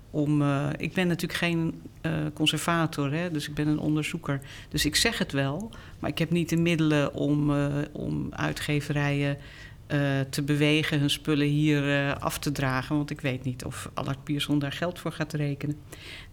Om, 0.10 0.44
ik 0.78 0.94
ben 0.94 1.08
natuurlijk 1.08 1.40
geen 1.40 1.82
conservator, 2.34 3.14
hè, 3.14 3.32
dus 3.32 3.48
ik 3.48 3.54
ben 3.54 3.68
een 3.68 3.80
onderzoeker. 3.80 4.42
Dus 4.70 4.86
ik 4.86 4.96
zeg 4.96 5.18
het 5.18 5.32
wel, 5.32 5.72
maar 6.00 6.10
ik 6.10 6.18
heb 6.18 6.30
niet 6.30 6.50
de 6.50 6.58
middelen 6.58 7.14
om, 7.14 7.52
om 7.92 8.28
uitgeverijen 8.32 9.38
te 10.30 10.44
bewegen 10.46 11.00
hun 11.00 11.10
spullen 11.10 11.48
hier 11.48 12.14
af 12.20 12.40
te 12.40 12.52
dragen. 12.52 12.96
Want 12.96 13.10
ik 13.10 13.22
weet 13.22 13.44
niet 13.44 13.66
of 13.66 13.90
Allard 13.94 14.24
Pierson 14.24 14.60
daar 14.60 14.72
geld 14.72 15.00
voor 15.00 15.12
gaat 15.12 15.34
rekenen. 15.34 15.78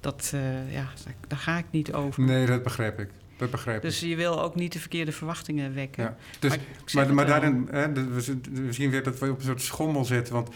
Dat, 0.00 0.34
ja, 0.70 0.88
daar 1.28 1.38
ga 1.38 1.58
ik 1.58 1.64
niet 1.70 1.92
over. 1.92 2.22
Nee, 2.22 2.46
dat 2.46 2.62
begrijp 2.62 2.98
ik. 2.98 3.08
Dat 3.36 3.50
begrijp 3.50 3.82
dus 3.82 4.00
je 4.00 4.16
wil 4.16 4.42
ook 4.42 4.54
niet 4.54 4.72
de 4.72 4.78
verkeerde 4.78 5.12
verwachtingen 5.12 5.74
wekken. 5.74 6.02
Ja. 6.02 6.16
Dus, 6.38 6.56
maar, 6.92 7.06
maar, 7.06 7.14
maar 7.14 7.26
daarin, 7.26 7.68
hè, 7.70 7.92
we 7.92 8.72
zien 8.72 8.90
weer 8.90 9.02
dat 9.02 9.18
we 9.18 9.30
op 9.30 9.38
een 9.38 9.44
soort 9.44 9.62
schommel 9.62 10.04
zitten. 10.04 10.34
Want 10.34 10.48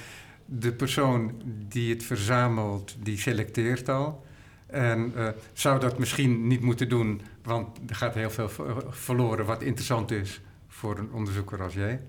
de 0.46 0.72
persoon 0.72 1.42
die 1.68 1.92
het 1.92 2.04
verzamelt, 2.04 2.96
die 3.02 3.18
selecteert 3.18 3.88
al. 3.88 4.24
En 4.66 5.12
uh, 5.16 5.28
zou 5.52 5.80
dat 5.80 5.98
misschien 5.98 6.46
niet 6.46 6.60
moeten 6.60 6.88
doen, 6.88 7.20
want 7.42 7.78
er 7.86 7.94
gaat 7.94 8.14
heel 8.14 8.30
veel 8.30 8.50
verloren 8.88 9.46
wat 9.46 9.62
interessant 9.62 10.10
is 10.10 10.40
voor 10.68 10.98
een 10.98 11.12
onderzoeker 11.12 11.62
als 11.62 11.74
jij. 11.74 12.00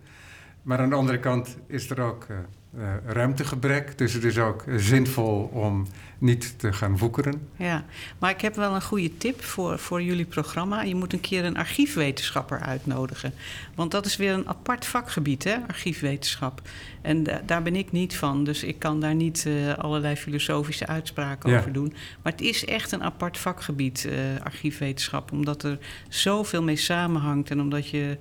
Maar 0.65 0.79
aan 0.79 0.89
de 0.89 0.95
andere 0.95 1.19
kant 1.19 1.57
is 1.67 1.89
er 1.89 2.01
ook 2.01 2.27
uh, 2.31 2.37
uh, 2.77 2.83
ruimtegebrek. 3.05 3.97
Dus 3.97 4.13
het 4.13 4.23
is 4.23 4.37
ook 4.37 4.63
zinvol 4.75 5.49
om 5.53 5.87
niet 6.17 6.59
te 6.59 6.73
gaan 6.73 6.97
woekeren. 6.97 7.47
Ja, 7.55 7.85
maar 8.19 8.29
ik 8.29 8.41
heb 8.41 8.55
wel 8.55 8.75
een 8.75 8.81
goede 8.81 9.17
tip 9.17 9.43
voor, 9.43 9.79
voor 9.79 10.01
jullie 10.01 10.25
programma. 10.25 10.81
Je 10.81 10.95
moet 10.95 11.13
een 11.13 11.19
keer 11.19 11.45
een 11.45 11.57
archiefwetenschapper 11.57 12.59
uitnodigen. 12.59 13.33
Want 13.75 13.91
dat 13.91 14.05
is 14.05 14.15
weer 14.15 14.33
een 14.33 14.47
apart 14.47 14.85
vakgebied, 14.85 15.43
hè, 15.43 15.55
archiefwetenschap. 15.67 16.61
En 17.01 17.23
daar 17.45 17.63
ben 17.63 17.75
ik 17.75 17.91
niet 17.91 18.17
van. 18.17 18.43
Dus 18.43 18.63
ik 18.63 18.79
kan 18.79 18.99
daar 18.99 19.15
niet 19.15 19.45
uh, 19.47 19.73
allerlei 19.73 20.15
filosofische 20.15 20.87
uitspraken 20.87 21.49
ja. 21.49 21.57
over 21.57 21.73
doen. 21.73 21.93
Maar 22.21 22.31
het 22.31 22.41
is 22.41 22.65
echt 22.65 22.91
een 22.91 23.03
apart 23.03 23.37
vakgebied, 23.37 24.07
uh, 24.09 24.13
archiefwetenschap. 24.43 25.31
Omdat 25.31 25.63
er 25.63 25.77
zoveel 26.09 26.63
mee 26.63 26.75
samenhangt 26.75 27.49
en 27.49 27.61
omdat 27.61 27.89
je 27.89 28.17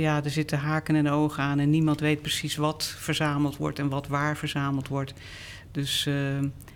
ja, 0.00 0.24
er 0.24 0.30
zitten 0.30 0.58
haken 0.58 0.96
en 0.96 1.08
ogen 1.08 1.42
aan 1.42 1.58
en 1.58 1.70
niemand 1.70 2.00
weet 2.00 2.22
precies 2.22 2.56
wat 2.56 2.94
verzameld 2.98 3.56
wordt 3.56 3.78
en 3.78 3.88
wat 3.88 4.06
waar 4.06 4.36
verzameld 4.36 4.88
wordt. 4.88 5.14
Dus 5.70 6.06
uh, 6.06 6.14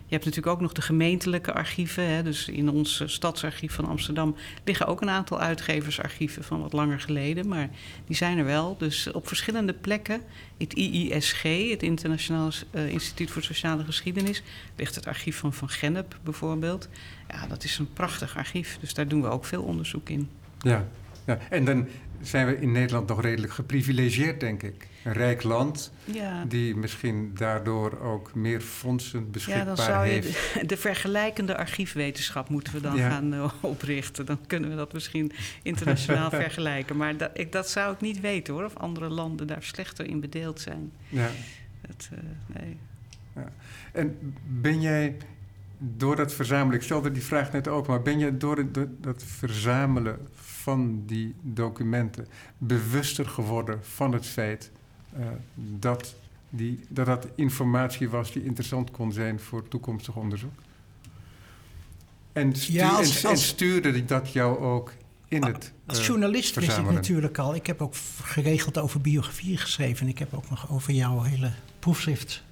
je 0.07 0.15
hebt 0.15 0.25
natuurlijk 0.25 0.55
ook 0.57 0.61
nog 0.61 0.73
de 0.73 0.83
gemeentelijke 0.83 1.53
archieven. 1.53 2.09
Hè. 2.09 2.23
Dus 2.23 2.49
in 2.49 2.71
ons 2.71 3.03
stadsarchief 3.07 3.73
van 3.73 3.85
Amsterdam 3.85 4.37
liggen 4.65 4.87
ook 4.87 5.01
een 5.01 5.09
aantal 5.09 5.41
uitgeversarchieven 5.41 6.45
van 6.45 6.61
wat 6.61 6.73
langer 6.73 7.01
geleden. 7.01 7.49
Maar 7.49 7.69
die 8.07 8.17
zijn 8.17 8.39
er 8.39 8.45
wel. 8.45 8.77
Dus 8.79 9.13
op 9.13 9.29
verschillende 9.29 9.73
plekken, 9.73 10.21
het 10.59 10.73
IISG, 10.73 11.43
het 11.71 11.83
Internationaal 11.83 12.51
uh, 12.71 12.89
Instituut 12.89 13.31
voor 13.31 13.43
Sociale 13.43 13.85
Geschiedenis, 13.85 14.43
ligt 14.77 14.95
het 14.95 15.07
archief 15.07 15.37
van 15.37 15.53
Van 15.53 15.69
Gennep 15.69 16.19
bijvoorbeeld. 16.23 16.89
Ja, 17.29 17.47
dat 17.47 17.65
is 17.65 17.79
een 17.79 17.93
prachtig 17.93 18.37
archief. 18.37 18.79
Dus 18.81 18.95
daar 18.95 19.09
doen 19.09 19.23
we 19.23 19.29
ook 19.29 19.45
veel 19.45 19.63
onderzoek 19.63 20.09
in. 20.09 20.29
Ja, 20.59 20.89
ja. 21.27 21.39
en 21.51 21.65
dan 21.65 21.87
zijn 22.23 22.47
we 22.47 22.61
in 22.61 22.73
Nederland 22.73 23.09
nog 23.09 23.21
redelijk 23.21 23.53
geprivilegeerd, 23.53 24.41
denk 24.41 24.63
ik. 24.63 24.89
Een 25.05 25.13
rijk 25.13 25.43
land, 25.43 25.93
ja. 26.05 26.45
die 26.45 26.77
misschien 26.77 27.31
daardoor 27.35 28.01
ook 28.01 28.35
meer 28.35 28.61
fondsen 28.61 29.31
beschikbaar 29.31 29.67
heeft. 29.67 29.79
Ja, 29.79 29.85
dan 29.87 29.95
zou 29.95 30.15
je 30.15 30.21
de, 30.21 30.67
de, 30.75 30.77
vergelijkende 30.77 31.57
archiefwetenschap 31.57 32.49
moeten 32.49 32.73
we 32.73 32.81
dan 32.81 32.97
ja. 32.97 33.11
gaan 33.11 33.35
uh, 33.35 33.53
oprichten. 33.61 34.27
Dan 34.27 34.39
kunnen 34.47 34.71
we 34.71 34.77
dat 34.77 34.93
misschien 34.93 35.33
internationaal 35.63 36.31
vergelijken. 36.45 36.97
Maar 36.97 37.17
dat, 37.17 37.31
ik, 37.35 37.53
dat 37.53 37.71
zou 37.71 37.95
ik 37.95 38.01
niet 38.01 38.21
weten 38.21 38.55
hoor, 38.55 38.65
of 38.65 38.77
andere 38.77 39.09
landen 39.09 39.47
daar 39.47 39.63
slechter 39.63 40.07
in 40.07 40.21
bedeeld 40.21 40.61
zijn. 40.61 40.93
Ja. 41.09 41.31
Dat, 41.81 42.09
uh, 42.13 42.19
nee. 42.47 42.77
Ja. 43.35 43.53
En 43.93 44.19
ben 44.47 44.81
jij 44.81 45.17
door 45.79 46.17
dat 46.17 46.33
verzamelen, 46.33 46.75
ik 46.75 46.83
stelde 46.83 47.11
die 47.11 47.23
vraag 47.23 47.53
net 47.53 47.69
ook, 47.69 47.87
maar 47.87 48.03
ben 48.03 48.19
je 48.19 48.37
door, 48.37 48.57
het, 48.57 48.75
door 48.75 48.89
dat 49.01 49.23
verzamelen 49.23 50.29
van 50.35 51.03
die 51.07 51.35
documenten 51.43 52.27
bewuster 52.59 53.29
geworden 53.29 53.79
van 53.83 54.13
het 54.13 54.27
feit 54.27 54.71
uh, 55.19 55.27
dat, 55.55 56.15
die, 56.51 56.81
dat 56.89 57.07
dat 57.07 57.29
informatie 57.35 58.09
was 58.09 58.33
die 58.33 58.45
interessant 58.45 58.91
kon 58.91 59.13
zijn 59.13 59.41
voor 59.41 59.69
toekomstig 59.69 60.17
onderzoek? 60.17 60.59
En, 62.33 62.57
stu 62.57 62.73
ja, 62.73 62.89
als, 62.89 62.99
als, 62.99 63.25
en 63.25 63.39
stuurde 63.39 64.05
dat 64.05 64.33
jou 64.33 64.59
ook 64.59 64.93
in 65.29 65.45
het. 65.45 65.73
Als 65.87 65.99
uh, 65.99 66.07
journalist 66.07 66.55
wist 66.55 66.79
ik 66.79 66.91
natuurlijk 66.91 67.39
al. 67.39 67.55
Ik 67.55 67.67
heb 67.67 67.83
ook 67.83 67.95
geregeld 68.23 68.79
over 68.79 69.01
biografie 69.01 69.57
geschreven. 69.57 70.09
Ik 70.09 70.19
heb 70.19 70.35
ook 70.35 70.51
nog 70.51 70.71
over 70.71 70.93
jouw 70.93 71.23
hele 71.23 71.53
proefschrift 71.79 72.45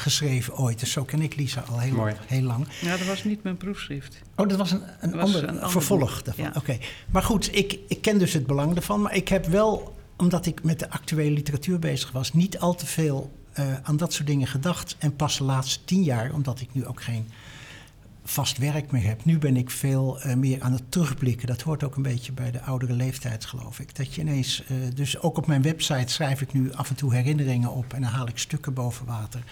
geschreven 0.00 0.56
ooit. 0.56 0.80
Dus 0.80 0.92
zo 0.92 1.04
ken 1.04 1.22
ik 1.22 1.36
Lisa 1.36 1.64
al 1.70 1.78
heel, 1.78 2.08
heel 2.26 2.42
lang. 2.42 2.66
Ja, 2.80 2.96
dat 2.96 3.06
was 3.06 3.24
niet 3.24 3.42
mijn 3.42 3.56
proefschrift. 3.56 4.20
Oh, 4.36 4.48
dat 4.48 4.58
was 4.58 4.70
een, 4.70 4.82
een, 5.00 5.10
was 5.10 5.34
ander, 5.34 5.48
een 5.48 5.70
vervolg 5.70 6.22
daarvan. 6.22 6.44
Ja. 6.44 6.52
Oké. 6.54 6.78
Maar 7.10 7.22
goed, 7.22 7.54
ik, 7.56 7.78
ik 7.88 8.02
ken 8.02 8.18
dus 8.18 8.32
het 8.32 8.46
belang 8.46 8.76
ervan. 8.76 9.00
Maar 9.00 9.14
ik 9.14 9.28
heb 9.28 9.46
wel, 9.46 9.96
omdat 10.16 10.46
ik 10.46 10.62
met 10.62 10.78
de 10.78 10.90
actuele 10.90 11.30
literatuur 11.30 11.78
bezig 11.78 12.12
was... 12.12 12.32
niet 12.32 12.58
al 12.58 12.74
te 12.74 12.86
veel 12.86 13.32
uh, 13.58 13.66
aan 13.82 13.96
dat 13.96 14.12
soort 14.12 14.26
dingen 14.26 14.46
gedacht. 14.46 14.96
En 14.98 15.16
pas 15.16 15.38
de 15.38 15.44
laatste 15.44 15.84
tien 15.84 16.02
jaar, 16.02 16.32
omdat 16.32 16.60
ik 16.60 16.68
nu 16.72 16.86
ook 16.86 17.02
geen 17.02 17.28
vast 18.24 18.58
werk 18.58 18.90
meer 18.90 19.04
heb. 19.04 19.24
Nu 19.24 19.38
ben 19.38 19.56
ik 19.56 19.70
veel 19.70 20.26
uh, 20.26 20.34
meer 20.34 20.62
aan 20.62 20.72
het 20.72 20.82
terugblikken. 20.88 21.46
Dat 21.46 21.62
hoort 21.62 21.84
ook 21.84 21.96
een 21.96 22.02
beetje 22.02 22.32
bij 22.32 22.50
de 22.50 22.62
oudere 22.62 22.92
leeftijd, 22.92 23.44
geloof 23.44 23.78
ik. 23.78 23.96
Dat 23.96 24.14
je 24.14 24.20
ineens, 24.20 24.62
uh, 24.70 24.76
dus 24.94 25.20
ook 25.20 25.36
op 25.36 25.46
mijn 25.46 25.62
website 25.62 26.12
schrijf 26.12 26.40
ik 26.40 26.52
nu 26.52 26.72
af 26.72 26.88
en 26.88 26.94
toe 26.96 27.14
herinneringen 27.14 27.72
op 27.72 27.92
en 27.92 28.02
dan 28.02 28.10
haal 28.10 28.28
ik 28.28 28.38
stukken 28.38 28.74
boven 28.74 29.06
water. 29.06 29.42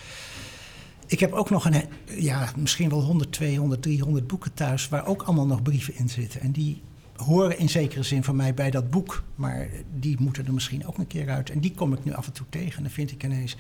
Ik 1.07 1.21
heb 1.21 1.33
ook 1.33 1.51
nog 1.51 1.65
een, 1.65 1.83
ja, 2.05 2.51
misschien 2.57 2.89
wel 2.89 3.01
100, 3.01 3.33
200, 3.33 3.83
300 3.83 4.27
boeken 4.27 4.55
thuis 4.55 4.89
waar 4.89 5.07
ook 5.07 5.23
allemaal 5.23 5.47
nog 5.47 5.63
brieven 5.63 5.97
in 5.97 6.09
zitten. 6.09 6.41
En 6.41 6.51
die 6.51 6.83
horen 7.17 7.59
in 7.59 7.69
zekere 7.69 8.03
zin 8.03 8.25
van 8.25 8.37
mij 8.37 8.55
bij 8.55 8.71
dat 8.71 8.91
boek, 8.91 9.23
maar 9.35 9.69
die 9.95 10.17
moeten 10.19 10.47
er 10.47 10.55
misschien 10.55 10.87
ook 10.87 10.99
een 10.99 11.07
keer 11.07 11.31
uit. 11.31 11.51
En 11.51 11.61
die 11.61 11.75
kom 11.75 11.93
ik 11.93 12.05
nu 12.05 12.13
af 12.13 12.27
en 12.27 12.33
toe 12.33 12.47
tegen. 12.49 12.77
En 12.77 12.83
dan 12.83 12.93
vind 12.93 13.11
ik 13.11 13.25
ineens 13.25 13.57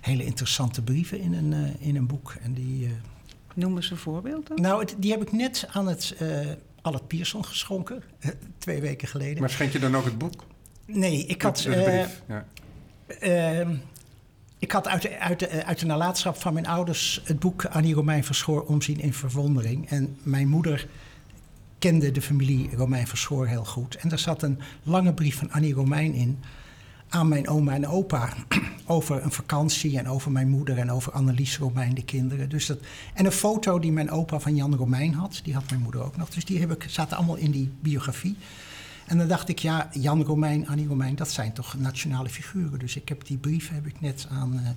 hele 0.00 0.24
interessante 0.24 0.82
brieven 0.82 1.20
in 1.20 1.32
een, 1.32 1.52
uh, 1.52 1.68
in 1.78 1.96
een 1.96 2.06
boek. 2.06 2.36
En 2.42 2.52
die, 2.52 2.86
uh, 2.86 2.90
Noem 3.54 3.76
eens 3.76 3.90
een 3.90 3.96
voorbeeld 3.96 4.46
dan. 4.48 4.60
Nou, 4.60 4.80
het, 4.80 4.94
die 4.98 5.10
heb 5.10 5.22
ik 5.22 5.32
net 5.32 5.68
aan 5.72 5.86
het 5.86 6.16
uh, 6.22 6.38
Albert 6.82 7.06
Pierson 7.06 7.44
geschonken, 7.44 8.02
twee 8.58 8.80
weken 8.80 9.08
geleden. 9.08 9.40
Maar 9.40 9.50
schenk 9.50 9.72
je 9.72 9.78
dan 9.78 9.96
ook 9.96 10.04
het 10.04 10.18
boek? 10.18 10.44
Nee, 10.86 11.26
ik 11.26 11.42
had... 11.42 11.56
De 11.56 11.70
brief, 11.70 12.22
ja. 12.28 12.46
Ik 14.60 14.72
had 14.72 14.88
uit 14.88 15.02
de, 15.02 15.18
uit, 15.18 15.38
de, 15.38 15.64
uit 15.64 15.78
de 15.78 15.86
nalatenschap 15.86 16.36
van 16.36 16.52
mijn 16.52 16.66
ouders 16.66 17.20
het 17.24 17.38
boek 17.38 17.64
Annie 17.64 17.94
Romein 17.94 18.24
Verschoor 18.24 18.62
Omzien 18.62 19.00
in 19.00 19.12
Verwondering. 19.12 19.88
En 19.88 20.16
mijn 20.22 20.48
moeder 20.48 20.86
kende 21.78 22.10
de 22.10 22.22
familie 22.22 22.70
Romein 22.76 23.06
Verschoor 23.06 23.46
heel 23.46 23.64
goed. 23.64 23.94
En 23.94 24.08
daar 24.08 24.18
zat 24.18 24.42
een 24.42 24.58
lange 24.82 25.14
brief 25.14 25.36
van 25.36 25.50
Annie 25.50 25.74
Romein 25.74 26.14
in 26.14 26.38
aan 27.08 27.28
mijn 27.28 27.48
oma 27.48 27.74
en 27.74 27.86
opa 27.86 28.32
over 28.86 29.22
een 29.22 29.32
vakantie 29.32 29.98
en 29.98 30.08
over 30.08 30.30
mijn 30.30 30.48
moeder 30.48 30.78
en 30.78 30.90
over 30.90 31.12
Annelies 31.12 31.58
Romein, 31.58 31.94
de 31.94 32.04
kinderen. 32.04 32.48
Dus 32.48 32.66
dat, 32.66 32.78
en 33.14 33.24
een 33.24 33.32
foto 33.32 33.78
die 33.78 33.92
mijn 33.92 34.10
opa 34.10 34.40
van 34.40 34.56
Jan 34.56 34.76
Romein 34.76 35.14
had, 35.14 35.40
die 35.44 35.54
had 35.54 35.70
mijn 35.70 35.82
moeder 35.82 36.02
ook 36.02 36.16
nog. 36.16 36.28
Dus 36.28 36.44
die 36.44 36.60
heb 36.60 36.70
ik, 36.70 36.84
zaten 36.88 37.16
allemaal 37.16 37.36
in 37.36 37.50
die 37.50 37.70
biografie. 37.80 38.36
En 39.06 39.18
dan 39.18 39.28
dacht 39.28 39.48
ik, 39.48 39.58
ja, 39.58 39.88
Jan 39.92 40.22
Romein, 40.22 40.68
Annie 40.68 40.86
Romein, 40.86 41.16
dat 41.16 41.30
zijn 41.30 41.52
toch 41.52 41.74
nationale 41.78 42.28
figuren. 42.28 42.78
Dus 42.78 42.96
ik 42.96 43.08
heb 43.08 43.26
die 43.26 43.38
brief 43.38 43.70
heb 43.70 43.86
ik 43.86 44.00
net 44.00 44.26
aan 44.30 44.54
uh, 44.54 44.68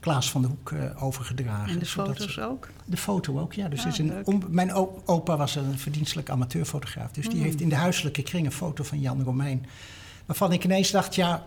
Klaas 0.00 0.30
van 0.30 0.40
der 0.40 0.50
Hoek 0.50 0.70
uh, 0.70 1.02
overgedragen. 1.02 1.72
En 1.72 1.78
de 1.78 1.86
foto's 1.86 2.38
ook? 2.38 2.68
De 2.84 2.96
foto 2.96 3.40
ook, 3.40 3.52
ja. 3.52 3.68
Dus 3.68 3.80
ah, 3.80 3.86
is 3.86 3.98
een, 3.98 4.44
mijn 4.48 4.72
opa 5.04 5.36
was 5.36 5.54
een 5.54 5.78
verdienstelijk 5.78 6.30
amateurfotograaf. 6.30 7.10
Dus 7.10 7.28
die 7.28 7.36
mm. 7.36 7.42
heeft 7.42 7.60
in 7.60 7.68
de 7.68 7.74
huiselijke 7.74 8.22
kring 8.22 8.46
een 8.46 8.52
foto 8.52 8.84
van 8.84 9.00
Jan 9.00 9.22
Romein. 9.22 9.66
Waarvan 10.26 10.52
ik 10.52 10.64
ineens 10.64 10.90
dacht, 10.90 11.14
ja, 11.14 11.46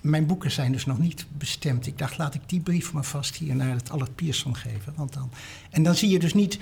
mijn 0.00 0.26
boeken 0.26 0.50
zijn 0.50 0.72
dus 0.72 0.86
nog 0.86 0.98
niet 0.98 1.26
bestemd. 1.32 1.86
Ik 1.86 1.98
dacht, 1.98 2.18
laat 2.18 2.34
ik 2.34 2.40
die 2.46 2.60
brief 2.60 2.92
maar 2.92 3.04
vast 3.04 3.36
hier 3.36 3.56
naar 3.56 3.74
het 3.74 3.90
Allard 3.90 4.14
Pierson 4.14 4.56
geven. 4.56 4.92
Want 4.96 5.12
dan, 5.12 5.30
en 5.70 5.82
dan 5.82 5.94
zie 5.94 6.08
je 6.08 6.18
dus 6.18 6.34
niet 6.34 6.58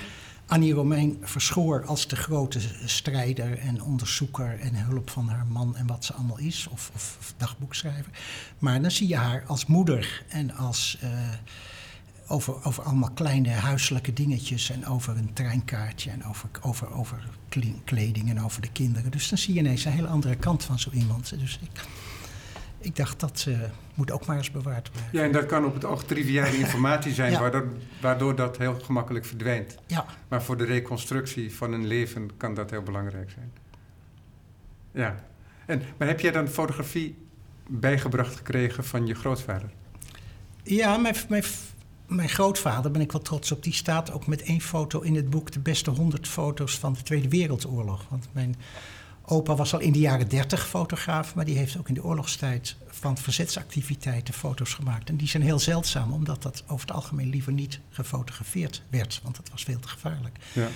Annie 0.49 0.73
Romein 0.73 1.19
verschoor 1.23 1.87
als 1.87 2.07
de 2.07 2.17
grote 2.17 2.61
strijder 2.85 3.59
en 3.59 3.83
onderzoeker 3.83 4.61
en 4.61 4.75
hulp 4.75 5.11
van 5.11 5.29
haar 5.29 5.47
man 5.47 5.77
en 5.77 5.87
wat 5.87 6.05
ze 6.05 6.13
allemaal 6.13 6.39
is, 6.39 6.67
of, 6.71 6.91
of, 6.95 7.35
dagboekschrijver. 7.37 8.13
Maar 8.59 8.83
dan 8.83 8.91
zie 8.91 9.09
je 9.09 9.17
haar 9.17 9.45
als 9.47 9.67
moeder 9.67 10.25
en 10.29 10.55
als. 10.57 10.99
Uh, 11.05 11.11
over, 12.31 12.65
over 12.65 12.83
allemaal 12.83 13.11
kleine 13.11 13.51
huiselijke 13.51 14.13
dingetjes 14.13 14.71
en 14.71 14.87
over 14.87 15.17
een 15.17 15.33
treinkaartje 15.33 16.11
en 16.11 16.25
over, 16.25 16.49
over, 16.61 16.93
over 16.93 17.29
kleding 17.85 18.31
en 18.31 18.43
over 18.43 18.63
de 18.63 18.73
kinderen. 18.73 19.11
Dus 19.11 19.29
dan 19.29 19.39
zie 19.39 19.55
je 19.55 19.61
ineens 19.61 19.85
een 19.85 19.93
hele 19.93 20.07
andere 20.07 20.37
kant 20.37 20.65
van 20.65 20.79
zo 20.79 20.91
iemand. 20.91 21.39
Dus 21.39 21.59
ik, 21.63 21.87
ik 22.79 22.97
dacht, 22.97 23.21
dat 23.21 23.45
uh, 23.49 23.59
moet 23.95 24.11
ook 24.11 24.27
maar 24.27 24.37
eens 24.37 24.51
bewaard 24.51 24.91
blijven. 24.91 25.19
Ja, 25.19 25.25
en 25.25 25.33
dat 25.33 25.47
kan 25.47 25.65
op 25.65 25.75
het 25.75 25.85
oog 25.85 26.05
triviale 26.05 26.59
informatie 26.65 27.13
zijn, 27.13 27.33
ja. 27.33 27.41
waardoor, 27.41 27.69
waardoor, 28.01 28.37
dat 28.37 28.59
heel 28.59 28.75
gemakkelijk 28.75 29.25
verdwijnt. 29.25 29.79
Ja. 29.87 30.05
Maar 30.29 30.43
voor 30.43 30.57
de 30.57 30.65
reconstructie 30.65 31.55
van 31.55 31.73
een 31.73 31.87
leven 31.87 32.37
kan 32.37 32.55
dat 32.55 32.71
heel 32.71 32.83
belangrijk 32.83 33.31
zijn. 33.31 33.53
Ja. 34.93 35.25
En, 35.67 35.83
maar 35.97 36.09
heb 36.09 36.21
jij 36.21 36.33
dan 36.33 36.49
fotografie 36.49 37.17
bijgebracht 37.67 38.37
gekregen 38.37 38.85
van 38.85 39.07
je 39.07 39.15
grootvader? 39.15 39.71
Ja, 40.63 40.97
mijn, 40.97 41.15
mijn, 41.29 41.45
mijn 42.07 42.29
grootvader, 42.29 42.91
ben 42.91 43.01
ik 43.01 43.13
wel 43.13 43.21
trots 43.23 43.53
op, 43.53 43.63
die 43.63 43.73
staat 43.73 44.13
ook 44.13 44.27
met 44.27 44.43
één 44.43 44.61
foto 44.61 45.01
in 45.01 45.15
het 45.15 45.31
boek... 45.31 45.53
de 45.53 45.61
beste 45.61 45.91
100 45.91 46.29
foto's 46.29 46.79
van 46.79 46.93
de 46.93 47.03
Tweede 47.03 47.29
Wereldoorlog. 47.29 48.07
Want 48.09 48.29
mijn 48.33 48.57
opa 49.31 49.55
was 49.55 49.75
al 49.75 49.81
in 49.81 49.93
de 49.93 49.99
jaren 49.99 50.29
30 50.29 50.69
fotograaf... 50.69 51.35
maar 51.35 51.45
die 51.45 51.57
heeft 51.57 51.79
ook 51.79 51.89
in 51.89 51.95
de 51.95 52.05
oorlogstijd 52.05 52.77
van 52.89 53.19
verzetsactiviteiten 53.19 54.35
foto's 54.35 54.75
gemaakt. 54.75 55.09
En 55.09 55.17
die 55.17 55.29
zijn 55.29 55.43
heel 55.43 55.59
zeldzaam, 55.59 56.13
omdat 56.13 56.43
dat 56.43 56.63
over 56.67 56.87
het 56.87 56.97
algemeen 56.97 57.29
liever 57.29 57.53
niet 57.53 57.81
gefotografeerd 57.91 58.83
werd. 58.91 59.21
Want 59.23 59.37
dat 59.37 59.51
was 59.51 59.63
veel 59.63 59.81
te 59.81 59.89
gevaarlijk. 59.89 60.39
Ja. 60.53 60.69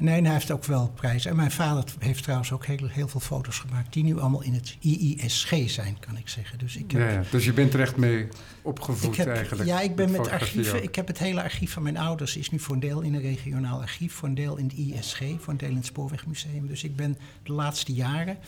Nee, 0.00 0.22
hij 0.22 0.32
heeft 0.32 0.50
ook 0.50 0.64
wel 0.64 0.92
prijzen. 0.94 1.30
En 1.30 1.36
mijn 1.36 1.50
vader 1.50 1.84
heeft 1.98 2.22
trouwens 2.22 2.52
ook 2.52 2.66
heel, 2.66 2.86
heel 2.86 3.08
veel 3.08 3.20
foto's 3.20 3.58
gemaakt... 3.58 3.92
die 3.92 4.04
nu 4.04 4.18
allemaal 4.18 4.42
in 4.42 4.54
het 4.54 4.76
IISG 4.80 5.52
zijn, 5.66 5.96
kan 6.00 6.16
ik 6.16 6.28
zeggen. 6.28 6.58
Dus, 6.58 6.76
ik 6.76 6.90
heb, 6.90 7.10
ja, 7.10 7.22
dus 7.30 7.44
je 7.44 7.52
bent 7.52 7.74
er 7.74 7.80
echt 7.80 7.96
mee 7.96 8.28
opgevoed 8.62 9.16
heb, 9.16 9.28
eigenlijk? 9.28 9.68
Ja, 9.68 9.80
ik 9.80 9.96
ben 9.96 10.10
met 10.10 10.28
archieven... 10.28 10.82
Ik 10.82 10.94
heb 10.94 11.06
het 11.06 11.18
hele 11.18 11.42
archief 11.42 11.72
van 11.72 11.82
mijn 11.82 11.96
ouders... 11.96 12.36
is 12.36 12.50
nu 12.50 12.58
voor 12.58 12.74
een 12.74 12.80
deel 12.80 13.00
in 13.00 13.14
een 13.14 13.20
regionaal 13.20 13.80
archief... 13.80 14.12
voor 14.12 14.28
een 14.28 14.34
deel 14.34 14.56
in 14.56 14.64
het 14.64 14.74
ISG, 14.74 15.18
voor 15.38 15.52
een 15.52 15.58
deel 15.58 15.68
in 15.68 15.76
het 15.76 15.86
Spoorwegmuseum. 15.86 16.66
Dus 16.66 16.84
ik 16.84 16.96
ben 16.96 17.18
de 17.42 17.52
laatste 17.52 17.92
jaren 17.92 18.38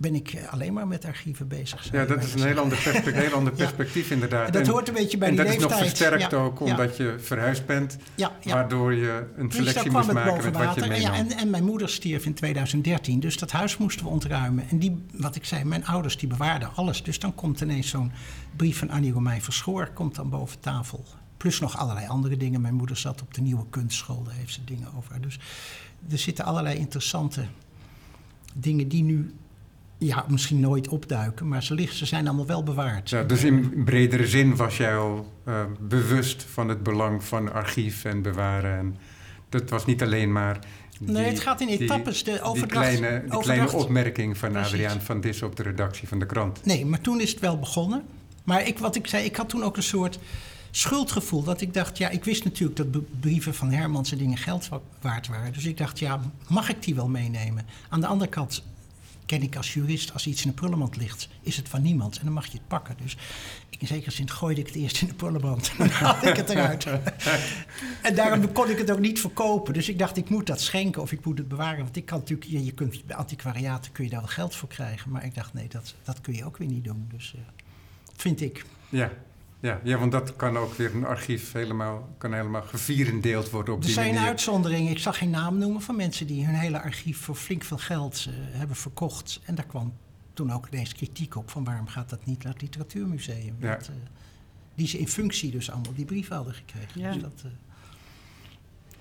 ben 0.00 0.14
ik 0.14 0.32
eh, 0.32 0.52
alleen 0.52 0.72
maar 0.72 0.88
met 0.88 1.04
archieven 1.04 1.48
bezig. 1.48 1.92
Ja, 1.92 2.04
dat 2.04 2.24
is 2.24 2.32
een 2.34 2.46
heel 2.46 2.58
ander, 2.58 2.78
perspectief, 2.78 3.14
heel 3.14 3.32
ander 3.32 3.52
perspectief 3.52 4.10
inderdaad. 4.10 4.46
En 4.46 4.52
dat 4.52 4.66
hoort 4.66 4.88
een 4.88 4.94
beetje 4.94 5.18
bij 5.18 5.28
en 5.28 5.34
die 5.34 5.44
leeftijd. 5.44 5.70
En 5.70 5.76
dat 5.76 5.86
is 5.86 5.86
nog 5.86 5.98
versterkt 5.98 6.34
ook 6.34 6.60
omdat 6.60 6.96
je 6.96 7.14
verhuisd 7.18 7.66
bent. 7.66 7.96
Waardoor 8.44 8.94
je 8.94 9.26
een 9.36 9.52
selectie 9.52 9.82
dus 9.82 9.92
moest 9.92 10.12
maken 10.12 10.44
met 10.44 10.56
wat 10.56 10.74
je 10.74 10.80
meenam. 10.80 11.00
Ja, 11.00 11.14
en, 11.14 11.32
en 11.32 11.50
mijn 11.50 11.64
moeder 11.64 11.88
stierf 11.88 12.24
in 12.24 12.34
2013, 12.34 13.20
dus 13.20 13.36
dat 13.36 13.50
huis 13.50 13.76
moesten 13.76 14.04
we 14.04 14.10
ontruimen. 14.10 14.68
En 14.68 14.78
die, 14.78 15.04
wat 15.12 15.36
ik 15.36 15.44
zei, 15.44 15.64
mijn 15.64 15.86
ouders 15.86 16.16
die 16.16 16.28
bewaarden 16.28 16.74
alles. 16.74 17.02
Dus 17.02 17.18
dan 17.18 17.34
komt 17.34 17.60
ineens 17.60 17.88
zo'n 17.88 18.12
brief 18.56 18.78
van 18.78 18.90
Annie 18.90 19.12
Romein 19.12 19.42
Verschoor 19.42 19.90
komt 19.94 20.14
dan 20.14 20.30
boven 20.30 20.60
tafel. 20.60 21.04
Plus 21.36 21.60
nog 21.60 21.78
allerlei 21.78 22.06
andere 22.06 22.36
dingen. 22.36 22.60
Mijn 22.60 22.74
moeder 22.74 22.96
zat 22.96 23.22
op 23.22 23.34
de 23.34 23.40
nieuwe 23.40 23.64
kunstschool, 23.70 24.22
daar 24.22 24.34
heeft 24.34 24.52
ze 24.52 24.64
dingen 24.64 24.88
over. 24.96 25.20
Dus 25.20 25.38
er 26.10 26.18
zitten 26.18 26.44
allerlei 26.44 26.78
interessante 26.78 27.44
dingen 28.54 28.88
die 28.88 29.02
nu 29.02 29.34
ja, 30.00 30.24
misschien 30.28 30.60
nooit 30.60 30.88
opduiken, 30.88 31.48
maar 31.48 31.62
ze, 31.62 31.74
liggen, 31.74 31.96
ze 31.96 32.06
zijn 32.06 32.26
allemaal 32.26 32.46
wel 32.46 32.62
bewaard. 32.62 33.10
Ja, 33.10 33.22
dus 33.22 33.44
in 33.44 33.84
bredere 33.84 34.26
zin 34.26 34.56
was 34.56 34.76
jij 34.76 34.96
al 34.96 35.32
uh, 35.48 35.60
bewust 35.80 36.42
van 36.42 36.68
het 36.68 36.82
belang 36.82 37.24
van 37.24 37.52
archief 37.52 38.04
en 38.04 38.22
bewaren. 38.22 38.78
En 38.78 38.96
dat 39.48 39.70
was 39.70 39.86
niet 39.86 40.02
alleen 40.02 40.32
maar. 40.32 40.58
Die, 40.98 41.10
nee, 41.10 41.24
het 41.24 41.40
gaat 41.40 41.60
in 41.60 41.68
etappes. 41.68 42.24
Die, 42.24 42.34
de 42.34 42.42
overdracht, 42.42 42.88
die 42.88 42.98
kleine, 42.98 43.28
die 43.28 43.40
kleine 43.40 43.72
opmerking 43.72 44.38
van 44.38 44.52
Precies. 44.52 44.72
Adriaan 44.72 45.00
van 45.00 45.20
Dis 45.20 45.42
op 45.42 45.56
de 45.56 45.62
redactie 45.62 46.08
van 46.08 46.18
de 46.18 46.26
krant. 46.26 46.64
Nee, 46.64 46.86
maar 46.86 47.00
toen 47.00 47.20
is 47.20 47.30
het 47.30 47.40
wel 47.40 47.58
begonnen. 47.58 48.02
Maar 48.44 48.66
ik, 48.66 48.78
wat 48.78 48.96
ik 48.96 49.06
zei, 49.06 49.24
ik 49.24 49.36
had 49.36 49.48
toen 49.48 49.62
ook 49.62 49.76
een 49.76 49.82
soort 49.82 50.18
schuldgevoel. 50.70 51.42
Dat 51.42 51.60
ik 51.60 51.74
dacht, 51.74 51.98
ja, 51.98 52.08
ik 52.08 52.24
wist 52.24 52.44
natuurlijk 52.44 52.76
dat 52.76 53.20
brieven 53.20 53.54
van 53.54 53.70
Hermans 53.70 54.12
en 54.12 54.18
dingen 54.18 54.38
geld 54.38 54.68
waard 55.00 55.28
waren. 55.28 55.52
Dus 55.52 55.64
ik 55.64 55.76
dacht, 55.76 55.98
ja, 55.98 56.20
mag 56.48 56.68
ik 56.68 56.82
die 56.82 56.94
wel 56.94 57.08
meenemen? 57.08 57.66
Aan 57.88 58.00
de 58.00 58.06
andere 58.06 58.30
kant 58.30 58.62
ken 59.30 59.42
ik 59.42 59.56
als 59.56 59.74
jurist, 59.74 60.12
als 60.12 60.26
iets 60.26 60.42
in 60.42 60.48
de 60.48 60.54
prullenmand 60.54 60.96
ligt, 60.96 61.28
is 61.42 61.56
het 61.56 61.68
van 61.68 61.82
niemand 61.82 62.18
en 62.18 62.24
dan 62.24 62.32
mag 62.32 62.46
je 62.46 62.58
het 62.58 62.68
pakken. 62.68 62.96
Dus 63.02 63.16
in 63.78 63.86
zekere 63.86 64.10
zin 64.10 64.30
gooide 64.30 64.60
ik 64.60 64.66
het 64.66 64.76
eerst 64.76 65.02
in 65.02 65.08
de 65.08 65.14
prullenmand 65.14 65.70
en 65.70 65.76
dan 65.78 65.88
haalde 65.88 66.28
ik 66.28 66.36
het 66.36 66.50
eruit. 66.50 66.86
en 68.02 68.14
daarom 68.14 68.52
kon 68.52 68.70
ik 68.70 68.78
het 68.78 68.90
ook 68.90 68.98
niet 68.98 69.20
verkopen. 69.20 69.74
Dus 69.74 69.88
ik 69.88 69.98
dacht, 69.98 70.16
ik 70.16 70.28
moet 70.28 70.46
dat 70.46 70.60
schenken 70.60 71.02
of 71.02 71.12
ik 71.12 71.24
moet 71.24 71.38
het 71.38 71.48
bewaren. 71.48 71.84
Want 71.84 71.96
ik 71.96 72.06
kan 72.06 72.18
natuurlijk, 72.18 72.50
je, 72.50 72.64
je 72.64 72.72
kunt, 72.72 73.06
bij 73.06 73.16
antiquariaten 73.16 73.92
kun 73.92 74.04
je 74.04 74.10
daar 74.10 74.20
wel 74.20 74.28
geld 74.28 74.54
voor 74.54 74.68
krijgen. 74.68 75.10
Maar 75.10 75.24
ik 75.24 75.34
dacht, 75.34 75.54
nee, 75.54 75.68
dat, 75.68 75.94
dat 76.02 76.20
kun 76.20 76.34
je 76.34 76.44
ook 76.44 76.56
weer 76.56 76.68
niet 76.68 76.84
doen. 76.84 77.08
Dus 77.12 77.34
uh, 77.36 77.42
vind 78.16 78.40
ik. 78.40 78.64
Ja. 78.88 79.10
Ja, 79.60 79.80
ja, 79.82 79.98
want 79.98 80.12
dat 80.12 80.36
kan 80.36 80.56
ook 80.56 80.74
weer 80.74 80.94
een 80.94 81.04
archief 81.04 81.52
helemaal, 81.52 82.14
kan 82.18 82.32
helemaal 82.32 82.62
gevierendeeld 82.62 83.50
worden 83.50 83.74
op 83.74 83.80
er 83.80 83.86
die 83.86 83.96
manier. 83.96 84.10
Er 84.10 84.16
zijn 84.16 84.28
uitzonderingen. 84.28 84.90
Ik 84.90 84.98
zag 84.98 85.18
geen 85.18 85.30
naam 85.30 85.58
noemen 85.58 85.80
van 85.80 85.96
mensen 85.96 86.26
die 86.26 86.44
hun 86.44 86.54
hele 86.54 86.82
archief 86.82 87.18
voor 87.18 87.34
flink 87.34 87.64
veel 87.64 87.78
geld 87.78 88.26
uh, 88.28 88.34
hebben 88.58 88.76
verkocht. 88.76 89.40
En 89.44 89.54
daar 89.54 89.66
kwam 89.66 89.92
toen 90.32 90.52
ook 90.52 90.68
ineens 90.70 90.94
kritiek 90.94 91.36
op 91.36 91.50
van 91.50 91.64
waarom 91.64 91.86
gaat 91.86 92.10
dat 92.10 92.26
niet 92.26 92.42
naar 92.42 92.52
het 92.52 92.62
literatuurmuseum. 92.62 93.56
Ja. 93.58 93.74
Dat, 93.74 93.88
uh, 93.88 93.96
die 94.74 94.86
ze 94.86 94.98
in 94.98 95.08
functie 95.08 95.50
dus 95.50 95.70
allemaal 95.70 95.94
die 95.94 96.04
brieven 96.04 96.36
hadden 96.36 96.54
gekregen. 96.54 97.00
Ja. 97.00 97.12
Dus 97.12 97.22
dat, 97.22 97.42
uh, 97.46 97.50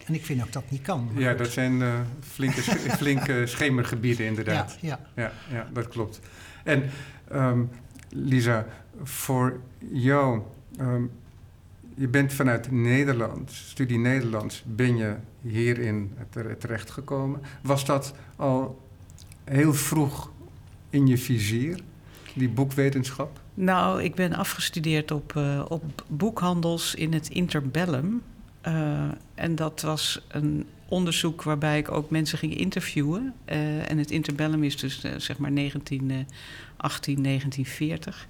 en 0.06 0.14
ik 0.14 0.26
vind 0.26 0.42
ook 0.42 0.52
dat 0.52 0.72
niet 0.72 0.82
kan. 0.82 1.12
Ja, 1.16 1.34
dat 1.34 1.52
zijn 1.52 2.06
flinke, 2.22 2.62
flinke 3.02 3.44
schemergebieden 3.46 4.26
inderdaad. 4.26 4.78
Ja, 4.82 5.00
ja. 5.16 5.32
ja, 5.50 5.56
ja 5.56 5.68
dat 5.74 5.88
klopt. 5.88 6.20
En 6.64 6.90
um, 7.32 7.70
Lisa, 8.10 8.66
voor 9.04 9.60
jou, 9.92 10.42
um, 10.80 11.12
je 11.96 12.08
bent 12.08 12.34
vanuit 12.34 12.72
Nederland, 12.72 13.52
studie 13.52 13.98
Nederlands, 13.98 14.64
ben 14.66 14.98
je 14.98 15.16
hierin 15.42 16.12
terechtgekomen. 16.60 17.42
Was 17.62 17.86
dat 17.86 18.14
al 18.36 18.82
heel 19.44 19.74
vroeg 19.74 20.32
in 20.90 21.08
je 21.08 21.18
vizier, 21.18 21.80
die 22.34 22.50
boekwetenschap? 22.50 23.40
Nou, 23.54 24.04
ik 24.04 24.16
ben 24.16 24.34
afgestudeerd 24.34 25.12
op, 25.12 25.34
uh, 25.38 25.66
op 25.68 25.84
boekhandels 26.08 26.96
in 26.96 27.14
het 27.14 27.30
interbellum. 27.30 28.22
Uh, 28.68 29.04
en 29.36 29.56
dat 29.56 29.82
was 29.82 30.26
een 30.28 30.66
onderzoek 30.90 31.44
waarbij 31.44 31.78
ik 31.78 31.92
ook 31.92 32.10
mensen 32.10 32.38
ging 32.38 32.58
interviewen. 32.58 33.34
Uh, 33.46 33.92
en 33.92 33.98
het 33.98 34.12
interbellum 34.12 34.64
is 34.64 34.78
dus 34.78 35.04
uh, 35.06 35.12
zeg 35.18 35.38
maar 35.38 35.56
1918, 35.56 37.24
1940. 37.24 38.28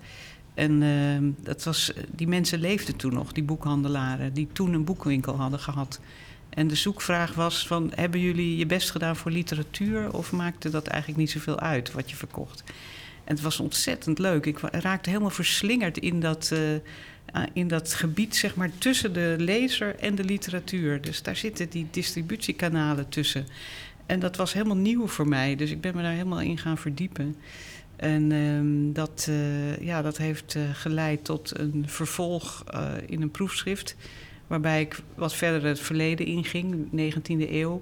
En 0.53 0.81
uh, 0.81 1.31
dat 1.43 1.63
was, 1.63 1.93
die 2.11 2.27
mensen 2.27 2.59
leefden 2.59 2.95
toen 2.95 3.13
nog, 3.13 3.31
die 3.31 3.43
boekhandelaren, 3.43 4.33
die 4.33 4.47
toen 4.51 4.73
een 4.73 4.83
boekwinkel 4.83 5.35
hadden 5.35 5.59
gehad. 5.59 5.99
En 6.49 6.67
de 6.67 6.75
zoekvraag 6.75 7.33
was 7.33 7.67
van, 7.67 7.91
hebben 7.95 8.19
jullie 8.19 8.57
je 8.57 8.65
best 8.65 8.91
gedaan 8.91 9.15
voor 9.15 9.31
literatuur... 9.31 10.13
of 10.13 10.31
maakte 10.31 10.69
dat 10.69 10.87
eigenlijk 10.87 11.21
niet 11.21 11.31
zoveel 11.31 11.59
uit 11.59 11.91
wat 11.91 12.09
je 12.09 12.15
verkocht? 12.15 12.63
En 13.23 13.35
het 13.35 13.43
was 13.43 13.59
ontzettend 13.59 14.19
leuk. 14.19 14.45
Ik 14.45 14.59
raakte 14.59 15.09
helemaal 15.09 15.29
verslingerd 15.29 15.97
in 15.97 16.19
dat, 16.19 16.53
in 17.53 17.67
dat 17.67 17.93
gebied, 17.93 18.35
zeg 18.35 18.55
maar, 18.55 18.69
tussen 18.77 19.13
de 19.13 19.35
lezer 19.37 19.95
en 19.95 20.15
de 20.15 20.23
literatuur. 20.23 21.01
Dus 21.01 21.21
daar 21.21 21.35
zitten 21.35 21.69
die 21.69 21.87
distributiekanalen 21.91 23.09
tussen. 23.09 23.45
En 24.05 24.19
dat 24.19 24.35
was 24.35 24.53
helemaal 24.53 24.77
nieuw 24.77 25.07
voor 25.07 25.27
mij, 25.27 25.55
dus 25.55 25.71
ik 25.71 25.81
ben 25.81 25.95
me 25.95 26.01
daar 26.01 26.11
helemaal 26.11 26.41
in 26.41 26.57
gaan 26.57 26.77
verdiepen. 26.77 27.35
En 27.95 28.31
um, 28.31 28.93
dat, 28.93 29.27
uh, 29.29 29.77
ja, 29.77 30.01
dat 30.01 30.17
heeft 30.17 30.55
uh, 30.55 30.63
geleid 30.73 31.23
tot 31.23 31.59
een 31.59 31.83
vervolg 31.87 32.63
in 33.05 33.21
een 33.21 33.31
proefschrift. 33.31 33.95
Waarbij 34.47 34.81
ik 34.81 34.99
wat 35.15 35.35
verder 35.35 35.69
het 35.69 35.79
verleden 35.79 36.25
inging, 36.25 36.87
19e 36.91 37.49
eeuw. 37.51 37.81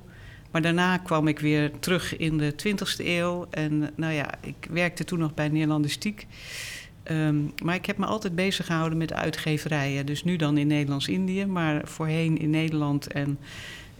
Maar 0.52 0.62
daarna 0.62 0.98
kwam 0.98 1.28
ik 1.28 1.39
weer 1.39 1.72
terug 1.80 2.18
in 2.18 2.38
de 2.38 2.54
20e 2.68 3.06
eeuw. 3.06 3.48
En 3.50 3.91
nou 3.95 4.14
ja, 4.14 4.34
ik 4.41 4.68
werkte 4.70 5.04
toen 5.04 5.20
nog 5.20 5.34
bij 5.34 5.50
Neerlandistiek. 5.50 6.28
Um, 7.12 7.53
maar 7.64 7.76
ik 7.76 7.86
heb 7.86 7.97
me 7.97 8.05
altijd 8.05 8.36
bezig 8.36 8.66
gehouden 8.66 8.97
met 8.97 9.14
uitgeverijen. 9.14 10.05
Dus 10.05 10.24
nu 10.24 10.36
dan 10.36 10.58
in 10.58 10.68
Nederlands-Indië, 10.68 11.45
maar 11.45 11.82
voorheen 11.88 12.38
in 12.38 12.49
Nederland 12.49 13.08
en 13.08 13.39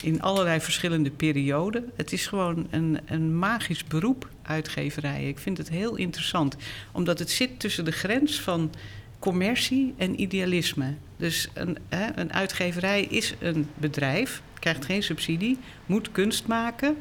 in 0.03 0.22
allerlei 0.22 0.60
verschillende 0.60 1.12
perioden. 1.12 1.91
Het 1.95 2.12
is 2.12 2.28
gewoon 2.28 2.68
een, 2.70 2.99
een 3.05 3.39
magisch 3.39 3.84
beroep, 3.84 4.30
uitgeverijen. 4.41 5.28
Ik 5.28 5.39
vind 5.39 5.58
het 5.58 5.70
heel 5.70 5.95
interessant, 5.95 6.55
omdat 6.91 7.20
het 7.20 7.32
zit 7.32 7.60
tussen 7.60 7.86
de 7.86 7.91
grens 7.91 8.41
van 8.41 8.72
commercie 9.20 9.93
en 9.97 10.22
idealisme. 10.22 10.93
Dus 11.18 11.49
een, 11.53 11.78
hè, 11.89 12.08
een 12.16 12.34
uitgeverij 12.34 13.03
is 13.03 13.36
een 13.39 13.68
bedrijf, 13.76 14.41
krijgt 14.60 14.86
geen 14.86 15.03
subsidie, 15.03 15.58
moet 15.86 16.12
kunst 16.12 16.47
maken. 16.47 16.97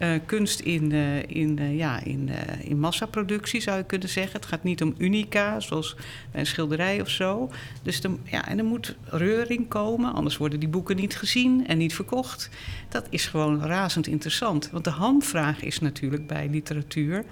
Uh, 0.00 0.14
kunst 0.26 0.60
in, 0.60 0.92
uh, 0.92 1.22
in, 1.22 1.58
uh, 1.60 1.76
ja, 1.76 2.04
in, 2.04 2.30
in 2.60 2.78
massaproductie 2.78 3.60
zou 3.60 3.76
je 3.78 3.84
kunnen 3.84 4.08
zeggen. 4.08 4.32
Het 4.32 4.46
gaat 4.46 4.62
niet 4.62 4.82
om 4.82 4.94
unica, 4.98 5.60
zoals 5.60 5.96
bij 6.30 6.40
een 6.40 6.46
schilderij 6.46 7.00
of 7.00 7.08
zo. 7.08 7.50
Dus 7.82 8.00
de, 8.00 8.14
ja, 8.24 8.48
en 8.48 8.58
er 8.58 8.64
moet 8.64 8.96
reuring 9.04 9.68
komen, 9.68 10.12
anders 10.12 10.36
worden 10.36 10.60
die 10.60 10.68
boeken 10.68 10.96
niet 10.96 11.16
gezien 11.16 11.66
en 11.66 11.78
niet 11.78 11.94
verkocht. 11.94 12.50
Dat 12.88 13.06
is 13.10 13.26
gewoon 13.26 13.62
razend 13.62 14.06
interessant. 14.06 14.70
Want 14.70 14.84
de 14.84 14.90
hamvraag 14.90 15.62
is 15.62 15.80
natuurlijk 15.80 16.26
bij 16.26 16.48
literatuur. 16.48 17.24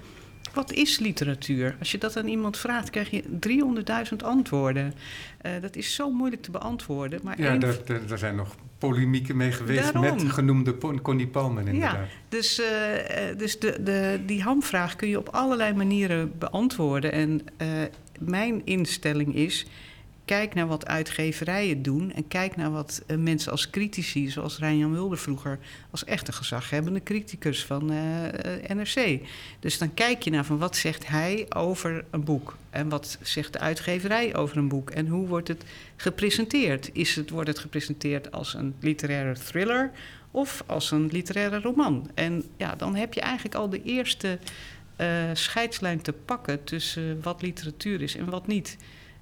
Wat 0.53 0.71
is 0.71 0.99
literatuur? 0.99 1.75
Als 1.79 1.91
je 1.91 1.97
dat 1.97 2.17
aan 2.17 2.27
iemand 2.27 2.57
vraagt, 2.57 2.89
krijg 2.89 3.09
je 3.09 3.23
300.000 4.11 4.15
antwoorden. 4.23 4.93
dat 5.61 5.75
is 5.75 5.95
zo 5.95 6.11
moeilijk 6.11 6.41
te 6.41 6.51
beantwoorden. 6.51 7.19
Maar 7.23 7.41
ja, 7.41 7.51
één... 7.51 7.63
er, 7.63 7.81
er, 7.85 8.11
er 8.11 8.17
zijn 8.17 8.35
nog 8.35 8.55
polemieken 8.79 9.37
mee 9.37 9.51
geweest 9.51 9.93
Daarom. 9.93 10.15
met 10.15 10.31
genoemde 10.31 10.77
Connie 11.01 11.27
Palmen 11.27 11.67
inderdaad. 11.67 11.93
Ja, 11.93 12.07
dus, 12.29 12.59
eh, 12.59 13.29
eh, 13.29 13.37
dus 13.37 13.59
de, 13.59 13.83
de, 13.83 14.19
die 14.25 14.41
hamvraag 14.41 14.95
kun 14.95 15.09
je 15.09 15.17
op 15.17 15.29
allerlei 15.29 15.73
manieren 15.73 16.31
beantwoorden. 16.37 17.11
En 17.11 17.41
eh, 17.57 17.67
mijn 18.19 18.61
instelling 18.65 19.35
is: 19.35 19.65
kijk 20.29 20.53
naar 20.53 20.67
wat 20.67 20.87
uitgeverijen 20.87 21.81
doen. 21.81 22.11
En 22.13 22.27
kijk 22.27 22.55
naar 22.55 22.71
wat 22.71 23.01
eh, 23.07 23.17
mensen 23.17 23.51
als 23.51 23.69
critici, 23.69 24.29
zoals 24.29 24.57
Rijn-Jan 24.57 24.91
Mulder 24.91 25.17
vroeger, 25.17 25.59
als 25.91 26.03
echte 26.05 26.31
gezaghebbende 26.31 27.03
criticus 27.03 27.65
van 27.65 27.91
eh, 27.91 28.55
eh, 28.55 28.77
NRC. 28.77 29.19
Dus 29.59 29.77
dan 29.77 29.93
kijk 29.93 30.23
je 30.23 30.29
naar 30.29 30.45
van 30.45 30.57
wat 30.57 30.75
zegt 30.75 31.07
hij 31.07 31.45
over 31.49 32.05
een 32.09 32.23
boek. 32.23 32.57
En 32.69 32.89
wat 32.89 33.17
zegt 33.21 33.53
de 33.53 33.59
uitgeverij 33.59 34.35
over 34.35 34.57
een 34.57 34.67
boek. 34.67 34.89
En 34.89 35.07
hoe 35.07 35.27
wordt 35.27 35.47
het 35.47 35.63
gepresenteerd? 35.95 36.89
Is 36.93 37.15
het, 37.15 37.29
wordt 37.29 37.47
het 37.47 37.59
gepresenteerd 37.59 38.31
als 38.31 38.53
een 38.53 38.75
literaire 38.79 39.33
thriller 39.33 39.91
of 40.31 40.63
als 40.65 40.91
een 40.91 41.09
literaire 41.11 41.59
roman? 41.59 42.09
En 42.13 42.43
ja, 42.57 42.75
dan 42.75 42.95
heb 42.95 43.13
je 43.13 43.21
eigenlijk 43.21 43.55
al 43.55 43.69
de 43.69 43.83
eerste 43.83 44.39
scheidslijn 45.33 46.01
te 46.01 46.13
pakken 46.13 46.63
tussen 46.63 47.21
wat 47.21 47.41
literatuur 47.41 48.01
is 48.01 48.15
en 48.15 48.29
wat 48.29 48.47
niet. 48.47 48.77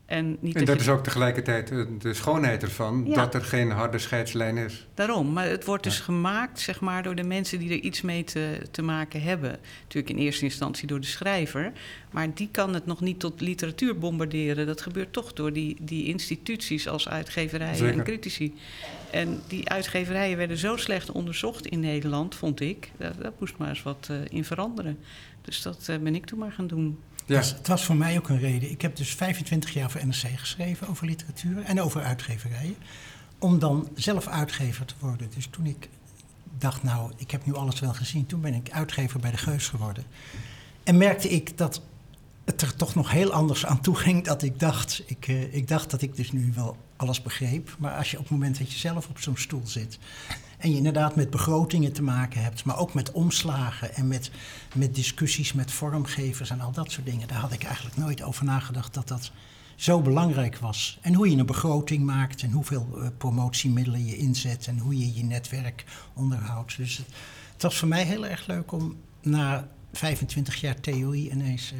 En, 0.08 0.38
niet 0.40 0.56
En 0.56 0.66
dat 0.66 0.80
is 0.80 0.90
ook 0.90 1.04
tegelijkertijd 1.04 1.72
eh, 1.72 1.84
de 2.00 2.14
schoonheid 2.14 2.64
ervan, 2.64 3.04
Ja. 3.08 3.16
dat 3.16 3.34
er 3.34 3.44
geen 3.44 3.72
harde 3.72 3.98
scheidslijn 3.98 4.58
is. 4.58 4.88
Daarom, 4.94 5.34
maar 5.34 5.48
het 5.48 5.66
wordt 5.66 5.84
dus 5.84 5.98
Ja. 5.98 6.04
gemaakt 6.04 6.60
zeg 6.60 6.80
maar, 6.80 7.04
door 7.04 7.16
de 7.16 7.24
mensen 7.24 7.60
die 7.60 7.70
er 7.70 7.80
iets 7.80 8.02
mee 8.02 8.24
te, 8.24 8.58
te 8.72 8.82
maken 8.82 9.22
hebben. 9.22 9.60
Natuurlijk 9.82 10.14
in 10.14 10.24
eerste 10.26 10.44
instantie 10.44 10.88
door 10.88 11.00
de 11.00 11.08
schrijver, 11.08 11.72
maar 12.12 12.34
die 12.34 12.50
kan 12.52 12.74
het 12.74 12.86
nog 12.86 13.02
niet 13.02 13.20
tot 13.20 13.42
literatuur 13.42 13.98
bombarderen. 13.98 14.66
Dat 14.66 14.82
gebeurt 14.82 15.14
toch 15.14 15.34
door 15.34 15.54
die, 15.54 15.76
die 15.80 16.06
instituties 16.06 16.88
als 16.88 17.10
uitgeverijen 17.10 17.76
Zeker. 17.76 17.98
en 17.98 18.04
critici. 18.04 18.54
En 19.12 19.42
die 19.48 19.70
uitgeverijen 19.70 20.38
werden 20.38 20.58
zo 20.58 20.78
slecht 20.78 21.12
onderzocht 21.12 21.66
in 21.68 21.80
Nederland, 21.80 22.36
vond 22.36 22.60
ik. 22.60 22.92
Daar, 22.98 23.14
daar 23.20 23.32
moest 23.40 23.58
maar 23.58 23.70
eens 23.70 23.84
wat 23.84 24.08
eh, 24.12 24.18
in 24.30 24.46
veranderen. 24.46 24.98
Dus 25.42 25.62
dat 25.62 25.86
eh, 25.90 25.98
ben 25.98 26.16
ik 26.16 26.26
toen 26.26 26.40
maar 26.40 26.52
gaan 26.52 26.68
doen. 26.68 26.98
Ja, 27.28 27.36
was, 27.36 27.50
het 27.50 27.68
was 27.68 27.86
voor 27.86 27.96
mij 27.96 28.18
ook 28.18 28.30
een 28.30 28.40
reden. 28.40 28.72
Ik 28.72 28.82
heb 28.82 28.96
dus 28.96 29.16
25 29.16 29.74
jaar 29.74 29.92
voor 29.92 30.06
NRC 30.06 30.40
geschreven 30.40 30.88
over 30.88 31.06
literatuur 31.06 31.64
en 31.64 31.82
over 31.82 32.04
uitgeverijen. 32.04 32.76
Om 33.40 33.60
dan 33.60 33.90
zelf 33.96 34.28
uitgever 34.28 34.86
te 34.86 34.94
worden. 35.00 35.30
Dus 35.36 35.48
toen 35.52 35.66
ik 35.66 35.90
dacht, 36.58 36.84
nou, 36.84 37.12
ik 37.18 37.32
heb 37.32 37.46
nu 37.46 37.54
alles 37.54 37.80
wel 37.80 37.94
gezien. 37.94 38.26
Toen 38.26 38.42
ben 38.42 38.54
ik 38.54 38.72
uitgever 38.72 39.20
bij 39.20 39.32
de 39.32 39.38
Geus 39.38 39.68
geworden. 39.68 40.04
En 40.84 40.98
merkte 40.98 41.30
ik 41.30 41.58
dat 41.58 41.82
het 42.46 42.62
er 42.62 42.76
toch 42.76 42.96
nog 42.96 43.12
heel 43.12 43.32
anders 43.32 43.66
aan 43.66 43.82
toe 43.82 43.96
ging 43.96 44.24
dat 44.24 44.44
ik 44.44 44.60
dacht. 44.60 45.04
Ik, 45.06 45.28
eh, 45.28 45.54
ik 45.54 45.68
dacht 45.68 45.92
dat 45.92 46.02
ik 46.02 46.16
dus 46.16 46.32
nu 46.32 46.52
wel 46.56 46.78
alles 46.96 47.22
begreep. 47.22 47.76
Maar 47.80 47.96
als 47.96 48.12
je 48.12 48.18
op 48.18 48.24
het 48.24 48.32
moment 48.32 48.58
dat 48.58 48.72
je 48.72 48.80
zelf 48.80 49.08
op 49.08 49.20
zo'n 49.20 49.38
stoel 49.38 49.68
zit. 49.68 50.00
En 50.58 50.70
je 50.70 50.78
inderdaad 50.78 51.16
met 51.16 51.30
begrotingen 51.30 51.94
te 51.94 52.04
maken 52.04 52.42
hebt, 52.42 52.64
maar 52.64 52.78
ook 52.78 52.94
met 52.94 53.12
omslagen 53.12 53.96
en 53.96 54.08
met, 54.08 54.32
met 54.76 54.96
discussies 54.96 55.54
met 55.54 55.72
vormgevers 55.72 56.50
en 56.50 56.62
al 56.62 56.72
dat 56.72 56.92
soort 56.92 57.06
dingen. 57.06 57.28
Daar 57.28 57.38
had 57.38 57.52
ik 57.52 57.64
eigenlijk 57.64 57.98
nooit 57.98 58.24
over 58.24 58.46
nagedacht 58.46 58.94
dat 58.94 59.08
dat 59.08 59.32
zo 59.76 60.02
belangrijk 60.02 60.58
was. 60.58 61.00
En 61.02 61.14
hoe 61.14 61.30
je 61.32 61.38
een 61.38 61.46
begroting 61.46 62.04
maakt 62.06 62.42
en 62.42 62.52
hoeveel 62.52 62.88
eh, 62.96 63.08
promotiemiddelen 63.18 64.06
je 64.06 64.18
inzet 64.18 64.68
en 64.68 64.78
hoe 64.78 64.98
je 64.98 65.14
je 65.14 65.24
netwerk 65.24 65.86
onderhoudt. 66.14 66.78
Dus 66.78 66.98
het, 66.98 67.08
het 67.54 67.62
was 67.62 67.78
voor 67.78 67.88
mij 67.88 68.04
heel 68.04 68.26
erg 68.26 68.48
leuk 68.48 68.72
om 68.72 68.96
na 69.22 69.68
25 69.94 70.56
jaar 70.56 70.80
theorie 70.80 71.32
ineens 71.32 71.72
eh, 71.72 71.80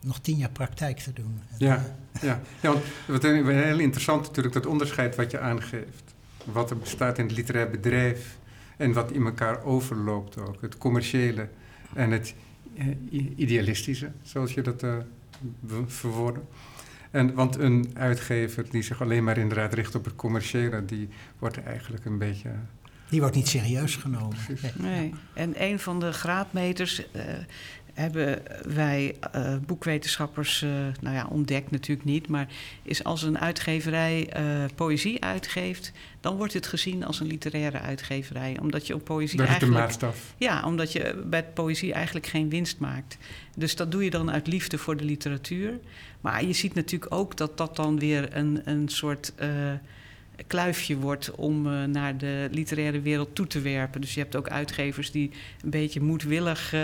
nog 0.00 0.18
10 0.18 0.36
jaar 0.36 0.50
praktijk 0.50 0.98
te 0.98 1.12
doen. 1.12 1.40
En, 1.50 1.56
Ja. 1.58 1.96
ja. 2.20 2.40
ja 2.60 2.72
want 2.72 2.84
wat 3.06 3.22
heel 3.22 3.46
heel 3.46 3.78
interessant 3.78 4.26
natuurlijk, 4.26 4.54
dat 4.54 4.66
onderscheid 4.66 5.16
wat 5.16 5.30
je 5.30 5.40
aangeeft. 5.40 6.07
Wat 6.52 6.70
er 6.70 6.78
bestaat 6.78 7.18
in 7.18 7.26
het 7.26 7.36
literair 7.36 7.70
bedrijf 7.70 8.38
en 8.76 8.92
wat 8.92 9.12
in 9.12 9.24
elkaar 9.24 9.64
overloopt 9.64 10.38
ook. 10.38 10.60
Het 10.60 10.78
commerciële 10.78 11.48
en 11.94 12.10
het 12.10 12.34
eh, 12.76 12.86
idealistische, 13.36 14.10
zoals 14.22 14.54
je 14.54 14.62
dat 14.62 14.82
eh, 14.82 14.96
verwoordde. 15.86 16.40
En, 17.10 17.34
want 17.34 17.56
een 17.56 17.90
uitgever 17.94 18.70
die 18.70 18.82
zich 18.82 19.02
alleen 19.02 19.24
maar 19.24 19.38
inderdaad 19.38 19.74
richt 19.74 19.94
op 19.94 20.04
het 20.04 20.16
commerciële, 20.16 20.84
die 20.84 21.08
wordt 21.38 21.62
eigenlijk 21.62 22.04
een 22.04 22.18
beetje... 22.18 22.50
die 23.08 23.20
wordt 23.20 23.36
niet 23.36 23.48
serieus 23.48 23.96
genomen. 23.96 24.36
Nee. 24.74 25.14
En 25.34 25.62
een 25.62 25.78
van 25.78 26.00
de 26.00 26.12
graadmeters 26.12 27.10
eh, 27.10 27.22
hebben 27.98 28.42
wij 28.74 29.14
eh, 29.32 29.56
boekwetenschappers 29.66 30.62
eh, 30.62 30.70
nou 31.00 31.14
ja, 31.14 31.26
ontdekt 31.30 31.70
natuurlijk 31.70 32.08
niet. 32.08 32.28
Maar 32.28 32.48
is 32.82 33.04
als 33.04 33.22
een 33.22 33.38
uitgeverij 33.38 34.28
eh, 34.28 34.44
poëzie 34.74 35.24
uitgeeft, 35.24 35.92
dan 36.20 36.36
wordt 36.36 36.52
het 36.52 36.66
gezien 36.66 37.04
als 37.04 37.20
een 37.20 37.26
literaire 37.26 37.80
uitgeverij. 37.80 38.56
Omdat 38.60 38.86
je 38.86 38.94
op 38.94 39.04
poëzie 39.04 39.38
Dat 39.38 39.46
is 39.46 39.52
de 39.52 39.58
eigenlijk... 39.60 39.80
maatstaf. 39.80 40.34
Ja, 40.36 40.64
omdat 40.64 40.92
je 40.92 41.22
bij 41.26 41.44
poëzie 41.44 41.92
eigenlijk 41.92 42.26
geen 42.26 42.48
winst 42.48 42.78
maakt. 42.78 43.18
Dus 43.56 43.76
dat 43.76 43.92
doe 43.92 44.04
je 44.04 44.10
dan 44.10 44.30
uit 44.30 44.46
liefde 44.46 44.78
voor 44.78 44.96
de 44.96 45.04
literatuur. 45.04 45.78
Maar 46.20 46.44
je 46.44 46.52
ziet 46.52 46.74
natuurlijk 46.74 47.14
ook 47.14 47.36
dat 47.36 47.56
dat 47.58 47.76
dan 47.76 47.98
weer 47.98 48.36
een, 48.36 48.60
een 48.64 48.88
soort 48.88 49.32
kluifje 50.46 50.96
wordt 50.96 51.30
om 51.30 51.62
naar 51.90 52.18
de 52.18 52.48
literaire 52.50 53.00
wereld 53.00 53.34
toe 53.34 53.46
te 53.46 53.60
werpen. 53.60 54.00
Dus 54.00 54.14
je 54.14 54.20
hebt 54.20 54.36
ook 54.36 54.48
uitgevers 54.48 55.10
die 55.10 55.30
een 55.62 55.70
beetje 55.70 56.00
moedwillig. 56.00 56.74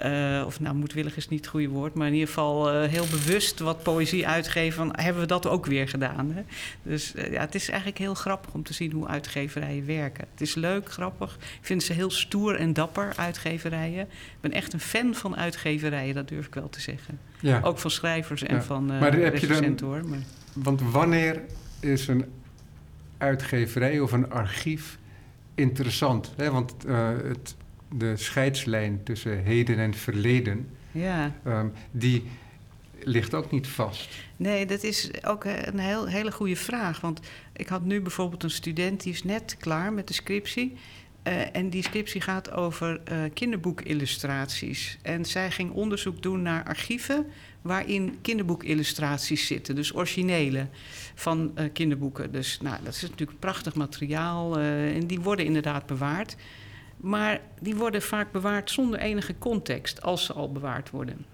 Eh, 0.00 0.42
of 0.46 0.60
nou, 0.60 0.74
moedwillig 0.74 1.16
is 1.16 1.28
niet 1.28 1.40
het 1.40 1.48
goede 1.48 1.68
woord, 1.68 1.94
maar 1.94 2.06
in 2.06 2.12
ieder 2.12 2.28
geval 2.28 2.70
eh, 2.70 2.88
heel 2.88 3.06
bewust 3.10 3.58
wat 3.58 3.82
poëzie 3.82 4.26
uitgeven. 4.26 4.76
Van, 4.76 4.92
hebben 5.00 5.22
we 5.22 5.28
dat 5.28 5.46
ook 5.46 5.66
weer 5.66 5.88
gedaan? 5.88 6.30
Hè? 6.34 6.42
Dus 6.82 7.14
eh, 7.14 7.32
ja, 7.32 7.40
het 7.40 7.54
is 7.54 7.68
eigenlijk 7.68 7.98
heel 7.98 8.14
grappig 8.14 8.54
om 8.54 8.62
te 8.62 8.72
zien 8.74 8.92
hoe 8.92 9.06
uitgeverijen 9.06 9.86
werken. 9.86 10.24
Het 10.30 10.40
is 10.40 10.54
leuk, 10.54 10.90
grappig. 10.92 11.34
Ik 11.34 11.58
vind 11.66 11.82
ze 11.82 11.92
heel 11.92 12.10
stoer 12.10 12.54
en 12.56 12.72
dapper, 12.72 13.12
uitgeverijen. 13.16 14.02
Ik 14.10 14.40
ben 14.40 14.52
echt 14.52 14.72
een 14.72 14.80
fan 14.80 15.14
van 15.14 15.36
uitgeverijen, 15.36 16.14
dat 16.14 16.28
durf 16.28 16.46
ik 16.46 16.54
wel 16.54 16.68
te 16.68 16.80
zeggen. 16.80 17.18
Ja. 17.40 17.60
Ook 17.62 17.78
van 17.78 17.90
schrijvers 17.90 18.42
en 18.42 18.54
Ja. 18.56 18.62
van 18.62 18.86
Maar 18.86 19.00
heb 19.16 19.36
je 19.36 19.46
dan- 19.46 19.78
hoor. 19.82 20.08
Maar, 20.08 20.18
Want 20.52 20.80
wanneer 20.82 21.40
is 21.80 22.08
een 22.08 22.24
uitgeverij 23.18 24.00
of 24.00 24.12
een 24.12 24.30
archief 24.30 24.98
interessant? 25.54 26.32
Hè? 26.36 26.50
Want 26.50 26.74
het, 27.22 27.56
de 27.94 28.16
scheidslijn 28.16 29.02
tussen 29.02 29.42
heden 29.42 29.78
en 29.78 29.94
verleden, 29.94 30.68
ja. 30.92 31.34
ehm, 31.44 31.68
die 31.90 32.24
ligt 33.04 33.34
ook 33.34 33.50
niet 33.50 33.68
vast. 33.68 34.08
Nee, 34.36 34.66
dat 34.66 34.82
is 34.82 35.10
ook 35.24 35.44
een 35.44 35.78
heel, 35.78 36.06
hele 36.06 36.32
goede 36.32 36.56
vraag. 36.56 37.00
Want 37.00 37.20
ik 37.52 37.68
had 37.68 37.84
nu 37.84 38.00
bijvoorbeeld 38.00 38.42
een 38.42 38.50
student 38.50 39.02
die 39.02 39.12
is 39.12 39.24
net 39.24 39.56
klaar 39.58 39.92
met 39.92 40.08
de 40.08 40.14
scriptie. 40.14 40.76
Eh, 41.22 41.56
en 41.56 41.70
die 41.70 41.82
scriptie 41.82 42.20
gaat 42.20 42.50
over 42.50 43.00
eh, 43.04 43.18
kinderboekillustraties. 43.34 44.98
En 45.02 45.24
zij 45.24 45.50
ging 45.50 45.70
onderzoek 45.70 46.22
doen 46.22 46.42
naar 46.42 46.64
archieven 46.64 47.26
waarin 47.62 48.18
kinderboekillustraties 48.22 49.46
zitten. 49.46 49.74
Dus 49.74 49.94
originele 49.94 50.66
van 51.14 51.50
eh, 51.54 51.64
kinderboeken. 51.72 52.32
Dus 52.32 52.58
nou, 52.62 52.76
dat 52.84 52.94
is 52.94 53.02
natuurlijk 53.02 53.38
prachtig 53.38 53.74
materiaal. 53.74 54.58
en 54.58 55.06
die 55.06 55.20
worden 55.20 55.44
inderdaad 55.44 55.86
bewaard. 55.86 56.36
Maar 57.00 57.40
die 57.60 57.76
worden 57.76 58.02
vaak 58.02 58.32
bewaard 58.32 58.70
zonder 58.70 58.98
enige 58.98 59.38
context, 59.38 60.02
als 60.02 60.24
ze 60.24 60.32
al 60.32 60.52
bewaard 60.52 60.90
worden. 60.90 61.26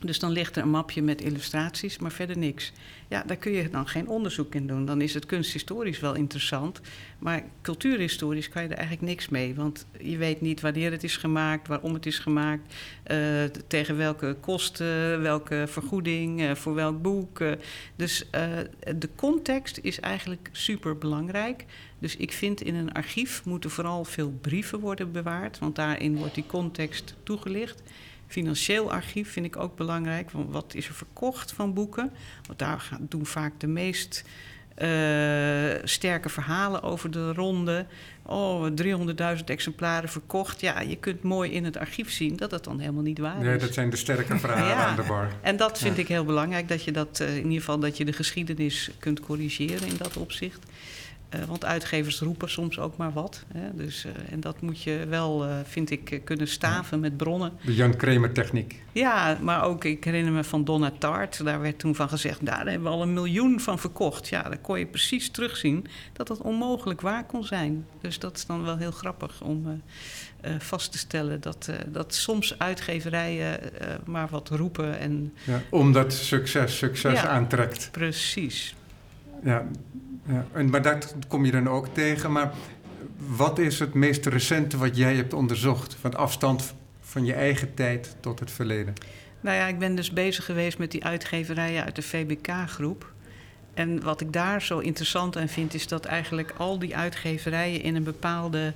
Dus 0.00 0.18
dan 0.18 0.30
ligt 0.30 0.56
er 0.56 0.62
een 0.62 0.70
mapje 0.70 1.02
met 1.02 1.20
illustraties, 1.22 1.98
maar 1.98 2.12
verder 2.12 2.38
niks. 2.38 2.72
Ja, 3.08 3.22
daar 3.26 3.36
kun 3.36 3.52
je 3.52 3.70
dan 3.70 3.88
geen 3.88 4.08
onderzoek 4.08 4.54
in 4.54 4.66
doen. 4.66 4.84
Dan 4.84 5.00
is 5.00 5.14
het 5.14 5.26
kunsthistorisch 5.26 6.00
wel 6.00 6.14
interessant. 6.14 6.80
Maar 7.18 7.44
cultuurhistorisch 7.62 8.48
kan 8.48 8.62
je 8.62 8.68
er 8.68 8.76
eigenlijk 8.76 9.08
niks 9.08 9.28
mee. 9.28 9.54
Want 9.54 9.86
je 10.00 10.16
weet 10.16 10.40
niet 10.40 10.60
wanneer 10.60 10.90
het 10.90 11.04
is 11.04 11.16
gemaakt, 11.16 11.68
waarom 11.68 11.94
het 11.94 12.06
is 12.06 12.18
gemaakt, 12.18 12.74
eh, 13.02 13.18
tegen 13.66 13.96
welke 13.96 14.36
kosten, 14.40 15.22
welke 15.22 15.64
vergoeding, 15.68 16.40
eh, 16.40 16.54
voor 16.54 16.74
welk 16.74 17.02
boek. 17.02 17.40
eh. 17.40 17.52
dus 17.96 18.26
de 18.96 19.08
context 19.14 19.78
is 19.82 20.00
eigenlijk 20.00 20.48
super 20.52 20.98
belangrijk. 20.98 21.64
Dus 21.98 22.16
ik 22.16 22.32
vind 22.32 22.60
in 22.60 22.74
een 22.74 22.92
archief 22.92 23.44
moeten 23.44 23.70
vooral 23.70 24.04
veel 24.04 24.30
brieven 24.40 24.80
worden 24.80 25.12
bewaard, 25.12 25.58
want 25.58 25.76
daarin 25.76 26.16
wordt 26.16 26.34
die 26.34 26.46
context 26.46 27.14
toegelicht. 27.22 27.82
Financieel 28.30 28.92
archief 28.92 29.32
vind 29.32 29.46
ik 29.46 29.56
ook 29.56 29.76
belangrijk. 29.76 30.30
Want 30.30 30.50
wat 30.52 30.74
is 30.74 30.88
er 30.88 30.94
verkocht 30.94 31.52
van 31.52 31.74
boeken? 31.74 32.12
Want 32.46 32.58
daar 32.58 32.88
doen 33.00 33.26
vaak 33.26 33.52
de 33.60 33.66
meest 33.66 34.24
eh, 34.74 34.88
sterke 35.84 36.28
verhalen 36.28 36.82
over 36.82 37.10
de 37.10 37.32
ronde. 37.32 37.86
Oh, 38.22 38.66
300.000 38.82 39.44
exemplaren 39.44 40.08
verkocht. 40.08 40.60
Ja, 40.60 40.80
je 40.80 40.96
kunt 40.96 41.22
mooi 41.22 41.50
in 41.50 41.64
het 41.64 41.76
archief 41.76 42.10
zien 42.12 42.36
dat 42.36 42.50
dat 42.50 42.64
dan 42.64 42.78
helemaal 42.80 43.02
niet 43.02 43.18
waar 43.18 43.38
Nee, 43.38 43.54
is. 43.54 43.60
dat 43.62 43.74
zijn 43.74 43.90
de 43.90 43.96
sterke 43.96 44.38
verhalen 44.38 44.66
Ja. 44.76 44.86
aan 44.86 44.96
de 44.96 45.02
bar. 45.02 45.28
En 45.42 45.56
dat 45.56 45.78
vind 45.78 45.96
Ja. 45.96 46.02
ik 46.02 46.08
heel 46.08 46.24
belangrijk, 46.24 46.68
dat 46.68 46.84
je 46.84 46.92
dat 46.92 47.20
eh, 47.20 47.28
in 47.36 47.42
ieder 47.44 47.58
geval 47.58 47.78
dat 47.78 47.96
je 47.96 48.04
de 48.04 48.12
geschiedenis 48.12 48.90
kunt 48.98 49.20
corrigeren 49.20 49.88
in 49.88 49.96
dat 49.96 50.16
opzicht. 50.16 50.66
Uh, 51.34 51.44
want 51.44 51.64
uitgevers 51.64 52.20
roepen 52.20 52.50
soms 52.50 52.78
ook 52.78 52.96
maar 52.96 53.12
wat. 53.12 53.44
Hè? 53.52 53.74
Dus, 53.74 54.04
uh, 54.04 54.12
en 54.32 54.40
dat 54.40 54.60
moet 54.60 54.82
je 54.82 55.06
wel, 55.08 55.46
uh, 55.46 55.54
vind 55.64 55.90
ik, 55.90 56.20
kunnen 56.24 56.48
staven 56.48 57.00
met 57.00 57.16
bronnen. 57.16 57.52
De 57.64 57.74
Jan 57.74 57.96
Kramer 57.96 58.32
techniek. 58.32 58.82
Ja, 58.92 59.38
maar 59.40 59.64
ook, 59.64 59.84
ik 59.84 60.04
herinner 60.04 60.32
me 60.32 60.44
van 60.44 60.64
Donna 60.64 60.92
Tart. 60.98 61.44
Daar 61.44 61.60
werd 61.60 61.78
toen 61.78 61.94
van 61.94 62.08
gezegd, 62.08 62.42
nou, 62.42 62.56
daar 62.56 62.72
hebben 62.72 62.90
we 62.90 62.96
al 62.96 63.02
een 63.02 63.12
miljoen 63.12 63.60
van 63.60 63.78
verkocht. 63.78 64.28
Ja, 64.28 64.42
daar 64.42 64.58
kon 64.58 64.78
je 64.78 64.86
precies 64.86 65.30
terugzien 65.30 65.86
dat 66.12 66.26
dat 66.26 66.40
onmogelijk 66.40 67.00
waar 67.00 67.24
kon 67.24 67.44
zijn. 67.44 67.86
Dus 68.00 68.18
dat 68.18 68.36
is 68.36 68.46
dan 68.46 68.64
wel 68.64 68.76
heel 68.76 68.90
grappig 68.90 69.42
om 69.42 69.82
vast 70.58 70.92
te 70.92 70.98
stellen... 70.98 71.40
dat, 71.40 71.70
dat 71.88 72.14
soms 72.14 72.58
uitgeverijen 72.58 73.60
maar 74.04 74.28
wat 74.28 74.48
roepen. 74.48 74.98
En... 74.98 75.32
Ja, 75.44 75.62
omdat 75.70 76.12
succes 76.12 76.78
succes 76.78 77.20
ja, 77.20 77.26
aantrekt. 77.26 77.88
Precies. 77.92 78.74
Ja, 79.44 79.66
ja, 80.32 80.62
maar 80.62 80.82
dat 80.82 81.14
kom 81.28 81.44
je 81.44 81.50
dan 81.50 81.68
ook 81.68 81.86
tegen. 81.92 82.32
Maar 82.32 82.52
wat 83.16 83.58
is 83.58 83.78
het 83.78 83.94
meest 83.94 84.26
recente 84.26 84.76
wat 84.76 84.96
jij 84.96 85.16
hebt 85.16 85.32
onderzocht? 85.32 85.94
Van 85.94 86.14
afstand 86.14 86.74
van 87.00 87.24
je 87.24 87.32
eigen 87.32 87.74
tijd 87.74 88.16
tot 88.20 88.40
het 88.40 88.50
verleden? 88.50 88.94
Nou 89.40 89.56
ja, 89.56 89.66
ik 89.66 89.78
ben 89.78 89.94
dus 89.94 90.10
bezig 90.10 90.44
geweest 90.44 90.78
met 90.78 90.90
die 90.90 91.04
uitgeverijen 91.04 91.84
uit 91.84 91.96
de 91.96 92.02
VBK-groep. 92.02 93.12
En 93.74 94.02
wat 94.02 94.20
ik 94.20 94.32
daar 94.32 94.62
zo 94.62 94.78
interessant 94.78 95.36
aan 95.36 95.48
vind, 95.48 95.74
is 95.74 95.88
dat 95.88 96.04
eigenlijk 96.04 96.52
al 96.56 96.78
die 96.78 96.96
uitgeverijen 96.96 97.82
in 97.82 97.94
een 97.94 98.04
bepaalde 98.04 98.72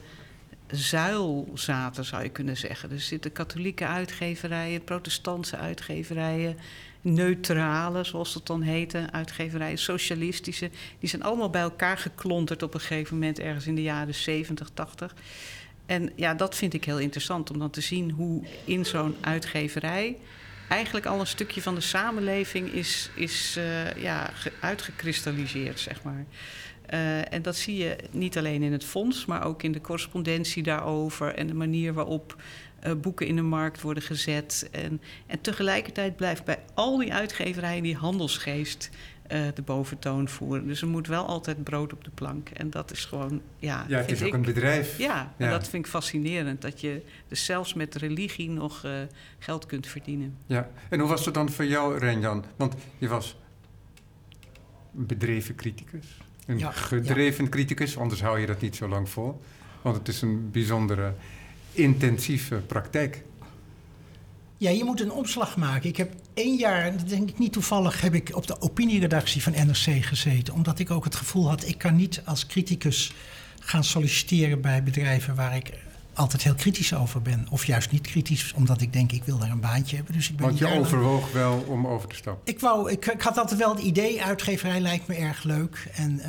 zuil 0.66 1.48
zaten, 1.54 2.04
zou 2.04 2.22
je 2.22 2.28
kunnen 2.28 2.56
zeggen. 2.56 2.90
Er 2.90 3.00
zitten 3.00 3.32
katholieke 3.32 3.86
uitgeverijen, 3.86 4.84
protestantse 4.84 5.56
uitgeverijen, 5.56 6.56
neutrale, 7.04 8.04
zoals 8.04 8.34
het 8.34 8.46
dan 8.46 8.62
heette, 8.62 9.06
uitgeverijen, 9.10 9.78
socialistische. 9.78 10.70
Die 10.98 11.08
zijn 11.08 11.22
allemaal 11.22 11.50
bij 11.50 11.62
elkaar 11.62 11.98
geklonterd 11.98 12.62
op 12.62 12.74
een 12.74 12.80
gegeven 12.80 13.14
moment, 13.18 13.38
ergens 13.38 13.66
in 13.66 13.74
de 13.74 13.82
jaren 13.82 14.14
70, 14.14 14.68
80. 14.74 15.14
En 15.86 16.12
ja, 16.16 16.34
dat 16.34 16.54
vind 16.54 16.74
ik 16.74 16.84
heel 16.84 16.98
interessant 16.98 17.50
om 17.50 17.58
dan 17.58 17.70
te 17.70 17.80
zien 17.80 18.10
hoe 18.10 18.42
in 18.64 18.84
zo'n 18.84 19.16
uitgeverij 19.20 20.16
eigenlijk 20.68 21.06
al 21.06 21.20
een 21.20 21.26
stukje 21.26 21.62
van 21.62 21.74
de 21.74 21.80
samenleving 21.80 22.72
is, 22.72 23.10
is 23.14 23.56
uh, 23.58 23.94
ja, 24.02 24.30
uitgekristalliseerd, 24.60 25.80
zeg 25.80 26.02
maar. 26.02 26.24
Uh, 26.90 27.32
en 27.32 27.42
dat 27.42 27.56
zie 27.56 27.76
je 27.76 27.96
niet 28.10 28.38
alleen 28.38 28.62
in 28.62 28.72
het 28.72 28.84
fonds, 28.84 29.26
maar 29.26 29.44
ook 29.44 29.62
in 29.62 29.72
de 29.72 29.80
correspondentie 29.80 30.62
daarover 30.62 31.34
en 31.34 31.46
de 31.46 31.54
manier 31.54 31.92
waarop 31.92 32.36
uh, 32.86 32.92
boeken 33.00 33.26
in 33.26 33.36
de 33.36 33.42
markt 33.42 33.80
worden 33.80 34.02
gezet. 34.02 34.68
En, 34.72 35.00
en 35.26 35.40
tegelijkertijd 35.40 36.16
blijft 36.16 36.44
bij 36.44 36.58
al 36.74 36.98
die 36.98 37.12
uitgeverijen 37.12 37.82
die 37.82 37.96
handelsgeest 37.96 38.90
uh, 39.32 39.46
de 39.54 39.62
boventoon 39.62 40.28
voeren. 40.28 40.66
Dus 40.66 40.82
er 40.82 40.88
moet 40.88 41.06
wel 41.06 41.26
altijd 41.26 41.64
brood 41.64 41.92
op 41.92 42.04
de 42.04 42.10
plank. 42.10 42.48
En 42.48 42.70
dat 42.70 42.90
is 42.90 43.04
gewoon, 43.04 43.40
ja. 43.58 43.84
Ja, 43.88 43.98
het 43.98 44.10
is 44.10 44.20
ook 44.20 44.28
ik, 44.28 44.34
een 44.34 44.42
bedrijf. 44.42 44.98
Ja, 44.98 45.32
ja. 45.38 45.44
En 45.44 45.50
dat 45.50 45.68
vind 45.68 45.84
ik 45.84 45.90
fascinerend. 45.90 46.62
Dat 46.62 46.80
je 46.80 47.02
dus 47.28 47.44
zelfs 47.44 47.74
met 47.74 47.94
religie 47.94 48.50
nog 48.50 48.84
uh, 48.84 48.92
geld 49.38 49.66
kunt 49.66 49.86
verdienen. 49.86 50.36
Ja, 50.46 50.70
en 50.88 51.00
hoe 51.00 51.08
was 51.08 51.24
het 51.24 51.34
dan 51.34 51.50
voor 51.50 51.64
jou, 51.64 51.98
Renjan? 51.98 52.44
Want 52.56 52.74
je 52.98 53.08
was 53.08 53.36
een 54.96 55.06
bedreven 55.06 55.54
criticus. 55.54 56.18
Een 56.46 56.58
ja, 56.58 56.70
gedreven 56.70 57.44
ja. 57.44 57.50
criticus, 57.50 57.98
anders 57.98 58.22
hou 58.22 58.38
je 58.38 58.46
dat 58.46 58.60
niet 58.60 58.76
zo 58.76 58.88
lang 58.88 59.08
vol. 59.08 59.40
Want 59.82 59.96
het 59.96 60.08
is 60.08 60.22
een 60.22 60.50
bijzondere 60.50 61.14
intensieve 61.74 62.56
praktijk. 62.56 63.22
Ja, 64.56 64.70
je 64.70 64.84
moet 64.84 65.00
een 65.00 65.12
omslag 65.12 65.56
maken. 65.56 65.88
Ik 65.88 65.96
heb 65.96 66.14
één 66.34 66.56
jaar, 66.56 66.84
en 66.84 66.96
dat 66.96 67.08
denk 67.08 67.28
ik 67.28 67.38
niet 67.38 67.52
toevallig, 67.52 68.00
heb 68.00 68.14
ik 68.14 68.36
op 68.36 68.46
de 68.46 68.60
opinieredactie 68.60 69.42
van 69.42 69.52
NRC 69.52 70.04
gezeten. 70.04 70.54
Omdat 70.54 70.78
ik 70.78 70.90
ook 70.90 71.04
het 71.04 71.14
gevoel 71.14 71.48
had, 71.48 71.66
ik 71.66 71.78
kan 71.78 71.96
niet 71.96 72.22
als 72.24 72.46
criticus 72.46 73.14
gaan 73.60 73.84
solliciteren 73.84 74.60
bij 74.60 74.82
bedrijven 74.82 75.34
waar 75.34 75.56
ik 75.56 75.72
altijd 76.14 76.42
heel 76.42 76.54
kritisch 76.54 76.94
over 76.94 77.22
ben. 77.22 77.46
Of 77.50 77.64
juist 77.64 77.90
niet 77.90 78.06
kritisch, 78.06 78.52
omdat 78.56 78.80
ik 78.80 78.92
denk, 78.92 79.12
ik 79.12 79.24
wil 79.24 79.38
daar 79.38 79.50
een 79.50 79.60
baantje 79.60 79.96
hebben. 79.96 80.14
Dus 80.14 80.30
ik 80.30 80.36
ben 80.36 80.46
Want 80.46 80.58
je 80.58 80.66
overwoog 80.66 81.32
wel 81.32 81.64
om 81.68 81.86
over 81.86 82.08
te 82.08 82.14
stappen? 82.14 82.52
Ik, 82.52 82.60
wou, 82.60 82.90
ik, 82.90 83.06
ik, 83.06 83.22
had 83.22 83.38
altijd 83.38 83.60
wel 83.60 83.74
het 83.74 83.84
idee, 83.84 84.22
uitgeverij 84.22 84.80
lijkt 84.80 85.06
me 85.06 85.14
erg 85.14 85.42
leuk. 85.42 85.88
En 85.94 86.18
uh, 86.18 86.26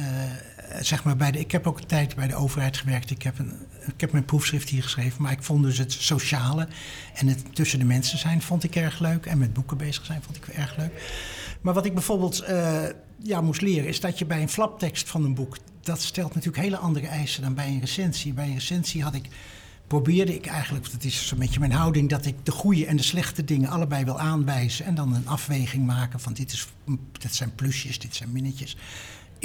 zeg 0.80 1.04
maar 1.04 1.36
ik 1.36 1.52
heb 1.52 1.68
ook 1.68 1.80
een 1.80 1.86
tijd 1.86 2.16
bij 2.16 2.28
de 2.28 2.36
overheid 2.36 2.78
gewerkt. 2.78 3.12
Ik 3.12 3.22
heb, 3.22 3.40
een, 3.40 3.54
ik 3.88 4.02
heb 4.02 4.12
mijn 4.12 4.26
proefschrift 4.26 4.70
hier 4.70 4.84
geschreven. 4.84 5.22
Maar 5.22 5.32
ik 5.32 5.44
vond 5.44 5.64
dus 5.64 5.78
het 5.78 5.92
sociale 5.92 6.68
en 7.14 7.28
het 7.28 7.56
tussen 7.56 7.80
de 7.80 7.86
mensen 7.86 8.18
zijn 8.18 8.42
vond 8.42 8.64
ik 8.64 8.76
erg 8.76 9.00
leuk. 9.00 9.26
En 9.26 9.38
met 9.38 9.54
boeken 9.54 9.78
bezig 9.78 10.06
zijn 10.06 10.22
vond 10.22 10.38
ik 10.38 10.48
erg 10.48 10.78
leuk. 10.78 11.12
Maar 11.62 11.74
wat 11.74 11.86
ik 11.86 11.94
bijvoorbeeld 11.94 12.44
uh, 12.50 12.84
ja, 13.18 13.42
moest 13.42 13.62
leren, 13.62 13.88
is 13.88 14.00
dat 14.00 14.20
je 14.20 14.26
bij 14.26 14.42
een 14.42 14.50
flaptekst 14.50 15.10
van 15.10 15.24
een 15.24 15.34
boek... 15.34 15.58
dat 15.82 16.02
stelt 16.02 16.34
natuurlijk 16.34 16.64
hele 16.64 16.78
andere 16.78 17.08
eisen 17.08 17.42
dan 17.42 17.54
bij 17.54 17.68
een 17.68 17.80
recensie. 17.80 18.34
Bij 18.34 18.48
een 18.48 18.54
recensie 18.54 19.04
had 19.04 19.14
ik 19.14 19.30
probeerde 19.88 20.36
ik 20.36 20.46
eigenlijk, 20.46 20.92
dat 20.92 21.04
is 21.04 21.28
zo'n 21.28 21.40
beetje 21.40 21.60
mijn 21.60 21.72
houding, 21.72 22.10
dat 22.10 22.26
ik 22.26 22.36
de 22.44 22.52
goede 22.52 22.86
en 22.86 22.98
de 22.98 23.04
slechte 23.04 23.44
dingen 23.44 23.70
allebei 23.70 24.06
wil 24.06 24.20
aanwijzen 24.20 24.86
en 24.86 24.96
dan 24.96 25.14
een 25.14 25.28
afweging 25.28 25.86
maken 25.86 26.20
van 26.20 26.34
dit, 26.34 26.52
is, 26.52 26.68
dit 27.12 27.36
zijn 27.36 27.56
plusjes, 27.56 28.00
dit 28.00 28.16
zijn 28.16 28.32
minnetjes. 28.32 28.78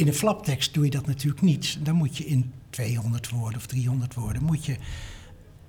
In 0.01 0.07
een 0.07 0.15
flaptekst 0.15 0.75
doe 0.75 0.85
je 0.85 0.91
dat 0.91 1.07
natuurlijk 1.07 1.43
niet. 1.43 1.79
Dan 1.83 1.95
moet 1.95 2.17
je 2.17 2.27
in 2.27 2.53
200 2.71 3.31
woorden 3.31 3.59
of 3.59 3.67
300 3.67 4.15
woorden 4.15 4.43
moet 4.43 4.65
je 4.65 4.77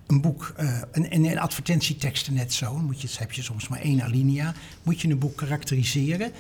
een 0.07 0.21
boek, 0.21 0.53
uh, 0.59 0.81
en 0.91 1.11
in 1.11 1.39
advertentieteksten 1.39 2.33
net 2.33 2.53
zo, 2.53 2.77
moet 2.77 3.01
je, 3.01 3.09
heb 3.17 3.31
je 3.31 3.41
soms 3.41 3.67
maar 3.67 3.79
één 3.79 4.01
alinea, 4.01 4.53
moet 4.83 5.01
je 5.01 5.09
een 5.09 5.19
boek 5.19 5.35
karakteriseren. 5.35 6.31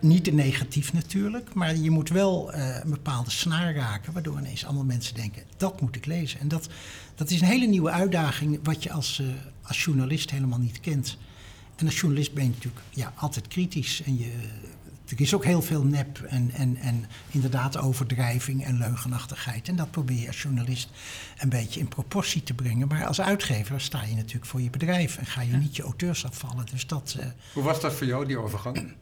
Niet 0.00 0.24
te 0.24 0.30
negatief 0.30 0.92
natuurlijk, 0.92 1.54
maar 1.54 1.76
je 1.76 1.90
moet 1.90 2.08
wel 2.08 2.54
uh, 2.54 2.76
een 2.82 2.90
bepaalde 2.90 3.30
snaar 3.30 3.74
raken, 3.74 4.12
waardoor 4.12 4.38
ineens 4.38 4.64
allemaal 4.64 4.84
mensen 4.84 5.14
denken: 5.14 5.42
dat 5.56 5.80
moet 5.80 5.96
ik 5.96 6.06
lezen. 6.06 6.40
En 6.40 6.48
dat, 6.48 6.68
dat 7.14 7.30
is 7.30 7.40
een 7.40 7.46
hele 7.46 7.66
nieuwe 7.66 7.90
uitdaging, 7.90 8.58
wat 8.62 8.82
je 8.82 8.92
als, 8.92 9.18
uh, 9.18 9.28
als 9.62 9.84
journalist 9.84 10.30
helemaal 10.30 10.58
niet 10.58 10.80
kent. 10.80 11.16
En 11.76 11.86
als 11.86 12.00
journalist 12.00 12.34
ben 12.34 12.44
je 12.44 12.50
natuurlijk 12.50 12.84
ja, 12.90 13.12
altijd 13.16 13.48
kritisch. 13.48 14.02
En 14.02 14.18
je, 14.18 14.30
er 15.06 15.20
is 15.20 15.34
ook 15.34 15.44
heel 15.44 15.62
veel 15.62 15.84
nep 15.84 16.18
en, 16.18 16.50
en, 16.50 16.76
en 16.76 17.04
inderdaad 17.30 17.78
overdrijving 17.78 18.64
en 18.64 18.78
leugenachtigheid. 18.78 19.68
En 19.68 19.76
dat 19.76 19.90
probeer 19.90 20.20
je 20.20 20.26
als 20.26 20.42
journalist 20.42 20.90
een 21.38 21.48
beetje 21.48 21.80
in 21.80 21.88
proportie 21.88 22.42
te 22.42 22.54
brengen. 22.54 22.88
Maar 22.88 23.06
als 23.06 23.20
uitgever 23.20 23.80
sta 23.80 24.02
je 24.04 24.14
natuurlijk 24.14 24.46
voor 24.46 24.60
je 24.60 24.70
bedrijf 24.70 25.16
en 25.16 25.26
ga 25.26 25.40
je 25.40 25.56
niet 25.56 25.76
je 25.76 25.82
auteurs 25.82 26.24
afvallen. 26.24 26.66
Dus 26.70 26.86
dat, 26.86 27.16
uh, 27.20 27.26
Hoe 27.52 27.62
was 27.62 27.80
dat 27.80 27.92
voor 27.92 28.06
jou, 28.06 28.26
die 28.26 28.38
overgang? 28.38 28.94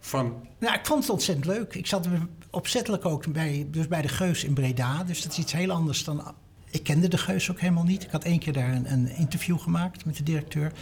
Van... 0.00 0.46
Nou, 0.58 0.74
ik 0.74 0.86
vond 0.86 1.02
het 1.02 1.12
ontzettend 1.12 1.46
leuk. 1.46 1.74
Ik 1.74 1.86
zat 1.86 2.08
opzettelijk 2.50 3.04
ook 3.04 3.32
bij, 3.32 3.66
dus 3.70 3.88
bij 3.88 4.02
de 4.02 4.08
Geus 4.08 4.44
in 4.44 4.54
Breda. 4.54 5.04
Dus 5.04 5.22
dat 5.22 5.32
is 5.32 5.38
iets 5.38 5.52
heel 5.52 5.70
anders 5.70 6.04
dan... 6.04 6.34
Ik 6.70 6.82
kende 6.82 7.08
de 7.08 7.18
Geus 7.18 7.50
ook 7.50 7.60
helemaal 7.60 7.84
niet. 7.84 8.02
Ik 8.02 8.10
had 8.10 8.24
één 8.24 8.38
keer 8.38 8.52
daar 8.52 8.72
een, 8.72 8.92
een 8.92 9.08
interview 9.08 9.58
gemaakt 9.58 10.04
met 10.04 10.16
de 10.16 10.22
directeur. 10.22 10.72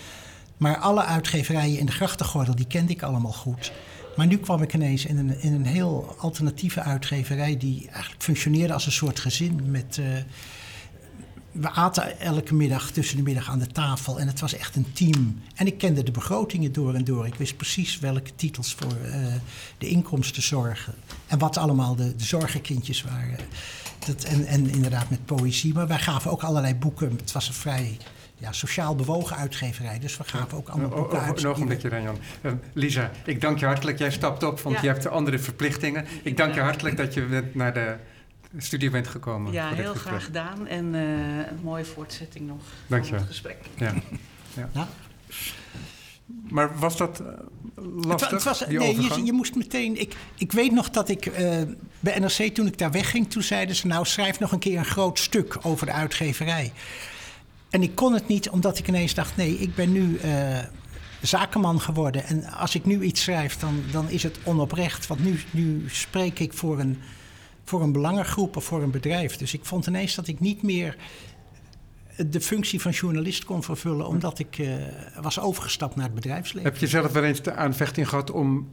Maar 0.63 0.77
alle 0.77 1.05
uitgeverijen 1.05 1.79
in 1.79 1.87
de 1.87 1.93
grachtengordel, 1.93 2.55
die 2.55 2.67
kende 2.67 2.93
ik 2.93 3.03
allemaal 3.03 3.33
goed. 3.33 3.73
Maar 4.17 4.27
nu 4.27 4.37
kwam 4.37 4.63
ik 4.63 4.75
ineens 4.75 5.05
in 5.05 5.19
een, 5.19 5.41
in 5.41 5.53
een 5.53 5.67
heel 5.67 6.17
alternatieve 6.19 6.81
uitgeverij... 6.81 7.57
die 7.57 7.89
eigenlijk 7.91 8.23
functioneerde 8.23 8.73
als 8.73 8.87
een 8.87 8.93
soort 8.93 9.21
gezin 9.21 9.71
met... 9.71 9.97
Uh, 10.01 10.07
we 11.53 11.71
aten 11.71 12.21
elke 12.21 12.55
middag 12.55 12.91
tussen 12.91 13.17
de 13.17 13.23
middag 13.23 13.49
aan 13.51 13.59
de 13.59 13.67
tafel 13.67 14.21
en 14.21 14.27
het 14.27 14.41
was 14.41 14.55
echt 14.55 14.77
een 14.77 14.93
team. 14.93 15.43
En 15.55 15.67
ik 15.67 15.79
kende 15.79 16.03
de 16.03 16.11
begrotingen 16.11 16.73
door 16.73 16.95
en 16.95 17.05
door. 17.05 17.27
Ik 17.27 17.35
wist 17.35 17.57
precies 17.57 17.99
welke 17.99 18.35
titels 18.35 18.75
voor 18.75 18.97
uh, 19.05 19.27
de 19.79 19.89
inkomsten 19.89 20.43
zorgen. 20.43 20.95
En 21.27 21.39
wat 21.39 21.57
allemaal 21.57 21.97
de, 21.97 22.17
de 22.17 22.25
zorgenkindjes 22.25 23.03
waren. 23.03 23.39
Dat, 24.07 24.25
en, 24.25 24.47
en 24.47 24.71
inderdaad 24.71 25.11
met 25.11 25.25
poëzie. 25.25 25.75
Maar 25.75 25.87
wij 25.87 25.99
gaven 25.99 26.31
ook 26.31 26.43
allerlei 26.43 26.75
boeken. 26.75 27.17
Het 27.17 27.33
was 27.33 27.49
een 27.49 27.55
vrij 27.55 27.97
ja, 28.43 28.53
sociaal 28.53 28.95
bewogen 28.95 29.37
uitgeverij. 29.37 29.99
Dus 29.99 30.17
we 30.17 30.25
gaven 30.25 30.59
ook 30.59 30.69
allemaal 30.69 30.89
boeken 30.89 31.21
uit. 31.21 31.43
Een 31.43 31.49
ogenblikje, 31.49 31.89
Ranjan. 31.89 32.19
Uh, 32.43 32.53
Lisa, 32.73 33.11
ik 33.25 33.41
dank 33.41 33.59
je 33.59 33.67
hartelijk. 33.67 33.99
Jij 33.99 34.11
stapt 34.11 34.43
op, 34.43 34.61
want 34.61 34.77
ja. 34.77 34.83
je 34.83 34.89
hebt 34.89 35.07
andere 35.07 35.39
verplichtingen. 35.39 36.07
Ik 36.23 36.37
dank 36.37 36.55
je 36.55 36.61
hartelijk 36.61 36.97
dat 36.97 37.15
je 37.15 37.51
naar 37.53 37.75
de 37.75 37.97
studie 38.59 38.91
bent 38.91 39.09
gekomen. 39.09 39.53
Ja, 39.53 39.73
heel 39.73 39.95
graag 39.95 40.25
gedaan. 40.25 40.67
En 40.67 40.95
uh, 40.95 41.01
een 41.49 41.61
mooie 41.63 41.85
voortzetting 41.85 42.47
nog 42.47 42.63
Dank 42.87 43.07
van 43.07 43.17
het 43.17 43.27
gesprek. 43.27 43.57
Ja. 43.77 43.95
ja. 44.55 44.69
ja. 44.73 44.89
Maar 46.49 46.79
was 46.79 46.97
dat 46.97 47.23
lastig, 47.97 48.31
het, 48.31 48.43
was, 48.43 48.67
die 48.67 48.79
nee, 48.79 49.01
je, 49.01 49.25
je, 49.25 49.33
moest 49.33 49.55
meteen... 49.55 50.01
Ik, 50.01 50.15
ik 50.37 50.53
weet 50.53 50.73
nog 50.73 50.91
dat 50.91 51.09
ik 51.09 51.27
uh, 51.27 51.63
bij 52.01 52.19
NRC, 52.19 52.55
toen 52.55 52.67
ik 52.67 52.79
daar 52.79 52.91
wegging... 52.91 53.31
toen 53.31 53.43
zeiden 53.43 53.77
ze, 53.77 53.87
nou, 53.87 54.07
schrijf 54.07 54.39
nog 54.39 54.53
een 54.53 54.59
keer 54.59 54.79
een 54.79 54.85
groot 54.85 55.19
stuk 55.19 55.59
over 55.63 55.87
de 55.87 55.93
uitgeverij. 55.93 56.73
En 57.73 57.83
ik 57.83 57.95
kon 57.95 58.13
het 58.13 58.29
niet, 58.29 58.51
omdat 58.51 58.79
ik 58.79 58.89
ineens 58.89 59.15
dacht... 59.15 59.37
nee, 59.37 59.59
ik 59.59 59.75
ben 59.75 59.93
nu 59.93 60.19
uh, 60.25 60.59
zakenman 61.21 61.81
geworden. 61.81 62.25
En 62.25 62.45
als 62.45 62.75
ik 62.75 62.85
nu 62.85 63.03
iets 63.03 63.23
schrijf, 63.23 63.59
dan, 63.59 63.83
dan 63.93 64.11
is 64.11 64.23
het 64.23 64.39
onoprecht. 64.45 65.07
Want 65.07 65.25
nu, 65.25 65.41
nu 65.51 65.85
spreek 65.89 66.39
ik 66.39 66.53
voor 66.53 66.79
een 66.79 66.99
voor 67.65 67.83
een 67.83 67.93
belangengroep 67.93 68.57
of 68.57 68.65
voor 68.65 68.83
een 68.83 68.91
bedrijf. 68.91 69.37
Dus 69.37 69.55
ik 69.55 69.65
vond 69.65 69.87
ineens 69.87 70.15
dat 70.15 70.29
ik 70.29 70.41
niet 70.41 70.63
meer 70.63 70.97
de 72.27 72.41
functie 72.41 72.81
van 72.81 72.93
journalist 72.93 73.45
kon 73.45 73.63
vervullen, 73.63 74.07
omdat 74.07 74.39
ik 74.39 74.59
uh, 74.59 74.77
was 75.21 75.41
overgestapt 75.41 75.97
naar 75.97 76.05
het 76.05 76.15
bedrijfsleven. 76.15 76.71
Heb 76.71 76.81
je 76.81 76.87
zelf 76.87 77.13
wel 77.13 77.25
eens 77.25 77.43
de 77.43 77.55
aanvechting 77.55 78.09
gehad 78.09 78.31
om 78.31 78.69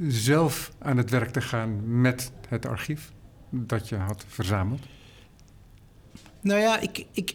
zelf 0.00 0.72
aan 0.78 0.96
het 0.96 1.10
werk 1.10 1.30
te 1.30 1.40
gaan 1.40 2.00
met 2.00 2.32
het 2.48 2.66
archief? 2.66 3.12
dat 3.52 3.88
je 3.88 3.96
had 3.96 4.24
verzameld? 4.28 4.80
Nou 6.40 6.60
ja, 6.60 6.80
ik, 6.80 7.06
ik, 7.12 7.34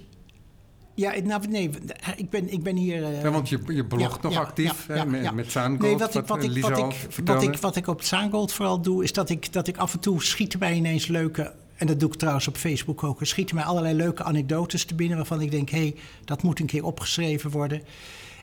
ja, 0.98 1.14
nou, 1.24 1.48
nee, 1.48 1.70
ik 2.16 2.30
ben, 2.30 2.52
ik 2.52 2.64
ben 2.64 2.76
hier... 2.76 3.02
Uh, 3.02 3.22
ja, 3.22 3.32
want 3.32 3.50
je, 3.50 3.60
je 3.68 3.86
blogt 3.86 4.22
nog 4.22 4.38
actief 4.38 4.88
hè, 4.88 5.06
met, 5.06 5.32
met 5.32 5.52
Zaangold, 5.52 5.82
nee, 5.82 5.98
wat, 5.98 6.16
ik, 6.16 6.26
wat, 6.28 6.44
ik, 6.44 6.62
wat, 6.62 6.78
ik, 6.78 7.26
wat, 7.26 7.44
ik, 7.44 7.58
wat 7.58 7.76
ik 7.76 7.88
op 7.88 8.02
Zaangold 8.02 8.54
vooral 8.54 8.82
doe... 8.82 9.04
is 9.04 9.14
dat 9.14 9.30
ik, 9.30 9.54
dat 9.54 9.68
ik 9.68 9.78
af 9.78 9.94
en 9.94 10.00
toe 10.00 10.24
schieten 10.24 10.60
mij 10.60 10.74
ineens 10.74 11.08
leuke... 11.08 11.54
en 11.76 11.88
dat 11.88 12.00
doe 12.00 12.10
ik 12.10 12.16
trouwens 12.16 12.48
op 12.48 12.58
Facebook 12.58 13.04
ook... 13.04 13.20
schieten 13.22 13.56
mij 13.56 13.64
allerlei 13.64 13.96
leuke 13.96 14.24
anekdotes 14.24 14.86
te 14.86 14.96
binnen... 14.96 15.18
waarvan 15.18 15.42
ik 15.42 15.52
denk, 15.52 15.70
hé, 15.70 15.78
hey, 15.78 15.96
dat 16.26 16.44
moet 16.44 16.60
een 16.60 16.66
keer 16.66 16.86
opgeschreven 16.86 17.52
worden. 17.52 17.82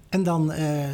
En 0.09 0.23
dan 0.23 0.53
uh, 0.53 0.85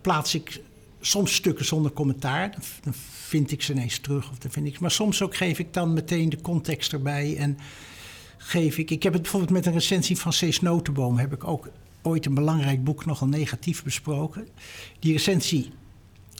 plaats 0.00 0.34
ik 0.34 0.60
soms 1.00 1.34
stukken 1.34 1.64
zonder 1.64 1.92
commentaar. 1.92 2.50
Dan 2.82 2.94
vind 3.10 3.52
ik 3.52 3.62
ze 3.62 3.72
ineens 3.72 3.98
terug. 3.98 4.30
Of 4.30 4.38
dan 4.38 4.50
vind 4.50 4.66
ik, 4.66 4.80
maar 4.80 4.90
soms 4.90 5.22
ook 5.22 5.36
geef 5.36 5.58
ik 5.58 5.72
dan 5.74 5.92
meteen 5.92 6.28
de 6.28 6.40
context 6.40 6.92
erbij... 6.92 7.36
en 7.36 7.58
geef 8.42 8.78
ik. 8.78 8.90
Ik 8.90 9.02
heb 9.02 9.12
het 9.12 9.22
bijvoorbeeld 9.22 9.52
met 9.52 9.66
een 9.66 9.72
recensie 9.72 10.18
van 10.18 10.32
Cees 10.32 10.60
Notenboom. 10.60 11.18
Heb 11.18 11.32
ik 11.32 11.44
ook 11.44 11.68
ooit 12.02 12.26
een 12.26 12.34
belangrijk 12.34 12.84
boek 12.84 13.04
nogal 13.04 13.28
negatief 13.28 13.82
besproken. 13.82 14.48
Die 14.98 15.12
recensie 15.12 15.72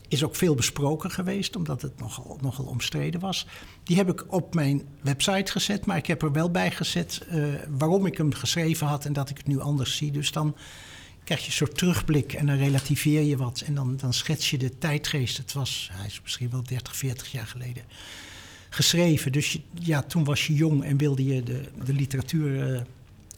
is 0.08 0.24
ook 0.24 0.36
veel 0.36 0.54
besproken 0.54 1.10
geweest, 1.10 1.56
omdat 1.56 1.82
het 1.82 1.98
nogal, 1.98 2.38
nogal 2.40 2.64
omstreden 2.64 3.20
was. 3.20 3.46
Die 3.84 3.96
heb 3.96 4.08
ik 4.08 4.32
op 4.32 4.54
mijn 4.54 4.82
website 5.00 5.52
gezet, 5.52 5.86
maar 5.86 5.96
ik 5.96 6.06
heb 6.06 6.22
er 6.22 6.32
wel 6.32 6.50
bij 6.50 6.70
gezet 6.70 7.26
uh, 7.32 7.54
waarom 7.68 8.06
ik 8.06 8.16
hem 8.16 8.32
geschreven 8.32 8.86
had 8.86 9.04
en 9.04 9.12
dat 9.12 9.30
ik 9.30 9.36
het 9.36 9.46
nu 9.46 9.60
anders 9.60 9.96
zie. 9.96 10.10
Dus 10.10 10.32
dan 10.32 10.56
krijg 11.24 11.40
je 11.40 11.46
een 11.46 11.52
soort 11.52 11.78
terugblik 11.78 12.32
en 12.32 12.46
dan 12.46 12.56
relativeer 12.56 13.22
je 13.22 13.36
wat 13.36 13.60
en 13.60 13.74
dan, 13.74 13.96
dan 13.96 14.12
schets 14.12 14.50
je 14.50 14.58
de 14.58 14.78
tijdgeest. 14.78 15.36
Het 15.36 15.52
was, 15.52 15.90
hij 15.92 16.06
is 16.06 16.20
misschien 16.22 16.50
wel 16.50 16.62
30, 16.62 16.96
40 16.96 17.32
jaar 17.32 17.46
geleden 17.46 17.82
geschreven. 18.70 19.32
Dus 19.32 19.58
ja, 19.74 20.02
toen 20.02 20.24
was 20.24 20.46
je 20.46 20.54
jong 20.54 20.84
en 20.84 20.96
wilde 20.96 21.24
je 21.24 21.42
de, 21.42 21.60
de 21.84 21.92
literatuur 21.92 22.72
uh, 22.72 22.80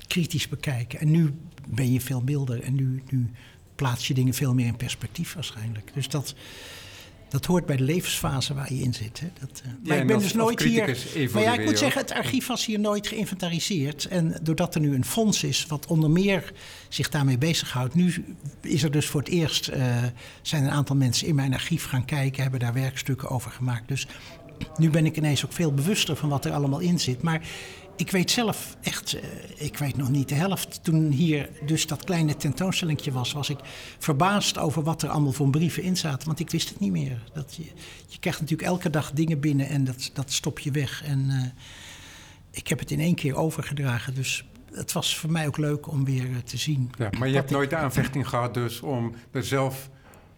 kritisch 0.07 0.49
bekijken. 0.49 1.01
En 1.01 1.11
nu 1.11 1.35
ben 1.67 1.93
je 1.93 2.01
veel 2.01 2.21
milder 2.21 2.63
en 2.63 2.75
nu, 2.75 3.03
nu 3.11 3.31
plaats 3.75 4.09
je 4.09 4.15
dingen 4.15 4.35
veel 4.35 4.55
meer 4.55 4.67
in 4.67 4.77
perspectief 4.77 5.35
waarschijnlijk. 5.35 5.91
Dus 5.95 6.09
dat, 6.09 6.35
dat 7.29 7.45
hoort 7.45 7.67
bij 7.67 7.77
de 7.77 7.83
levensfase 7.83 8.55
waar 8.55 8.73
je 8.73 8.83
in 8.83 8.95
zit. 8.95 9.21
Hè. 9.21 9.29
Dat, 9.41 9.63
uh, 9.67 9.89
maar 9.89 9.99
ik 9.99 10.07
ben 10.07 10.19
dus 10.19 10.33
nooit 10.33 10.63
hier. 10.63 10.99
Maar 11.33 11.43
ja, 11.43 11.55
ik 11.55 11.65
moet 11.65 11.79
zeggen, 11.79 12.01
het 12.01 12.13
archief 12.13 12.47
was 12.47 12.67
hier 12.67 12.81
nooit 12.81 13.07
geïnventariseerd. 13.07 14.05
En 14.05 14.39
doordat 14.43 14.75
er 14.75 14.81
nu 14.81 14.95
een 14.95 15.05
fonds 15.05 15.45
is, 15.45 15.67
wat 15.67 15.87
onder 15.87 16.11
meer 16.11 16.53
zich 16.89 17.09
daarmee 17.09 17.39
bezighoudt. 17.39 17.95
Nu 17.95 18.25
is 18.61 18.83
er 18.83 18.91
dus 18.91 19.07
voor 19.07 19.21
het 19.21 19.31
eerst. 19.31 19.69
Uh, 19.69 19.97
zijn 20.43 20.65
een 20.65 20.71
aantal 20.71 20.97
mensen 20.97 21.27
in 21.27 21.35
mijn 21.35 21.53
archief 21.53 21.85
gaan 21.85 22.05
kijken, 22.05 22.43
hebben 22.43 22.61
daar 22.61 22.75
werkstukken 22.75 23.29
over 23.29 23.51
gemaakt. 23.51 23.89
Dus 23.89 24.07
nu 24.77 24.91
ben 24.91 25.07
ik 25.07 25.17
ineens 25.17 25.45
ook 25.45 25.53
veel 25.53 25.75
bewuster 25.75 26.17
van 26.17 26.29
wat 26.29 26.45
er 26.45 26.53
allemaal 26.53 26.79
in 26.79 27.01
zit. 27.01 27.23
Maar 27.23 27.41
ik 27.97 28.11
weet 28.11 28.31
zelf 28.31 28.77
echt, 28.81 29.13
eh, 29.13 29.23
ik 29.57 29.79
weet 29.79 29.97
nog 29.97 30.11
niet 30.11 30.29
de 30.29 30.35
helft. 30.35 30.85
Toen 30.85 31.11
hier 31.11 31.51
dus 31.67 31.87
dat 31.87 32.05
kleine 32.05 32.37
tentoonstellingje 32.37 33.13
was, 33.13 33.33
was 33.33 33.51
ik 33.51 33.59
verbaasd 33.99 34.59
over 34.59 34.83
wat 34.83 35.03
er 35.03 35.09
allemaal 35.09 35.33
voor 35.33 35.51
brieven 35.51 35.83
in 35.83 35.97
zaten. 35.97 36.27
Want 36.27 36.41
ik 36.41 36.51
wist 36.51 36.69
het 36.69 36.81
niet 36.81 36.93
meer. 36.93 37.23
Dat 37.33 37.55
je, 37.55 37.65
je 38.07 38.19
krijgt 38.19 38.41
natuurlijk 38.41 38.69
elke 38.69 38.91
dag 38.91 39.13
dingen 39.13 39.41
binnen 39.41 39.69
en 39.69 39.85
dat, 39.85 40.11
dat 40.13 40.33
stop 40.33 40.59
je 40.59 40.71
weg. 40.71 41.05
En 41.05 41.31
uh, 41.31 41.43
ik 42.51 42.69
heb 42.69 42.79
het 42.79 42.91
in 42.91 43.01
één 43.01 43.15
keer 43.15 43.37
overgedragen. 43.37 44.15
Dus 44.15 44.45
het 44.73 44.93
was 44.93 45.17
voor 45.17 45.31
mij 45.31 45.47
ook 45.47 45.57
leuk 45.57 45.89
om 45.89 46.05
weer 46.05 46.29
uh, 46.29 46.37
te 46.37 46.57
zien. 46.57 46.91
Ja, 46.99 47.11
maar 47.19 47.29
je 47.29 47.35
hebt 47.35 47.51
nooit 47.51 47.71
de 47.71 47.77
aanvechting 47.77 48.29
gehad 48.29 48.55
dus 48.55 48.81
om 48.81 49.15
er 49.31 49.45
zelf 49.45 49.91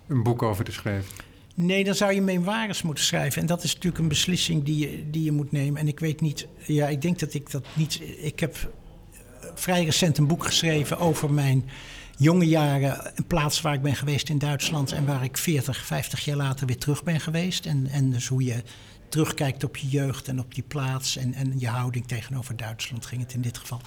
een 0.06 0.22
boek 0.22 0.42
over 0.42 0.64
te 0.64 0.72
schrijven? 0.72 1.10
Nee, 1.54 1.84
dan 1.84 1.94
zou 1.94 2.12
je 2.12 2.20
memoires 2.20 2.82
moeten 2.82 3.04
schrijven. 3.04 3.40
En 3.40 3.46
dat 3.46 3.64
is 3.64 3.74
natuurlijk 3.74 4.02
een 4.02 4.08
beslissing 4.08 4.64
die 4.64 4.78
je, 4.78 5.10
die 5.10 5.22
je 5.22 5.32
moet 5.32 5.52
nemen. 5.52 5.80
En 5.80 5.88
ik 5.88 6.00
weet 6.00 6.20
niet, 6.20 6.46
ja, 6.66 6.88
ik 6.88 7.02
denk 7.02 7.18
dat 7.18 7.34
ik 7.34 7.50
dat 7.50 7.66
niet. 7.74 8.00
Ik 8.16 8.40
heb 8.40 8.54
eh, 8.54 9.48
vrij 9.54 9.84
recent 9.84 10.18
een 10.18 10.26
boek 10.26 10.44
geschreven 10.44 10.98
over 10.98 11.30
mijn 11.32 11.68
jonge 12.16 12.46
jaren. 12.46 13.12
Een 13.14 13.26
plaats 13.26 13.60
waar 13.60 13.74
ik 13.74 13.82
ben 13.82 13.96
geweest 13.96 14.28
in 14.28 14.38
Duitsland. 14.38 14.92
En 14.92 15.06
waar 15.06 15.24
ik 15.24 15.36
40, 15.36 15.86
50 15.86 16.24
jaar 16.24 16.36
later 16.36 16.66
weer 16.66 16.78
terug 16.78 17.02
ben 17.02 17.20
geweest. 17.20 17.66
En, 17.66 17.86
en 17.86 18.10
dus 18.10 18.26
hoe 18.26 18.44
je 18.44 18.62
terugkijkt 19.08 19.64
op 19.64 19.76
je 19.76 19.88
jeugd 19.88 20.28
en 20.28 20.38
op 20.38 20.54
die 20.54 20.64
plaats. 20.68 21.16
En, 21.16 21.34
en 21.34 21.58
je 21.58 21.68
houding 21.68 22.06
tegenover 22.06 22.56
Duitsland 22.56 23.06
ging 23.06 23.20
het 23.20 23.34
in 23.34 23.42
dit 23.42 23.58
geval. 23.58 23.80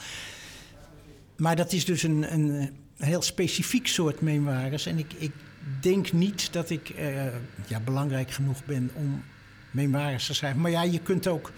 Maar 1.38 1.56
dat 1.56 1.74
is 1.74 1.86
dus 1.86 2.04
een, 2.04 2.34
een 2.34 2.70
heel 2.98 3.22
specifiek 3.22 3.88
soort 3.88 4.22
memoires. 4.22 4.86
En 4.86 4.98
ik, 4.98 5.14
ik 5.18 5.32
denk 5.80 6.12
niet 6.12 6.54
dat 6.54 6.70
ik 6.70 6.90
uh, 6.90 7.26
ja, 7.68 7.80
belangrijk 7.80 8.32
genoeg 8.32 8.66
ben 8.66 8.90
om 8.94 9.24
memoires 9.72 10.26
te 10.26 10.34
schrijven. 10.34 10.62
Maar 10.62 10.72
ja, 10.72 10.84
je 10.84 11.00
kunt 11.00 11.28
ook. 11.28 11.52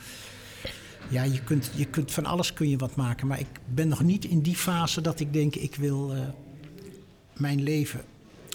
Ja, 1.07 1.23
je 1.23 1.43
kunt, 1.43 1.71
je 1.75 1.85
kunt 1.85 2.11
van 2.11 2.25
alles 2.25 2.53
kun 2.53 2.69
je 2.69 2.77
wat 2.77 2.95
maken. 2.95 3.27
Maar 3.27 3.39
ik 3.39 3.47
ben 3.65 3.87
nog 3.87 4.03
niet 4.03 4.25
in 4.25 4.41
die 4.41 4.55
fase 4.55 5.01
dat 5.01 5.19
ik 5.19 5.33
denk, 5.33 5.55
ik 5.55 5.75
wil 5.75 6.15
uh, 6.15 6.19
mijn 7.37 7.63
leven 7.63 8.01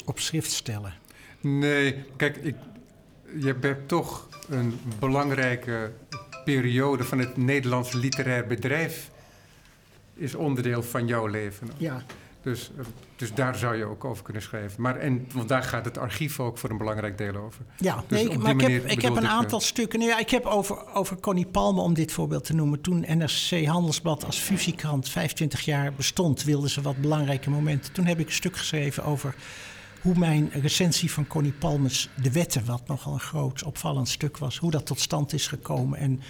op 0.05 0.19
schrift 0.19 0.51
stellen. 0.51 0.95
Nee, 1.41 2.05
kijk, 2.17 2.37
ik, 2.37 2.57
je 3.39 3.57
hebt 3.61 3.89
toch 3.89 4.29
een 4.49 4.79
belangrijke 4.99 5.93
periode 6.45 7.05
van 7.05 7.19
het 7.19 7.37
Nederlands 7.37 7.93
literair 7.93 8.47
bedrijf 8.47 9.11
is 10.15 10.35
onderdeel 10.35 10.83
van 10.83 11.07
jouw 11.07 11.27
leven. 11.27 11.69
Ja. 11.77 12.05
Dus, 12.45 12.71
dus 13.17 13.35
daar 13.35 13.57
zou 13.57 13.77
je 13.77 13.85
ook 13.85 14.05
over 14.05 14.25
kunnen 14.25 14.43
schrijven. 14.43 14.83
Maar 14.83 14.97
en, 14.97 15.27
want 15.33 15.49
daar 15.49 15.63
gaat 15.63 15.85
het 15.85 15.99
archief 15.99 16.41
ook 16.41 16.59
voor 16.59 16.71
een 16.71 16.79
belangrijk 16.79 17.19
deel 17.19 17.37
over. 17.37 17.65
Ja, 17.77 18.05
dus 18.07 18.23
nee, 18.23 18.39
maar 18.39 18.51
ik 18.51 18.61
heb, 18.61 18.87
ik 18.87 19.03
heb 19.03 19.17
een 19.17 19.29
aantal 19.29 19.59
eh, 19.59 19.65
stukken. 19.65 19.99
Nou 19.99 20.11
ja, 20.11 20.19
ik 20.19 20.31
heb 20.31 20.45
over, 20.45 20.95
over 20.95 21.21
Connie 21.21 21.47
Palme, 21.47 21.81
om 21.81 21.95
dit 21.95 22.13
voorbeeld 22.13 22.45
te 22.45 22.55
noemen. 22.55 22.81
Toen 22.81 23.05
NRC 23.09 23.67
Handelsblad 23.67 24.25
als 24.25 24.39
fusiekrant 24.39 25.09
25 25.09 25.61
jaar 25.61 25.93
bestond, 25.93 26.43
wilden 26.43 26.71
ze 26.71 26.83
wat 26.83 26.97
belangrijke 26.97 27.51
momenten. 27.51 27.93
Toen 27.93 28.07
heb 28.07 28.19
ik 28.19 28.27
een 28.27 28.33
stuk 28.33 28.57
geschreven 28.57 29.05
over 29.05 29.35
hoe 30.01 30.19
mijn 30.19 30.51
recensie 30.53 31.11
van 31.11 31.27
Connie 31.27 31.53
Palmes 31.53 32.11
De 32.23 32.33
Wetten, 32.33 32.65
wat 32.65 32.87
nogal 32.87 33.13
een 33.13 33.21
groot 33.21 33.63
opvallend 33.63 34.09
stuk 34.09 34.39
was, 34.39 34.59
hoe 34.59 34.71
dat 34.71 34.87
tot 34.87 35.01
stand 35.01 35.33
is 35.33 35.47
gekomen 35.47 35.99
en, 35.99 36.21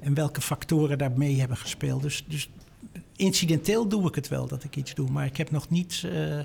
en 0.00 0.14
welke 0.14 0.40
factoren 0.40 0.98
daarmee 0.98 1.38
hebben 1.38 1.56
gespeeld. 1.56 2.02
Dus, 2.02 2.24
dus 2.26 2.48
incidenteel 3.16 3.88
doe 3.88 4.08
ik 4.08 4.14
het 4.14 4.28
wel 4.28 4.46
dat 4.46 4.64
ik 4.64 4.76
iets 4.76 4.94
doe, 4.94 5.10
maar 5.10 5.26
ik 5.26 5.36
heb 5.36 5.50
nog 5.50 5.68
niet. 5.68 6.02
Uh, 6.04 6.40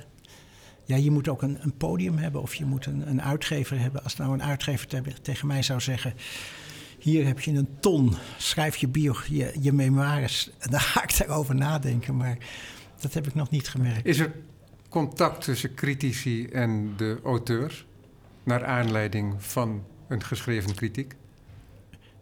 ja, 0.86 0.96
je 0.96 1.12
moet 1.12 1.28
ook 1.28 1.42
een, 1.42 1.58
een, 1.62 1.78
podium 1.78 2.18
hebben 2.18 2.42
of 2.42 2.56
je 2.56 2.66
moet 2.66 2.86
een, 2.86 3.10
een 3.10 3.22
uitgever 3.22 3.80
hebben. 3.80 4.04
Als 4.04 4.16
nou 4.16 4.34
een 4.34 4.44
uitgever 4.44 4.88
te, 4.88 5.02
tegen 5.22 5.48
mij 5.48 5.62
zou 5.62 5.82
zeggen. 5.82 6.14
Hier 7.00 7.26
heb 7.26 7.40
je 7.40 7.52
een 7.52 7.78
ton, 7.80 8.14
schrijf 8.38 8.76
je 8.76 8.88
bio, 8.88 9.16
je, 9.30 9.56
je 9.60 9.74
memoires. 9.74 10.50
Dan 10.70 10.80
ga 10.80 11.04
ik 11.04 11.18
daarover 11.18 11.56
nadenken, 11.56 12.18
maar 12.18 12.38
dat 13.00 13.14
heb 13.14 13.28
ik 13.28 13.36
nog 13.36 13.50
niet 13.50 13.68
gemerkt. 13.68 14.06
Is 14.06 14.20
er 14.20 14.32
contact 14.90 15.44
tussen 15.44 15.74
critici 15.74 16.46
en 16.46 16.94
de 16.98 17.20
auteur 17.24 17.86
naar 18.44 18.66
aanleiding 18.66 19.36
van 19.38 19.84
een 20.08 20.24
geschreven 20.24 20.76
kritiek? 20.76 21.16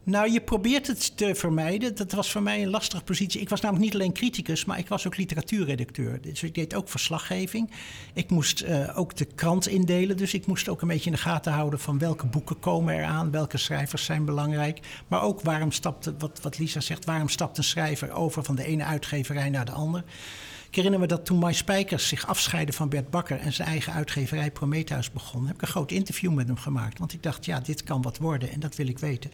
Nou, 0.05 0.31
je 0.31 0.41
probeert 0.41 0.87
het 0.87 1.17
te 1.17 1.35
vermijden. 1.35 1.95
Dat 1.95 2.11
was 2.11 2.31
voor 2.31 2.41
mij 2.41 2.61
een 2.61 2.69
lastige 2.69 3.03
positie. 3.03 3.41
Ik 3.41 3.49
was 3.49 3.61
namelijk 3.61 3.85
niet 3.85 3.93
alleen 3.93 4.13
criticus, 4.13 4.65
maar 4.65 4.79
ik 4.79 4.87
was 4.87 5.07
ook 5.07 5.17
literatuurredacteur. 5.17 6.21
Dus 6.21 6.43
ik 6.43 6.55
deed 6.55 6.75
ook 6.75 6.89
verslaggeving. 6.89 7.71
Ik 8.13 8.29
moest 8.29 8.63
uh, 8.63 8.97
ook 8.97 9.15
de 9.15 9.25
krant 9.25 9.67
indelen. 9.67 10.17
Dus 10.17 10.33
ik 10.33 10.45
moest 10.45 10.69
ook 10.69 10.81
een 10.81 10.87
beetje 10.87 11.05
in 11.05 11.15
de 11.15 11.21
gaten 11.21 11.53
houden 11.53 11.79
van 11.79 11.97
welke 11.97 12.25
boeken 12.25 12.59
komen 12.59 12.95
er 12.95 13.03
aan, 13.03 13.31
welke 13.31 13.57
schrijvers 13.57 14.05
zijn 14.05 14.25
belangrijk. 14.25 14.79
Maar 15.07 15.21
ook 15.21 15.41
waarom 15.41 15.71
stapt, 15.71 16.11
wat, 16.19 16.39
wat 16.41 16.57
Lisa 16.57 16.79
zegt, 16.79 17.05
waarom 17.05 17.29
stapt 17.29 17.57
een 17.57 17.63
schrijver 17.63 18.11
over 18.11 18.43
van 18.43 18.55
de 18.55 18.65
ene 18.65 18.83
uitgeverij 18.83 19.49
naar 19.49 19.65
de 19.65 19.71
andere. 19.71 20.03
Ik 20.67 20.75
herinner 20.75 20.99
me 20.99 21.07
dat 21.07 21.25
toen 21.25 21.39
Mai 21.39 21.53
Spijkers 21.53 22.07
zich 22.07 22.27
afscheidde 22.27 22.73
van 22.73 22.89
Bert 22.89 23.09
Bakker 23.09 23.39
en 23.39 23.53
zijn 23.53 23.67
eigen 23.67 23.93
uitgeverij 23.93 24.51
Prometheus 24.51 25.11
begon, 25.11 25.45
heb 25.45 25.55
ik 25.55 25.61
een 25.61 25.67
groot 25.67 25.91
interview 25.91 26.33
met 26.33 26.47
hem 26.47 26.57
gemaakt. 26.57 26.99
Want 26.99 27.13
ik 27.13 27.23
dacht, 27.23 27.45
ja, 27.45 27.59
dit 27.59 27.83
kan 27.83 28.01
wat 28.01 28.17
worden 28.17 28.51
en 28.51 28.59
dat 28.59 28.75
wil 28.75 28.87
ik 28.87 28.99
weten. 28.99 29.31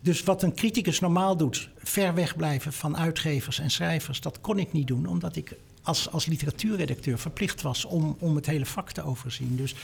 Dus 0.00 0.22
wat 0.22 0.42
een 0.42 0.54
criticus 0.54 1.00
normaal 1.00 1.36
doet, 1.36 1.70
ver 1.78 2.14
weg 2.14 2.36
blijven 2.36 2.72
van 2.72 2.96
uitgevers 2.96 3.58
en 3.58 3.70
schrijvers, 3.70 4.20
dat 4.20 4.40
kon 4.40 4.58
ik 4.58 4.72
niet 4.72 4.86
doen, 4.86 5.06
omdat 5.06 5.36
ik 5.36 5.56
als, 5.82 6.10
als 6.10 6.26
literatuurredacteur 6.26 7.18
verplicht 7.18 7.62
was 7.62 7.84
om, 7.84 8.16
om 8.18 8.36
het 8.36 8.46
hele 8.46 8.66
vak 8.66 8.92
te 8.92 9.02
overzien. 9.02 9.56
Dus 9.56 9.74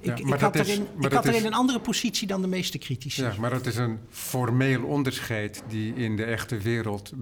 ik, 0.00 0.18
ik 0.18 0.40
had, 0.40 0.54
erin, 0.54 0.86
ik 1.00 1.12
had 1.12 1.26
erin 1.26 1.46
een 1.46 1.54
andere 1.54 1.80
positie 1.80 2.26
dan 2.26 2.40
de 2.42 2.48
meeste 2.48 2.78
critici. 2.78 3.22
Ja, 3.22 3.34
maar 3.38 3.50
dat 3.50 3.66
is 3.66 3.76
een 3.76 3.98
formeel 4.10 4.82
onderscheid 4.82 5.62
die 5.68 5.94
in 5.94 6.16
de 6.16 6.24
echte 6.24 6.58
wereld 6.58 7.12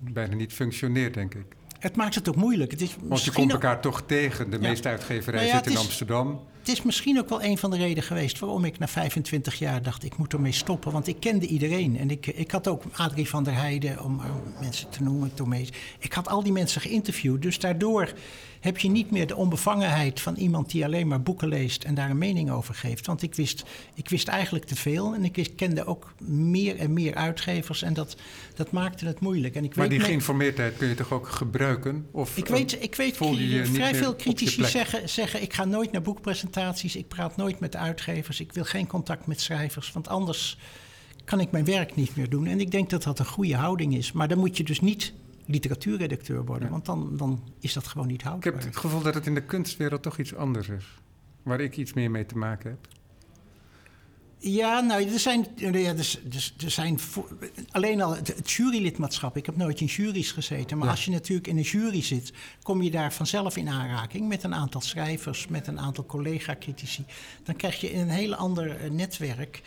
bijna 0.00 0.34
niet 0.34 0.52
functioneert, 0.52 1.14
denk 1.14 1.34
ik. 1.34 1.44
Het 1.78 1.96
maakt 1.96 2.14
het 2.14 2.28
ook 2.28 2.36
moeilijk. 2.36 2.70
Het 2.70 2.80
is 2.80 2.96
Want 3.00 3.24
je 3.24 3.32
komt 3.32 3.52
elkaar 3.52 3.80
toch 3.80 4.02
tegen. 4.06 4.50
De 4.50 4.58
meeste 4.58 4.88
uitgeverijen 4.88 5.46
nou 5.46 5.56
zitten 5.56 5.72
in 5.72 5.78
Amsterdam. 5.78 6.40
Het 6.62 6.70
is 6.70 6.82
misschien 6.82 7.18
ook 7.18 7.28
wel 7.28 7.42
een 7.42 7.58
van 7.58 7.70
de 7.70 7.76
redenen 7.76 8.02
geweest 8.02 8.38
waarom 8.38 8.64
ik 8.64 8.78
na 8.78 8.88
25 8.88 9.54
jaar 9.58 9.82
dacht: 9.82 10.04
ik 10.04 10.16
moet 10.16 10.32
ermee 10.32 10.52
stoppen. 10.52 10.92
Want 10.92 11.06
ik 11.06 11.20
kende 11.20 11.46
iedereen. 11.46 11.98
En 11.98 12.10
ik, 12.10 12.26
ik 12.26 12.50
had 12.50 12.68
ook 12.68 12.82
Adrie 12.92 13.28
van 13.28 13.44
der 13.44 13.54
Heijden, 13.54 14.04
om 14.04 14.20
mensen 14.60 14.90
te 14.90 15.02
noemen, 15.02 15.34
Tomees. 15.34 15.68
Ik 15.98 16.12
had 16.12 16.28
al 16.28 16.42
die 16.42 16.52
mensen 16.52 16.80
geïnterviewd. 16.80 17.42
Dus 17.42 17.58
daardoor 17.58 18.12
heb 18.62 18.78
je 18.78 18.88
niet 18.88 19.10
meer 19.10 19.26
de 19.26 19.36
onbevangenheid 19.36 20.20
van 20.20 20.34
iemand 20.34 20.70
die 20.70 20.84
alleen 20.84 21.08
maar 21.08 21.22
boeken 21.22 21.48
leest 21.48 21.84
en 21.84 21.94
daar 21.94 22.10
een 22.10 22.18
mening 22.18 22.50
over 22.50 22.74
geeft. 22.74 23.06
Want 23.06 23.22
ik 23.22 23.34
wist, 23.34 23.64
ik 23.94 24.08
wist 24.08 24.28
eigenlijk 24.28 24.64
te 24.64 24.76
veel 24.76 25.14
en 25.14 25.24
ik 25.24 25.50
kende 25.56 25.84
ook 25.84 26.12
meer 26.26 26.78
en 26.78 26.92
meer 26.92 27.14
uitgevers 27.14 27.82
en 27.82 27.94
dat, 27.94 28.16
dat 28.54 28.70
maakte 28.70 29.06
het 29.06 29.20
moeilijk. 29.20 29.54
En 29.54 29.64
ik 29.64 29.74
maar 29.76 29.88
weet 29.88 29.98
die 29.98 30.06
geïnformeerdheid 30.06 30.76
kun 30.76 30.88
je 30.88 30.94
toch 30.94 31.12
ook 31.12 31.28
gebruiken? 31.28 32.06
Of, 32.10 32.36
ik 32.36 32.46
weet, 32.46 32.82
ik 32.82 32.94
weet 32.94 33.16
je 33.16 33.66
vrij 33.72 33.94
veel 33.94 34.16
critici 34.16 34.64
zeggen, 34.64 35.08
zeggen: 35.08 35.42
ik 35.42 35.52
ga 35.52 35.64
nooit 35.64 35.92
naar 35.92 36.02
boekpresentaties, 36.02 36.96
ik 36.96 37.08
praat 37.08 37.36
nooit 37.36 37.60
met 37.60 37.76
uitgevers, 37.76 38.40
ik 38.40 38.52
wil 38.52 38.64
geen 38.64 38.86
contact 38.86 39.26
met 39.26 39.40
schrijvers, 39.40 39.92
want 39.92 40.08
anders 40.08 40.58
kan 41.24 41.40
ik 41.40 41.50
mijn 41.50 41.64
werk 41.64 41.94
niet 41.94 42.16
meer 42.16 42.28
doen. 42.28 42.46
En 42.46 42.60
ik 42.60 42.70
denk 42.70 42.90
dat 42.90 43.02
dat 43.02 43.18
een 43.18 43.26
goede 43.26 43.56
houding 43.56 43.96
is. 43.96 44.12
Maar 44.12 44.28
dan 44.28 44.38
moet 44.38 44.56
je 44.56 44.64
dus 44.64 44.80
niet 44.80 45.12
literatuurredacteur 45.46 46.44
worden. 46.44 46.70
Want 46.70 46.84
dan, 46.84 47.16
dan 47.16 47.42
is 47.60 47.72
dat 47.72 47.86
gewoon 47.86 48.06
niet 48.06 48.22
houdbaar. 48.22 48.52
Ik 48.52 48.60
heb 48.60 48.68
het 48.68 48.76
gevoel 48.76 49.02
dat 49.02 49.14
het 49.14 49.26
in 49.26 49.34
de 49.34 49.44
kunstwereld 49.44 50.02
toch 50.02 50.18
iets 50.18 50.34
anders 50.34 50.68
is. 50.68 50.84
Waar 51.42 51.60
ik 51.60 51.76
iets 51.76 51.92
meer 51.92 52.10
mee 52.10 52.26
te 52.26 52.36
maken 52.36 52.70
heb. 52.70 52.88
Ja, 54.44 54.80
nou, 54.80 55.12
er 55.12 55.18
zijn, 55.18 55.46
ja, 55.56 55.92
dus, 55.92 56.20
dus, 56.24 56.54
er 56.64 56.70
zijn 56.70 56.98
alleen 57.70 58.02
al 58.02 58.16
het, 58.16 58.50
jurylidmaatschap. 58.50 59.36
Ik 59.36 59.46
heb 59.46 59.56
nooit 59.56 59.80
in 59.80 59.86
juries 59.86 60.32
gezeten. 60.32 60.78
Maar 60.78 60.88
als 60.88 61.04
je 61.04 61.10
natuurlijk 61.10 61.46
in 61.46 61.56
een 61.56 61.62
jury 61.62 62.02
zit, 62.02 62.32
kom 62.62 62.82
je 62.82 62.90
daar 62.90 63.12
vanzelf 63.12 63.56
in 63.56 63.68
aanraking 63.68 64.28
met 64.28 64.42
een 64.42 64.54
aantal 64.54 64.80
schrijvers, 64.80 65.46
met 65.48 65.66
een 65.66 65.80
aantal 65.80 66.06
collega-critici. 66.06 67.04
Dan 67.42 67.56
krijg 67.56 67.80
je 67.80 67.94
een 67.94 68.08
heel 68.08 68.34
ander 68.34 68.76
eh, 68.76 68.90
netwerk. 68.90 69.62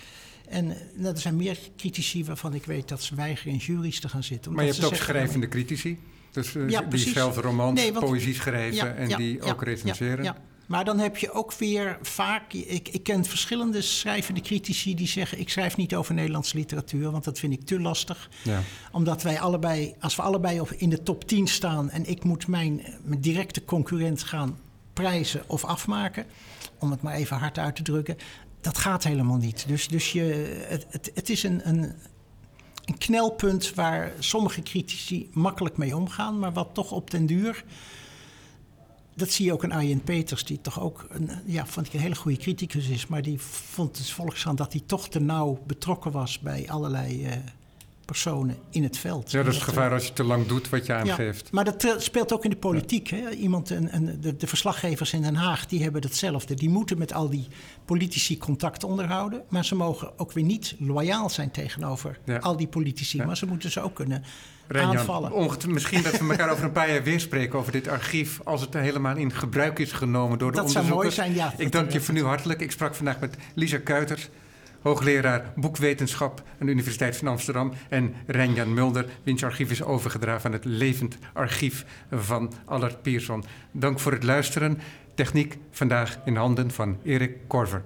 En 0.50 0.78
nou, 0.96 1.16
er 1.16 1.22
zijn 1.22 1.36
meer 1.36 1.58
critici 1.78 2.26
waarvan 2.26 2.54
ik 2.54 2.66
weet 2.66 2.88
dat 2.88 3.04
ze 3.04 3.16
weigeren 3.16 3.54
in 3.54 3.60
juries 3.60 4.00
te 4.00 4.10
gaan 4.10 4.24
zitten. 4.24 4.54
Maar 4.54 4.66
je 4.66 4.72
hebt 4.72 4.84
ook 4.84 4.96
schrijvende 4.96 5.48
critici. 5.48 6.00
Dus 6.32 6.54
uh, 6.54 6.80
die 6.90 7.00
zelf 7.00 7.38
romans, 7.38 7.80
nee, 7.80 7.92
poëzie 7.92 8.34
schrijven 8.34 8.98
en 8.98 9.18
die 9.18 9.42
ook 9.42 9.64
recenseren. 9.64 10.36
Maar 10.66 10.86
dan 10.86 11.00
heb 11.00 11.18
je 11.18 11.32
ook 11.32 11.54
weer 11.54 11.98
vaak... 12.02 12.54
Ik, 12.54 12.90
ik 12.90 13.04
ken 13.04 13.26
verschillende 13.26 13.82
schrijvende 13.82 14.42
critici 14.42 14.96
die 14.96 15.08
zeggen... 15.08 15.40
ik 15.40 15.50
schrijf 15.50 15.78
niet 15.78 15.96
over 15.96 16.14
Nederlandse 16.14 16.58
literatuur, 16.58 17.12
want 17.12 17.24
dat 17.24 17.40
vind 17.40 17.54
ik 17.54 17.66
te 17.66 17.80
lastig. 17.80 18.30
Ja. 18.44 18.62
Omdat 18.92 19.22
wij 19.22 19.40
allebei, 19.40 19.96
als 20.00 20.16
we 20.16 20.22
allebei 20.22 20.62
in 20.78 20.90
de 20.90 21.04
top 21.04 21.28
10 21.28 21.48
staan... 21.48 21.90
en 21.90 22.06
ik 22.06 22.24
moet 22.24 22.48
mijn, 22.48 22.82
mijn 23.04 23.22
directe 23.22 23.66
concurrent 23.66 24.24
gaan 24.24 24.60
prijzen 24.94 25.44
of 25.48 25.66
afmaken... 25.66 26.26
om 26.80 26.92
het 26.92 27.02
maar 27.02 27.14
even 27.14 27.38
hard 27.38 27.58
uit 27.58 27.76
te 27.76 27.84
drukken 27.84 28.18
dat 28.66 28.78
gaat 28.78 29.04
helemaal 29.04 29.38
niet. 29.38 29.68
Dus, 29.68 29.88
dus 29.88 30.12
je, 30.12 30.24
het, 30.68 30.86
het, 30.90 31.12
het 31.14 31.30
is 31.30 31.44
een, 31.44 31.68
een, 31.70 31.94
een 32.86 32.98
knelpunt 32.98 33.74
waar 33.74 34.12
sommige 34.20 34.62
critici 34.62 35.30
makkelijk 35.34 35.78
mee 35.78 35.96
omgaan, 35.96 36.40
maar 36.40 36.54
wat 36.54 36.70
toch 36.74 36.92
op 36.92 37.12
den 37.12 37.26
duur. 37.26 37.64
Dat 39.16 39.32
zie 39.32 39.46
je 39.46 39.54
ook 39.54 39.64
in 39.64 39.72
Arjen 39.72 40.02
Peters, 40.02 40.46
die 40.46 40.62
toch 40.62 40.80
ook 40.80 41.06
een, 41.10 41.30
ja, 41.46 41.66
vond 41.66 41.88
ik 41.88 41.94
een 41.94 42.00
hele 42.00 42.16
goede 42.16 42.38
criticus 42.38 42.88
is. 42.88 43.08
Maar 43.08 43.22
die 43.22 43.40
vond 43.40 43.98
het 43.98 44.10
Volkskrant 44.10 44.58
dat 44.58 44.72
hij 44.72 44.82
toch 44.86 45.10
te 45.10 45.20
nauw 45.20 45.64
betrokken 45.68 46.12
was 46.12 46.40
bij 46.40 46.70
allerlei 46.70 47.26
uh, 47.26 47.32
personen 48.06 48.58
in 48.70 48.84
het 48.84 48.98
veld. 48.98 49.32
Ja, 49.32 49.44
dat 49.44 49.54
is 49.54 49.60
het 49.60 49.70
gevaar 49.70 49.92
als 49.92 50.08
je 50.08 50.14
te 50.14 50.24
lang 50.24 50.48
doet 50.48 50.70
wat 50.70 50.86
je 50.86 50.94
aangeeft. 50.94 51.42
Ja, 51.44 51.50
maar 51.52 51.66
dat 51.66 51.84
eh, 51.84 51.92
speelt 51.98 52.34
ook 52.34 52.44
in 52.44 52.50
de 52.50 52.56
politiek. 52.56 53.08
Hè? 53.08 53.30
Iemand, 53.30 53.70
een, 53.70 54.18
de, 54.22 54.36
de, 54.36 54.48
verslaggevers 54.48 55.14
in 55.14 55.22
Den 55.22 55.36
Haag, 55.36 55.66
die 55.66 55.84
hebben 55.84 56.02
hetzelfde. 56.02 56.54
Die 56.54 56.70
moeten 56.70 56.98
met 56.98 57.14
al 57.14 57.30
die 57.30 57.48
politici 57.86 58.38
contact 58.38 58.84
onderhouden. 58.84 59.44
Maar 59.50 59.66
ze 59.66 59.76
mogen 59.76 60.20
ook 60.20 60.32
weer 60.32 60.44
niet 60.44 60.76
loyaal 60.80 61.30
zijn 61.30 61.52
tegenover 61.52 62.20
al 62.40 62.58
die 62.58 62.68
politici. 62.68 63.24
Maar 63.24 63.38
ze 63.38 63.46
moeten 63.46 63.72
ze 63.72 63.82
ook 63.82 63.96
kunnen 63.96 64.24
aanvallen. 64.68 65.50
misschien 65.68 66.04
dat 66.04 66.18
we 66.18 66.28
elkaar 66.30 66.50
over 66.50 66.64
een 66.64 66.72
paar 66.72 66.92
jaar 66.92 67.04
weer 67.04 67.20
spreken 67.20 67.60
over 67.60 67.72
dit 67.72 67.88
archief... 67.88 68.40
als 68.44 68.62
het 68.62 68.74
helemaal 68.74 69.16
in 69.16 69.32
gebruik 69.32 69.80
is 69.80 69.92
genomen 69.92 70.38
door 70.38 70.52
de 70.52 70.58
dat 70.58 70.66
onderzoekers. 70.66 71.06
Dat 71.06 71.14
zou 71.14 71.28
mooi 71.28 71.40
zijn, 71.40 71.54
ja. 71.58 71.66
Ik 71.66 71.72
dank 71.72 71.92
je 71.92 72.02
voor 72.02 72.14
nu 72.14 72.24
hartelijk. 72.24 72.62
Ik 72.62 72.72
sprak 72.72 72.96
vandaag 72.96 73.20
met 73.20 73.36
Lisa 73.54 73.78
Kuiter 73.78 74.30
hoogleraar 74.86 75.54
boekwetenschap 75.56 76.44
aan 76.60 76.66
de 76.66 76.72
Universiteit 76.72 77.18
van 77.18 77.28
Amsterdam. 77.28 77.74
En 77.90 78.14
Renjan 78.26 78.74
Mulder, 78.74 79.06
wiens 79.24 79.44
archief 79.44 79.72
is 79.72 79.84
overgedragen 79.84 80.46
aan 80.46 80.52
het 80.52 80.66
levend 80.66 81.18
archief 81.34 81.86
van 82.12 82.54
Allard 82.66 83.02
Pierson. 83.02 83.44
Dank 83.72 84.00
voor 84.00 84.12
het 84.12 84.24
luisteren. 84.24 84.80
Techniek 85.16 85.58
vandaag 85.72 86.20
in 86.26 86.36
handen 86.36 86.72
van 86.72 86.98
Erik 87.04 87.38
Korver. 87.48 87.84